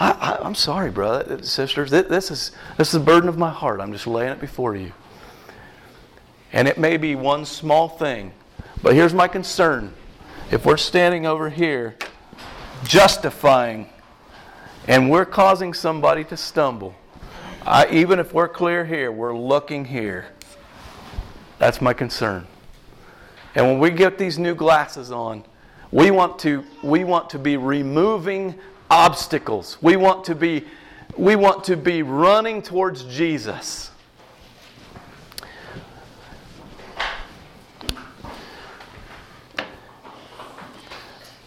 I, 0.00 0.38
am 0.42 0.54
sorry, 0.54 0.90
brother, 0.90 1.42
sisters. 1.42 1.90
This 1.90 2.30
is, 2.30 2.52
this 2.76 2.88
is 2.88 2.92
the 2.92 3.04
burden 3.04 3.28
of 3.28 3.36
my 3.36 3.50
heart. 3.50 3.80
I'm 3.80 3.92
just 3.92 4.06
laying 4.06 4.30
it 4.30 4.40
before 4.40 4.76
you. 4.76 4.92
And 6.52 6.68
it 6.68 6.78
may 6.78 6.96
be 6.96 7.16
one 7.16 7.44
small 7.44 7.88
thing. 7.88 8.32
But 8.80 8.94
here's 8.94 9.12
my 9.12 9.26
concern. 9.26 9.92
If 10.52 10.64
we're 10.64 10.76
standing 10.76 11.26
over 11.26 11.50
here 11.50 11.96
justifying 12.84 13.88
and 14.86 15.10
we're 15.10 15.26
causing 15.26 15.74
somebody 15.74 16.22
to 16.24 16.36
stumble, 16.36 16.94
I, 17.66 17.88
even 17.90 18.20
if 18.20 18.32
we're 18.32 18.48
clear 18.48 18.84
here, 18.84 19.10
we're 19.10 19.36
looking 19.36 19.84
here. 19.84 20.26
That's 21.58 21.80
my 21.80 21.92
concern. 21.92 22.46
And 23.56 23.66
when 23.66 23.78
we 23.80 23.90
get 23.90 24.16
these 24.16 24.38
new 24.38 24.54
glasses 24.54 25.10
on, 25.10 25.44
we 25.90 26.10
want 26.10 26.38
to, 26.40 26.64
we 26.82 27.04
want 27.04 27.30
to 27.30 27.38
be 27.38 27.56
removing 27.56 28.54
obstacles. 28.90 29.78
We 29.80 29.96
want 29.96 30.24
to 30.26 30.34
be, 30.34 30.64
we 31.16 31.36
want 31.36 31.64
to 31.64 31.76
be 31.76 32.02
running 32.02 32.62
towards 32.62 33.04
Jesus. 33.04 33.90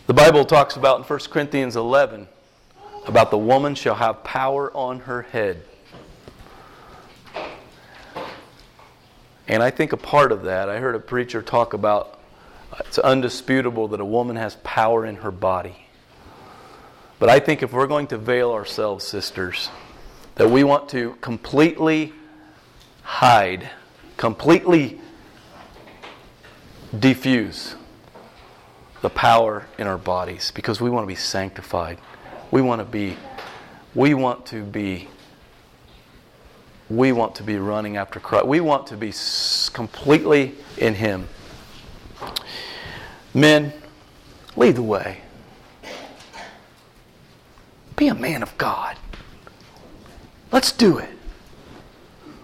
The 0.07 0.13
Bible 0.13 0.43
talks 0.43 0.75
about 0.75 0.97
in 0.97 1.03
1 1.03 1.19
Corinthians 1.29 1.75
11 1.75 2.27
about 3.07 3.31
the 3.31 3.37
woman 3.37 3.75
shall 3.75 3.95
have 3.95 4.23
power 4.23 4.75
on 4.75 4.99
her 5.01 5.21
head. 5.21 5.63
And 9.47 9.61
I 9.63 9.69
think 9.69 9.93
a 9.93 9.97
part 9.97 10.31
of 10.31 10.43
that, 10.43 10.69
I 10.69 10.79
heard 10.79 10.95
a 10.95 10.99
preacher 10.99 11.41
talk 11.41 11.73
about 11.73 12.20
it's 12.79 12.97
undisputable 12.99 13.87
that 13.89 13.99
a 13.99 14.05
woman 14.05 14.35
has 14.35 14.55
power 14.63 15.05
in 15.05 15.17
her 15.17 15.31
body. 15.31 15.87
But 17.19 17.29
I 17.29 17.39
think 17.39 17.61
if 17.61 17.71
we're 17.71 17.87
going 17.87 18.07
to 18.07 18.17
veil 18.17 18.51
ourselves, 18.51 19.05
sisters, 19.05 19.69
that 20.35 20.49
we 20.49 20.63
want 20.63 20.89
to 20.89 21.15
completely 21.21 22.13
hide, 23.03 23.69
completely 24.17 24.99
diffuse 26.97 27.75
the 29.01 29.09
power 29.09 29.67
in 29.77 29.87
our 29.87 29.97
bodies 29.97 30.51
because 30.51 30.81
we 30.81 30.89
want 30.89 31.03
to 31.03 31.07
be 31.07 31.15
sanctified. 31.15 31.97
We 32.51 32.61
want 32.61 32.79
to 32.79 32.85
be 32.85 33.17
we 33.93 34.13
want 34.13 34.45
to 34.47 34.63
be 34.63 35.07
we 36.89 37.11
want 37.11 37.35
to 37.35 37.43
be 37.43 37.57
running 37.57 37.97
after 37.97 38.19
Christ. 38.19 38.45
We 38.45 38.59
want 38.59 38.87
to 38.87 38.97
be 38.97 39.13
completely 39.73 40.55
in 40.77 40.95
him. 40.95 41.27
Men, 43.33 43.73
lead 44.55 44.75
the 44.75 44.83
way. 44.83 45.21
Be 47.95 48.07
a 48.07 48.15
man 48.15 48.43
of 48.43 48.57
God. 48.57 48.97
Let's 50.51 50.71
do 50.71 50.97
it. 50.97 51.09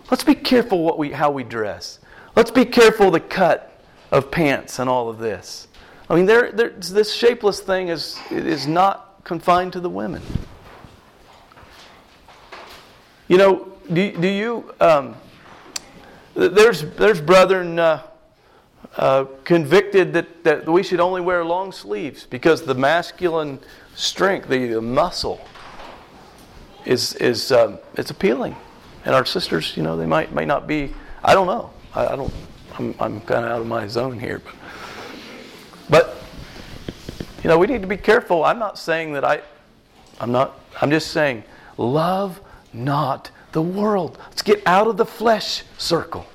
Let's 0.09 0.23
be 0.23 0.35
careful 0.35 0.83
what 0.83 0.97
we, 0.97 1.11
how 1.11 1.31
we 1.31 1.43
dress. 1.43 1.99
Let's 2.35 2.51
be 2.51 2.63
careful 2.63 3.11
the 3.11 3.19
cut 3.19 3.81
of 4.11 4.31
pants 4.31 4.79
and 4.79 4.89
all 4.89 5.09
of 5.09 5.17
this. 5.17 5.67
I 6.09 6.15
mean, 6.15 6.25
there, 6.25 6.51
this 6.51 7.13
shapeless 7.13 7.59
thing 7.59 7.89
is, 7.89 8.17
is 8.31 8.67
not 8.67 9.23
confined 9.25 9.73
to 9.73 9.81
the 9.81 9.89
women. 9.89 10.21
You 13.27 13.37
know, 13.37 13.73
do, 13.91 14.13
do 14.13 14.27
you, 14.27 14.73
um, 14.79 15.15
there's, 16.33 16.83
there's 16.95 17.19
brethren 17.19 17.77
uh, 17.77 18.03
uh, 18.97 19.25
convicted 19.43 20.13
that, 20.13 20.43
that 20.43 20.67
we 20.67 20.83
should 20.83 20.99
only 20.99 21.21
wear 21.21 21.45
long 21.45 21.71
sleeves 21.71 22.25
because 22.25 22.63
the 22.63 22.75
masculine 22.75 23.59
strength, 23.95 24.47
the, 24.47 24.67
the 24.67 24.81
muscle, 24.81 25.39
is, 26.85 27.13
is 27.15 27.51
um, 27.51 27.79
it's 27.95 28.11
appealing. 28.11 28.55
And 29.05 29.13
our 29.13 29.25
sisters, 29.25 29.75
you 29.77 29.83
know, 29.83 29.97
they 29.97 30.05
might, 30.05 30.33
might 30.33 30.47
not 30.47 30.67
be, 30.67 30.93
I 31.23 31.33
don't 31.33 31.47
know. 31.47 31.71
I, 31.93 32.07
I 32.07 32.15
don't, 32.15 32.33
I'm, 32.77 32.95
I'm 32.99 33.21
kind 33.21 33.45
of 33.45 33.51
out 33.51 33.61
of 33.61 33.67
my 33.67 33.87
zone 33.87 34.19
here. 34.19 34.39
But, 34.39 34.55
but, 35.89 36.17
you 37.43 37.49
know, 37.49 37.57
we 37.57 37.67
need 37.67 37.81
to 37.81 37.87
be 37.87 37.97
careful. 37.97 38.43
I'm 38.43 38.59
not 38.59 38.77
saying 38.77 39.13
that 39.13 39.23
I, 39.23 39.41
I'm 40.19 40.31
not, 40.31 40.59
I'm 40.81 40.89
just 40.89 41.11
saying, 41.11 41.43
love 41.77 42.41
not 42.73 43.31
the 43.51 43.61
world. 43.61 44.17
Let's 44.29 44.41
get 44.41 44.61
out 44.65 44.87
of 44.87 44.97
the 44.97 45.05
flesh 45.05 45.63
circle. 45.77 46.25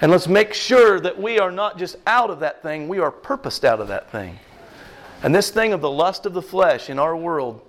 And 0.00 0.10
let's 0.10 0.28
make 0.28 0.52
sure 0.52 1.00
that 1.00 1.20
we 1.20 1.38
are 1.38 1.50
not 1.50 1.78
just 1.78 1.96
out 2.06 2.30
of 2.30 2.40
that 2.40 2.62
thing, 2.62 2.88
we 2.88 2.98
are 2.98 3.10
purposed 3.10 3.64
out 3.64 3.80
of 3.80 3.88
that 3.88 4.10
thing. 4.10 4.38
And 5.22 5.34
this 5.34 5.50
thing 5.50 5.72
of 5.72 5.80
the 5.80 5.90
lust 5.90 6.26
of 6.26 6.34
the 6.34 6.42
flesh 6.42 6.90
in 6.90 6.98
our 6.98 7.16
world 7.16 7.62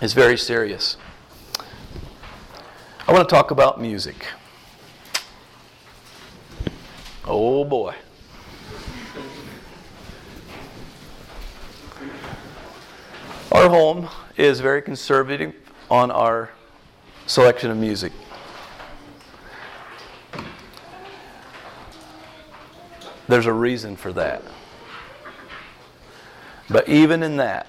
is 0.00 0.12
very 0.12 0.38
serious. 0.38 0.96
I 3.06 3.12
want 3.12 3.28
to 3.28 3.34
talk 3.34 3.50
about 3.50 3.80
music. 3.80 4.26
Oh 7.24 7.64
boy. 7.64 7.94
Our 13.52 13.68
home 13.68 14.08
is 14.36 14.60
very 14.60 14.82
conservative 14.82 15.54
on 15.90 16.10
our 16.10 16.50
selection 17.26 17.70
of 17.70 17.76
music. 17.76 18.12
There's 23.28 23.46
a 23.46 23.52
reason 23.52 23.96
for 23.96 24.12
that. 24.12 24.42
But 26.68 26.88
even 26.88 27.22
in 27.22 27.36
that, 27.36 27.66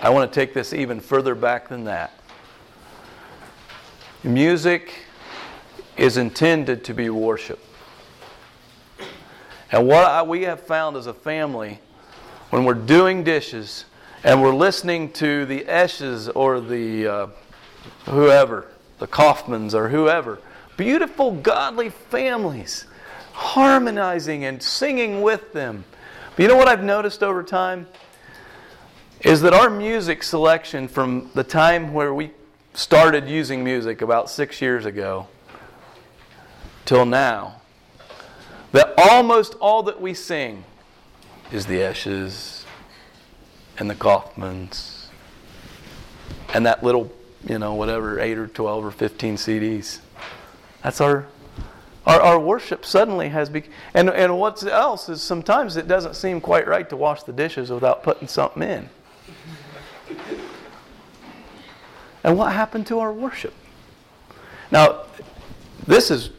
I 0.00 0.10
want 0.10 0.32
to 0.32 0.34
take 0.40 0.54
this 0.54 0.72
even 0.72 1.00
further 1.00 1.34
back 1.34 1.68
than 1.68 1.84
that. 1.84 2.12
Music 4.22 4.92
is 5.96 6.16
intended 6.16 6.84
to 6.84 6.94
be 6.94 7.10
worship. 7.10 7.58
And 9.72 9.86
what 9.86 10.04
I, 10.04 10.22
we 10.22 10.42
have 10.42 10.60
found 10.60 10.96
as 10.96 11.06
a 11.06 11.14
family, 11.14 11.78
when 12.50 12.64
we're 12.64 12.74
doing 12.74 13.22
dishes 13.22 13.84
and 14.24 14.42
we're 14.42 14.54
listening 14.54 15.12
to 15.12 15.46
the 15.46 15.60
Eshes 15.60 16.30
or 16.34 16.60
the 16.60 17.06
uh, 17.06 17.26
whoever, 18.06 18.66
the 18.98 19.06
Kaufmans 19.06 19.74
or 19.74 19.88
whoever, 19.88 20.40
beautiful, 20.76 21.32
godly 21.32 21.90
families, 21.90 22.86
harmonizing 23.40 24.44
and 24.44 24.62
singing 24.62 25.22
with 25.22 25.52
them. 25.52 25.84
But 26.36 26.42
you 26.42 26.48
know 26.48 26.56
what 26.56 26.68
I've 26.68 26.84
noticed 26.84 27.22
over 27.22 27.42
time? 27.42 27.86
Is 29.22 29.40
that 29.40 29.52
our 29.52 29.68
music 29.68 30.22
selection 30.22 30.88
from 30.88 31.30
the 31.34 31.42
time 31.42 31.92
where 31.92 32.14
we 32.14 32.30
started 32.74 33.28
using 33.28 33.64
music 33.64 34.02
about 34.02 34.30
six 34.30 34.60
years 34.60 34.84
ago 34.84 35.26
till 36.84 37.04
now, 37.04 37.60
that 38.72 38.94
almost 38.96 39.54
all 39.60 39.82
that 39.84 40.00
we 40.00 40.14
sing 40.14 40.64
is 41.50 41.66
the 41.66 41.78
Eshes 41.78 42.64
and 43.78 43.90
the 43.90 43.94
Kaufmans 43.94 45.06
and 46.54 46.64
that 46.66 46.84
little 46.84 47.12
you 47.48 47.58
know, 47.58 47.74
whatever, 47.74 48.20
8 48.20 48.38
or 48.38 48.46
12 48.46 48.84
or 48.84 48.90
15 48.90 49.36
CDs. 49.36 50.00
That's 50.82 51.00
our 51.00 51.26
our, 52.10 52.20
our 52.20 52.40
worship 52.40 52.84
suddenly 52.84 53.28
has 53.28 53.48
become, 53.48 53.72
and, 53.94 54.10
and 54.10 54.36
what 54.36 54.62
else 54.64 55.08
is 55.08 55.22
sometimes 55.22 55.76
it 55.76 55.86
doesn't 55.86 56.14
seem 56.16 56.40
quite 56.40 56.66
right 56.66 56.88
to 56.88 56.96
wash 56.96 57.22
the 57.22 57.32
dishes 57.32 57.70
without 57.70 58.02
putting 58.02 58.26
something 58.26 58.62
in. 58.62 58.88
And 62.24 62.36
what 62.36 62.52
happened 62.52 62.86
to 62.88 62.98
our 62.98 63.12
worship? 63.12 63.54
Now, 64.72 65.04
this 65.86 66.10
is 66.10 66.30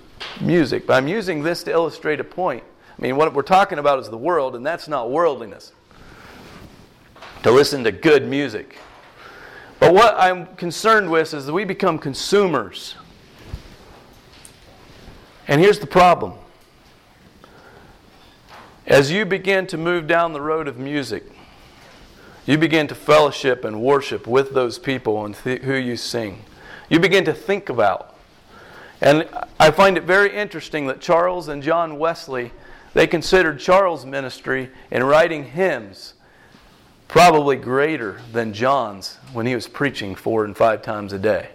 music, 0.42 0.86
but 0.86 0.94
I'm 0.94 1.08
using 1.08 1.42
this 1.42 1.64
to 1.64 1.72
illustrate 1.72 2.20
a 2.20 2.24
point. 2.24 2.64
I 2.98 3.02
mean, 3.02 3.16
what 3.16 3.34
we're 3.34 3.42
talking 3.42 3.80
about 3.80 4.00
is 4.00 4.10
the 4.10 4.18
world, 4.18 4.56
and 4.56 4.66
that's 4.66 4.88
not 4.88 5.10
worldliness. 5.10 5.72
To 7.44 7.52
listen 7.52 7.84
to 7.86 7.92
good 7.92 8.28
music. 8.28 8.78
But 9.80 9.94
what 9.94 10.16
I'm 10.20 10.48
concerned 10.58 11.10
with 11.10 11.34
is 11.34 11.46
that 11.46 11.54
we 11.54 11.64
become 11.64 11.98
consumers. 11.98 12.96
And 15.52 15.60
here's 15.60 15.80
the 15.80 15.86
problem. 15.86 16.36
As 18.88 19.12
you 19.12 19.26
begin 19.26 19.68
to 19.68 19.78
move 19.78 20.08
down 20.08 20.32
the 20.32 20.40
road 20.40 20.70
of 20.70 20.80
music, 20.80 21.26
you 22.46 22.58
begin 22.58 22.88
to 22.88 22.96
fellowship 22.96 23.66
and 23.66 23.82
worship 23.82 24.26
with 24.26 24.54
those 24.54 24.80
people 24.80 25.26
and 25.26 25.36
th- 25.36 25.64
who 25.64 25.74
you 25.74 25.98
sing. 25.98 26.46
You 26.88 27.02
begin 27.02 27.26
to 27.26 27.34
think 27.34 27.68
about. 27.68 28.16
And 29.02 29.28
I 29.60 29.72
find 29.72 29.98
it 29.98 30.04
very 30.04 30.34
interesting 30.34 30.88
that 30.88 31.02
Charles 31.02 31.50
and 31.50 31.62
John 31.62 32.00
Wesley, 32.00 32.54
they 32.94 33.06
considered 33.06 33.60
Charles' 33.60 34.06
ministry 34.06 34.70
in 34.90 35.04
writing 35.04 35.44
hymns 35.44 36.14
probably 37.10 37.58
greater 37.58 38.22
than 38.32 38.54
John's 38.54 39.18
when 39.34 39.46
he 39.46 39.54
was 39.54 39.68
preaching 39.68 40.16
four 40.16 40.46
and 40.46 40.56
five 40.56 40.82
times 40.82 41.12
a 41.12 41.20
day, 41.20 41.50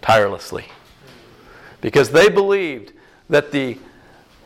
tirelessly. 0.00 0.64
Because 1.80 2.10
they 2.10 2.28
believed 2.28 2.92
that 3.28 3.52
the, 3.52 3.78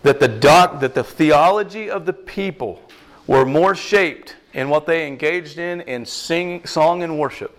that 0.03 0.20
the, 0.20 0.28
doc, 0.28 0.80
that 0.80 0.95
the 0.95 1.05
theology 1.05 1.91
of 1.91 2.07
the 2.07 2.12
people 2.12 2.83
were 3.26 3.47
more 3.47 3.74
shaped 3.74 4.37
in 4.53 4.68
what 4.68 4.87
they 4.87 5.07
engaged 5.07 5.59
in 5.59 5.80
in 5.83 6.05
sing, 6.05 6.64
song 6.66 7.03
and 7.03 7.18
worship 7.18 7.59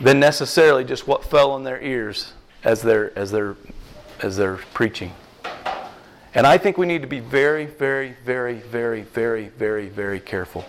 than 0.00 0.20
necessarily 0.20 0.84
just 0.84 1.06
what 1.06 1.24
fell 1.24 1.50
on 1.50 1.64
their 1.64 1.80
ears 1.80 2.32
as 2.64 2.82
they're, 2.82 3.16
as 3.18 3.30
they're, 3.30 3.56
as 4.22 4.36
they're 4.36 4.58
preaching. 4.72 5.12
And 6.34 6.46
I 6.46 6.58
think 6.58 6.78
we 6.78 6.86
need 6.86 7.02
to 7.02 7.08
be 7.08 7.20
very, 7.20 7.66
very, 7.66 8.14
very, 8.24 8.54
very, 8.54 9.02
very, 9.02 9.48
very, 9.48 9.88
very 9.88 10.20
careful. 10.20 10.64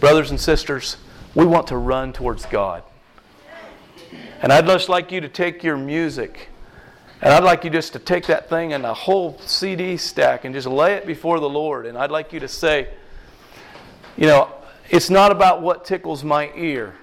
Brothers 0.00 0.30
and 0.30 0.40
sisters, 0.40 0.96
we 1.34 1.44
want 1.46 1.68
to 1.68 1.76
run 1.76 2.12
towards 2.12 2.46
God. 2.46 2.82
And 4.42 4.52
I'd 4.52 4.66
just 4.66 4.88
like 4.88 5.12
you 5.12 5.20
to 5.20 5.28
take 5.28 5.62
your 5.62 5.76
music, 5.76 6.48
and 7.20 7.32
I'd 7.32 7.44
like 7.44 7.62
you 7.64 7.70
just 7.70 7.92
to 7.92 7.98
take 7.98 8.26
that 8.26 8.48
thing 8.48 8.72
and 8.72 8.86
a 8.86 8.94
whole 8.94 9.38
CD 9.40 9.98
stack 9.98 10.46
and 10.46 10.54
just 10.54 10.66
lay 10.66 10.94
it 10.94 11.06
before 11.06 11.40
the 11.40 11.48
Lord. 11.48 11.84
And 11.84 11.98
I'd 11.98 12.10
like 12.10 12.32
you 12.32 12.40
to 12.40 12.48
say, 12.48 12.88
you 14.16 14.26
know, 14.26 14.50
it's 14.88 15.10
not 15.10 15.30
about 15.30 15.60
what 15.60 15.84
tickles 15.84 16.24
my 16.24 16.50
ear, 16.56 16.94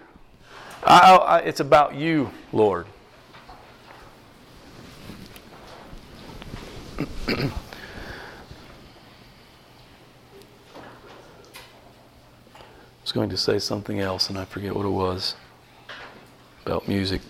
I, 0.84 1.16
I, 1.16 1.38
it's 1.40 1.60
about 1.60 1.96
you, 1.96 2.32
Lord. 2.52 2.88
I 7.28 7.52
was 13.04 13.12
going 13.12 13.30
to 13.30 13.38
say 13.38 13.60
something 13.60 14.00
else 14.00 14.30
and 14.30 14.38
I 14.38 14.46
forget 14.46 14.76
what 14.76 14.86
it 14.86 14.90
was 14.90 15.36
about 16.68 16.86
music. 16.86 17.22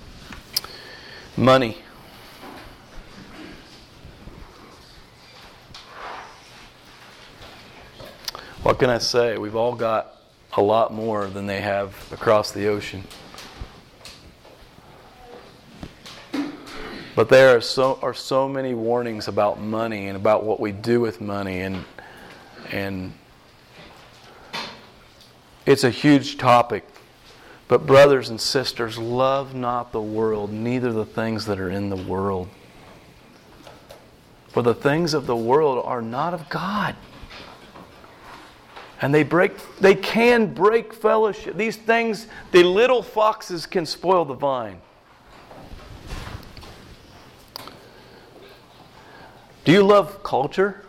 Money. 1.36 1.78
What 8.64 8.80
can 8.80 8.90
I 8.90 8.98
say? 8.98 9.38
We've 9.38 9.56
all 9.56 9.76
got 9.76 10.12
a 10.54 10.62
lot 10.64 10.92
more 10.92 11.28
than 11.28 11.46
they 11.46 11.62
have 11.62 12.12
across 12.12 12.52
the 12.52 12.66
ocean. 12.66 13.04
But 17.16 17.30
there 17.30 17.56
are 17.56 17.62
so, 17.62 18.00
are 18.02 18.16
so 18.16 18.50
many 18.50 18.74
warnings 18.74 19.28
about 19.28 19.62
money 19.62 20.08
and 20.08 20.16
about 20.16 20.46
what 20.46 20.60
we 20.60 20.72
do 20.72 21.00
with 21.00 21.22
money, 21.22 21.60
and, 21.60 21.86
and 22.72 23.14
it's 25.68 25.84
a 25.84 25.92
huge 25.92 26.40
topic. 26.40 26.88
But, 27.68 27.86
brothers 27.86 28.30
and 28.30 28.40
sisters, 28.40 28.98
love 28.98 29.54
not 29.54 29.92
the 29.92 30.02
world, 30.02 30.52
neither 30.54 30.94
the 30.94 31.06
things 31.06 31.46
that 31.48 31.60
are 31.60 31.70
in 31.70 31.90
the 31.90 31.98
world. 31.98 32.48
For 34.50 34.62
the 34.62 34.74
things 34.74 35.14
of 35.14 35.28
the 35.28 35.36
world 35.36 35.84
are 35.86 36.02
not 36.02 36.34
of 36.34 36.48
God. 36.50 36.96
And 39.02 39.14
they 39.14 39.24
break 39.24 39.54
they 39.80 39.94
can 39.94 40.54
break 40.54 40.94
fellowship. 40.94 41.56
These 41.56 41.78
things, 41.78 42.26
the 42.52 42.64
little 42.64 43.04
foxes 43.04 43.68
can 43.68 43.86
spoil 43.86 44.26
the 44.26 44.34
vine. 44.34 44.82
Do 49.66 49.72
you 49.72 49.84
love 49.84 50.24
culture? 50.24 50.84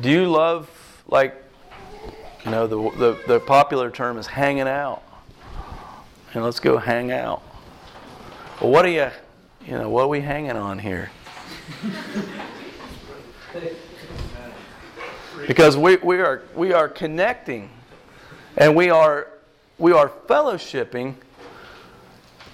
Do 0.00 0.08
you 0.08 0.30
love 0.30 0.70
like 1.08 1.34
you 2.44 2.50
know 2.50 2.66
the 2.66 2.96
the, 2.96 3.18
the 3.26 3.40
popular 3.40 3.90
term 3.90 4.16
is 4.16 4.26
hanging 4.26 4.68
out. 4.68 5.02
And 6.32 6.44
let's 6.44 6.60
go 6.60 6.78
hang 6.78 7.10
out. 7.10 7.42
Well, 8.60 8.70
what 8.70 8.84
are 8.84 8.90
you 8.90 9.10
you 9.66 9.72
know, 9.72 9.88
what 9.88 10.04
are 10.04 10.08
we 10.08 10.20
hanging 10.20 10.52
on 10.52 10.78
here? 10.78 11.10
because 15.46 15.76
we, 15.76 15.96
we 15.96 16.20
are 16.20 16.42
we 16.54 16.72
are 16.72 16.88
connecting 16.88 17.70
and 18.56 18.74
we 18.76 18.90
are 18.90 19.28
we 19.78 19.92
are 19.92 20.08
fellowshipping 20.08 21.14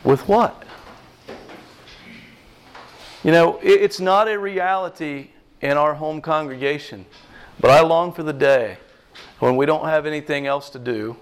with 0.04 0.26
what? 0.28 0.64
You 3.22 3.32
know, 3.32 3.58
it, 3.58 3.82
it's 3.82 4.00
not 4.00 4.28
a 4.28 4.38
reality 4.38 5.30
in 5.60 5.76
our 5.76 5.94
home 5.94 6.20
congregation, 6.20 7.04
but 7.60 7.70
I 7.70 7.80
long 7.82 8.12
for 8.12 8.22
the 8.22 8.32
day 8.32 8.78
when 9.38 9.56
we 9.56 9.66
don't 9.66 9.84
have 9.84 10.06
anything 10.06 10.46
else 10.46 10.70
to 10.70 10.78
do. 10.78 11.16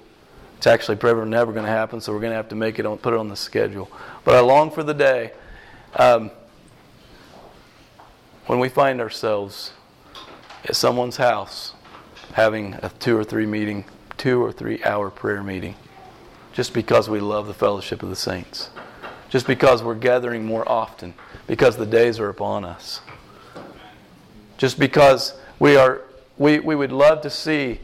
It's 0.64 0.68
actually 0.68 0.96
probably 0.96 1.28
never 1.28 1.52
going 1.52 1.66
to 1.66 1.70
happen, 1.70 2.00
so 2.00 2.10
we're 2.10 2.20
going 2.20 2.30
to 2.30 2.36
have 2.36 2.48
to 2.48 2.54
make 2.54 2.78
it 2.78 2.86
on, 2.86 2.96
put 2.96 3.12
it 3.12 3.20
on 3.20 3.28
the 3.28 3.36
schedule. 3.36 3.90
But 4.24 4.34
I 4.34 4.40
long 4.40 4.70
for 4.70 4.82
the 4.82 4.94
day 4.94 5.32
um, 5.96 6.30
when 8.46 8.58
we 8.60 8.70
find 8.70 8.98
ourselves 8.98 9.74
at 10.64 10.74
someone's 10.74 11.18
house 11.18 11.74
having 12.32 12.72
a 12.82 12.90
two 12.98 13.14
or 13.14 13.24
three 13.24 13.44
meeting, 13.44 13.84
two 14.16 14.42
or 14.42 14.52
three 14.52 14.82
hour 14.84 15.10
prayer 15.10 15.42
meeting, 15.42 15.74
just 16.54 16.72
because 16.72 17.10
we 17.10 17.20
love 17.20 17.46
the 17.46 17.52
fellowship 17.52 18.02
of 18.02 18.08
the 18.08 18.16
saints, 18.16 18.70
just 19.28 19.46
because 19.46 19.82
we're 19.82 19.94
gathering 19.94 20.46
more 20.46 20.66
often, 20.66 21.12
because 21.46 21.76
the 21.76 21.84
days 21.84 22.18
are 22.18 22.30
upon 22.30 22.64
us, 22.64 23.02
just 24.56 24.78
because 24.78 25.36
we 25.58 25.76
are 25.76 26.00
we, 26.38 26.58
we 26.58 26.74
would 26.74 26.90
love 26.90 27.20
to 27.20 27.28
see 27.28 27.80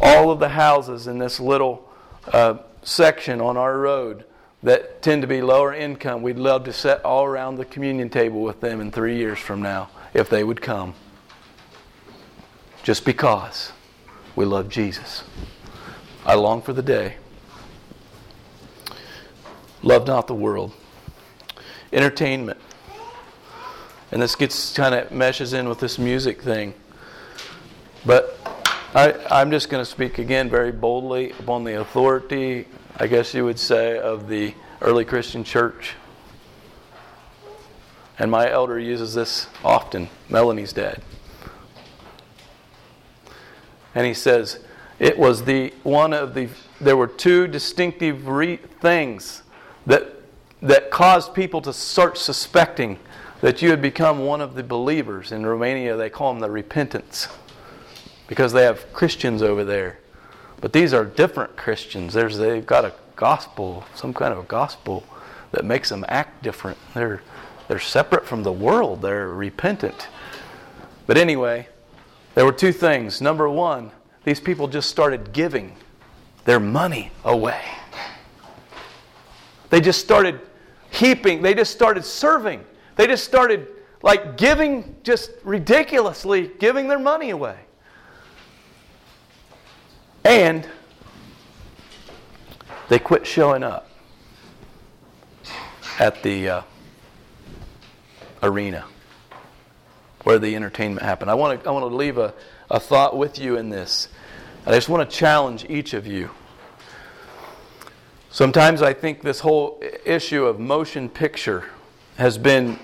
all 0.00 0.30
of 0.30 0.38
the 0.38 0.50
houses 0.50 1.08
in 1.08 1.18
this 1.18 1.40
little 1.40 1.83
uh, 2.32 2.58
section 2.82 3.40
on 3.40 3.56
our 3.56 3.78
road 3.78 4.24
that 4.62 5.02
tend 5.02 5.22
to 5.22 5.28
be 5.28 5.42
lower 5.42 5.74
income, 5.74 6.22
we'd 6.22 6.38
love 6.38 6.64
to 6.64 6.72
sit 6.72 7.04
all 7.04 7.24
around 7.24 7.56
the 7.56 7.64
communion 7.64 8.08
table 8.08 8.42
with 8.42 8.60
them 8.60 8.80
in 8.80 8.90
three 8.90 9.16
years 9.16 9.38
from 9.38 9.60
now 9.60 9.90
if 10.14 10.30
they 10.30 10.42
would 10.42 10.62
come. 10.62 10.94
Just 12.82 13.04
because 13.04 13.72
we 14.36 14.44
love 14.44 14.68
Jesus. 14.68 15.24
I 16.24 16.34
long 16.34 16.62
for 16.62 16.72
the 16.72 16.82
day. 16.82 17.16
Love 19.82 20.06
not 20.06 20.26
the 20.26 20.34
world. 20.34 20.72
Entertainment. 21.92 22.58
And 24.10 24.22
this 24.22 24.34
gets 24.34 24.74
kind 24.74 24.94
of 24.94 25.10
meshes 25.10 25.52
in 25.52 25.68
with 25.68 25.78
this 25.78 25.98
music 25.98 26.40
thing. 26.40 26.72
But 28.06 28.38
I, 28.96 29.12
I'm 29.28 29.50
just 29.50 29.70
going 29.70 29.80
to 29.80 29.90
speak 29.90 30.18
again 30.18 30.48
very 30.48 30.70
boldly 30.70 31.32
upon 31.32 31.64
the 31.64 31.80
authority, 31.80 32.68
I 32.96 33.08
guess 33.08 33.34
you 33.34 33.44
would 33.44 33.58
say, 33.58 33.98
of 33.98 34.28
the 34.28 34.54
early 34.80 35.04
Christian 35.04 35.42
church. 35.42 35.94
And 38.20 38.30
my 38.30 38.48
elder 38.48 38.78
uses 38.78 39.12
this 39.12 39.48
often, 39.64 40.10
Melanie's 40.28 40.72
dad. 40.72 41.02
And 43.96 44.06
he 44.06 44.14
says, 44.14 44.60
it 45.00 45.18
was 45.18 45.44
the 45.44 45.74
one 45.82 46.12
of 46.12 46.34
the 46.34 46.48
there 46.80 46.96
were 46.96 47.08
two 47.08 47.48
distinctive 47.48 48.28
re- 48.28 48.58
things 48.80 49.42
that 49.86 50.22
that 50.62 50.92
caused 50.92 51.34
people 51.34 51.60
to 51.62 51.72
start 51.72 52.16
suspecting 52.16 53.00
that 53.40 53.60
you 53.60 53.70
had 53.70 53.82
become 53.82 54.20
one 54.20 54.40
of 54.40 54.54
the 54.54 54.62
believers. 54.62 55.32
In 55.32 55.44
Romania, 55.44 55.96
they 55.96 56.10
call 56.10 56.32
them 56.32 56.40
the 56.40 56.48
repentants 56.48 57.28
because 58.26 58.52
they 58.52 58.64
have 58.64 58.92
Christians 58.92 59.42
over 59.42 59.64
there. 59.64 59.98
But 60.60 60.72
these 60.72 60.94
are 60.94 61.04
different 61.04 61.56
Christians. 61.56 62.14
There's, 62.14 62.38
they've 62.38 62.64
got 62.64 62.84
a 62.84 62.94
gospel, 63.16 63.84
some 63.94 64.14
kind 64.14 64.32
of 64.32 64.38
a 64.38 64.44
gospel 64.44 65.04
that 65.52 65.64
makes 65.64 65.88
them 65.88 66.04
act 66.08 66.42
different. 66.42 66.78
They're, 66.94 67.22
they're 67.68 67.78
separate 67.78 68.26
from 68.26 68.42
the 68.42 68.52
world, 68.52 69.02
they're 69.02 69.28
repentant. 69.28 70.08
But 71.06 71.18
anyway, 71.18 71.68
there 72.34 72.44
were 72.44 72.52
two 72.52 72.72
things. 72.72 73.20
Number 73.20 73.48
one, 73.48 73.90
these 74.24 74.40
people 74.40 74.68
just 74.68 74.90
started 74.90 75.32
giving 75.32 75.76
their 76.44 76.60
money 76.60 77.10
away. 77.24 77.60
They 79.70 79.80
just 79.80 80.00
started 80.00 80.40
heaping, 80.90 81.42
they 81.42 81.54
just 81.54 81.72
started 81.72 82.04
serving. 82.04 82.64
They 82.96 83.06
just 83.06 83.24
started 83.24 83.68
like 84.02 84.36
giving, 84.36 84.96
just 85.02 85.30
ridiculously 85.42 86.50
giving 86.58 86.88
their 86.88 86.98
money 86.98 87.30
away. 87.30 87.56
And 90.24 90.66
they 92.88 92.98
quit 92.98 93.26
showing 93.26 93.62
up 93.62 93.90
at 95.98 96.22
the 96.22 96.48
uh, 96.48 96.62
arena 98.42 98.84
where 100.22 100.38
the 100.38 100.56
entertainment 100.56 101.04
happened. 101.04 101.30
I 101.30 101.34
want 101.34 101.62
to, 101.62 101.68
I 101.68 101.72
want 101.72 101.82
to 101.82 101.94
leave 101.94 102.16
a, 102.16 102.32
a 102.70 102.80
thought 102.80 103.16
with 103.16 103.38
you 103.38 103.58
in 103.58 103.68
this. 103.68 104.08
I 104.66 104.72
just 104.72 104.88
want 104.88 105.08
to 105.08 105.16
challenge 105.16 105.66
each 105.68 105.92
of 105.92 106.06
you. 106.06 106.30
Sometimes 108.30 108.80
I 108.80 108.94
think 108.94 109.22
this 109.22 109.40
whole 109.40 109.82
issue 110.04 110.46
of 110.46 110.58
motion 110.58 111.08
picture 111.08 111.64
has 112.16 112.38
been 112.38 112.78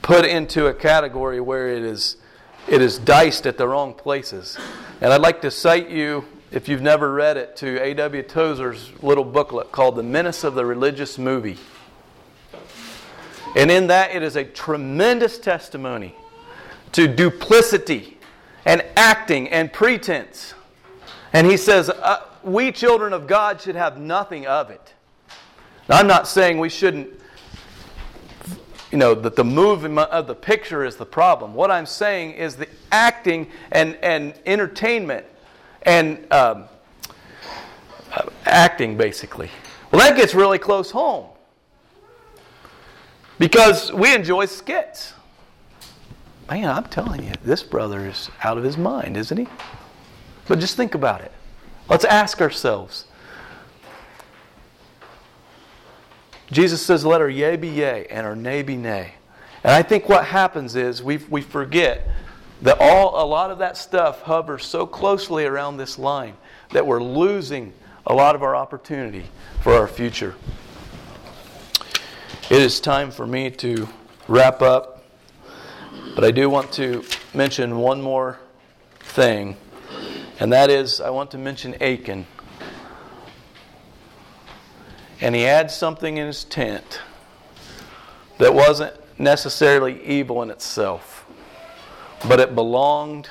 put 0.00 0.24
into 0.24 0.66
a 0.66 0.74
category 0.74 1.40
where 1.40 1.68
it 1.68 1.82
is, 1.82 2.16
it 2.66 2.80
is 2.80 2.98
diced 2.98 3.46
at 3.46 3.58
the 3.58 3.68
wrong 3.68 3.92
places. 3.92 4.58
And 5.00 5.12
I'd 5.12 5.20
like 5.20 5.42
to 5.42 5.50
cite 5.50 5.90
you 5.90 6.24
if 6.50 6.68
you've 6.68 6.82
never 6.82 7.12
read 7.12 7.36
it, 7.36 7.56
to 7.56 7.78
A.W. 7.82 8.22
Tozer's 8.22 8.90
little 9.02 9.24
booklet 9.24 9.70
called 9.70 9.96
The 9.96 10.02
Menace 10.02 10.44
of 10.44 10.54
the 10.54 10.64
Religious 10.64 11.18
Movie. 11.18 11.58
And 13.56 13.70
in 13.70 13.88
that, 13.88 14.14
it 14.14 14.22
is 14.22 14.36
a 14.36 14.44
tremendous 14.44 15.38
testimony 15.38 16.14
to 16.92 17.06
duplicity 17.06 18.18
and 18.64 18.84
acting 18.96 19.48
and 19.48 19.72
pretense. 19.72 20.54
And 21.32 21.46
he 21.46 21.56
says, 21.56 21.90
uh, 21.90 22.24
We 22.42 22.72
children 22.72 23.12
of 23.12 23.26
God 23.26 23.60
should 23.60 23.76
have 23.76 23.98
nothing 23.98 24.46
of 24.46 24.70
it. 24.70 24.94
Now, 25.88 25.96
I'm 25.98 26.06
not 26.06 26.28
saying 26.28 26.58
we 26.58 26.68
shouldn't, 26.68 27.08
you 28.90 28.98
know, 28.98 29.14
that 29.14 29.36
the 29.36 29.44
movement 29.44 29.98
of 30.10 30.26
the 30.26 30.34
picture 30.34 30.84
is 30.84 30.96
the 30.96 31.06
problem. 31.06 31.54
What 31.54 31.70
I'm 31.70 31.86
saying 31.86 32.32
is 32.32 32.56
the 32.56 32.68
acting 32.90 33.48
and, 33.70 33.96
and 34.02 34.34
entertainment 34.46 35.26
and 35.88 36.32
um, 36.32 36.64
acting, 38.44 38.96
basically. 38.96 39.50
Well, 39.90 40.06
that 40.06 40.16
gets 40.16 40.34
really 40.34 40.58
close 40.58 40.90
home 40.90 41.26
because 43.38 43.90
we 43.92 44.14
enjoy 44.14 44.44
skits. 44.46 45.14
Man, 46.50 46.68
I'm 46.68 46.84
telling 46.84 47.24
you, 47.24 47.32
this 47.42 47.62
brother 47.62 48.06
is 48.06 48.30
out 48.44 48.58
of 48.58 48.64
his 48.64 48.76
mind, 48.76 49.16
isn't 49.16 49.36
he? 49.36 49.48
But 50.46 50.58
just 50.58 50.76
think 50.76 50.94
about 50.94 51.22
it. 51.22 51.32
Let's 51.88 52.04
ask 52.04 52.40
ourselves. 52.42 53.06
Jesus 56.50 56.84
says, 56.84 57.04
Let 57.04 57.22
our 57.22 57.28
yea 57.30 57.56
be 57.56 57.68
yea 57.68 58.06
and 58.10 58.26
our 58.26 58.36
nay 58.36 58.62
be 58.62 58.76
nay. 58.76 59.14
And 59.64 59.72
I 59.72 59.82
think 59.82 60.08
what 60.08 60.26
happens 60.26 60.76
is 60.76 61.02
we, 61.02 61.16
we 61.16 61.40
forget 61.40 62.08
that 62.62 62.78
all, 62.80 63.22
a 63.22 63.26
lot 63.26 63.50
of 63.50 63.58
that 63.58 63.76
stuff 63.76 64.22
hovers 64.22 64.64
so 64.64 64.86
closely 64.86 65.44
around 65.44 65.76
this 65.76 65.98
line 65.98 66.34
that 66.72 66.86
we're 66.86 67.02
losing 67.02 67.72
a 68.06 68.14
lot 68.14 68.34
of 68.34 68.42
our 68.42 68.56
opportunity 68.56 69.24
for 69.60 69.74
our 69.74 69.86
future. 69.86 70.34
It 72.50 72.62
is 72.62 72.80
time 72.80 73.10
for 73.10 73.26
me 73.26 73.50
to 73.50 73.88
wrap 74.26 74.62
up, 74.62 75.04
but 76.14 76.24
I 76.24 76.30
do 76.30 76.50
want 76.50 76.72
to 76.72 77.04
mention 77.34 77.76
one 77.76 78.00
more 78.00 78.40
thing, 79.00 79.56
and 80.40 80.52
that 80.52 80.70
is 80.70 81.00
I 81.00 81.10
want 81.10 81.30
to 81.32 81.38
mention 81.38 81.74
Achan. 81.80 82.26
And 85.20 85.34
he 85.34 85.42
had 85.42 85.70
something 85.70 86.16
in 86.16 86.26
his 86.26 86.44
tent 86.44 87.00
that 88.38 88.54
wasn't 88.54 88.94
necessarily 89.18 90.02
evil 90.04 90.42
in 90.42 90.50
itself 90.50 91.17
but 92.26 92.40
it 92.40 92.54
belonged 92.54 93.28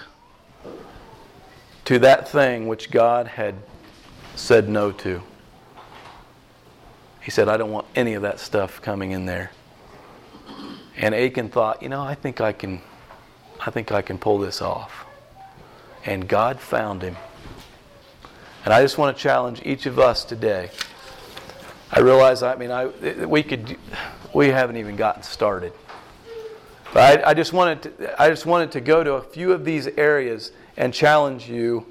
to 1.86 2.00
that 2.00 2.30
thing 2.30 2.68
which 2.68 2.92
God 2.92 3.28
had 3.28 3.56
said 4.36 4.70
no 4.70 4.92
to. 4.92 5.22
He 7.22 7.32
said, 7.32 7.50
I 7.50 7.58
don't 7.58 7.72
want 7.72 7.88
any 7.96 8.14
of 8.14 8.22
that 8.22 8.40
stuff 8.40 8.82
coming 8.82 9.12
in 9.12 9.26
there. 9.26 9.52
And 10.96 11.14
Achan 11.14 11.50
thought, 11.50 11.84
you 11.84 11.90
know, 11.90 12.02
I 12.02 12.16
think 12.16 12.40
I 12.40 12.54
can 12.54 12.82
I 13.60 13.72
think 13.72 13.92
I 13.92 14.02
can 14.02 14.18
pull 14.18 14.38
this 14.38 14.62
off. 14.62 15.06
And 16.06 16.28
God 16.28 16.60
found 16.60 17.02
him. 17.02 17.18
And 18.64 18.74
I 18.74 18.82
just 18.82 18.98
want 18.98 19.16
to 19.16 19.22
challenge 19.22 19.62
each 19.66 19.86
of 19.86 20.00
us 20.00 20.24
today. 20.24 20.70
I 21.92 22.00
realize, 22.00 22.44
I 22.44 22.56
mean, 22.56 22.72
I, 22.72 22.88
we 23.26 23.44
could, 23.44 23.78
we 24.34 24.48
haven't 24.50 24.78
even 24.78 24.96
gotten 24.96 25.24
started. 25.24 25.74
But 26.94 27.24
I, 27.24 27.32
I, 27.32 27.34
just 27.34 27.54
wanted 27.54 27.82
to, 27.84 28.22
I 28.22 28.30
just 28.30 28.46
wanted 28.46 28.72
to 28.72 28.82
go 28.82 29.04
to 29.04 29.14
a 29.14 29.22
few 29.22 29.52
of 29.52 29.66
these 29.66 29.88
areas 29.88 30.52
and 30.78 30.94
challenge 30.94 31.50
you 31.50 31.86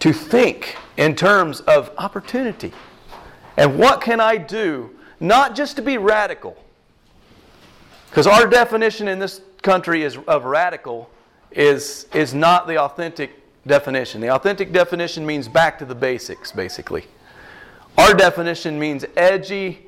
to 0.00 0.12
think 0.12 0.76
in 0.96 1.14
terms 1.14 1.60
of 1.60 1.90
opportunity. 1.96 2.72
And 3.56 3.78
what 3.78 4.00
can 4.00 4.20
I 4.20 4.36
do, 4.36 4.90
not 5.20 5.54
just 5.54 5.76
to 5.76 5.82
be 5.82 5.98
radical, 5.98 6.56
because 8.10 8.26
our 8.26 8.46
definition 8.46 9.08
in 9.08 9.18
this 9.18 9.40
country 9.62 10.02
is, 10.02 10.18
of 10.26 10.44
radical 10.44 11.08
is, 11.50 12.06
is 12.12 12.34
not 12.34 12.66
the 12.66 12.78
authentic 12.78 13.30
definition. 13.66 14.20
The 14.20 14.30
authentic 14.30 14.72
definition 14.72 15.24
means 15.24 15.48
back 15.48 15.78
to 15.78 15.84
the 15.84 15.94
basics, 15.94 16.52
basically. 16.52 17.04
Our 17.96 18.14
definition 18.14 18.78
means 18.78 19.04
edgy, 19.16 19.86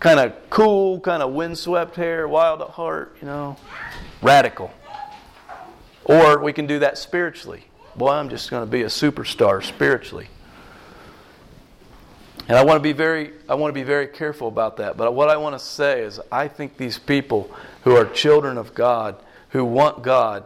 kind 0.00 0.20
of 0.20 0.32
cool, 0.50 1.00
kind 1.00 1.22
of 1.22 1.32
windswept 1.32 1.96
hair, 1.96 2.28
wild 2.28 2.62
at 2.62 2.70
heart, 2.70 3.16
you 3.20 3.26
know, 3.26 3.56
radical. 4.22 4.70
Or 6.04 6.42
we 6.42 6.52
can 6.52 6.66
do 6.66 6.78
that 6.80 6.98
spiritually. 6.98 7.64
Boy, 7.96 8.10
I'm 8.10 8.28
just 8.28 8.50
going 8.50 8.62
to 8.64 8.70
be 8.70 8.82
a 8.82 8.86
superstar 8.86 9.62
spiritually. 9.62 10.28
And 12.48 12.56
I 12.56 12.64
want 12.64 12.76
to 12.76 12.82
be 12.82 12.92
very 12.92 13.32
I 13.48 13.54
want 13.56 13.70
to 13.70 13.74
be 13.74 13.84
very 13.84 14.06
careful 14.06 14.48
about 14.48 14.78
that. 14.78 14.96
But 14.96 15.12
what 15.14 15.28
I 15.28 15.36
want 15.36 15.54
to 15.54 15.58
say 15.58 16.00
is 16.00 16.18
I 16.32 16.48
think 16.48 16.78
these 16.78 16.98
people 16.98 17.54
who 17.82 17.94
are 17.94 18.06
children 18.06 18.56
of 18.56 18.74
God, 18.74 19.22
who 19.50 19.64
want 19.64 20.02
God, 20.02 20.44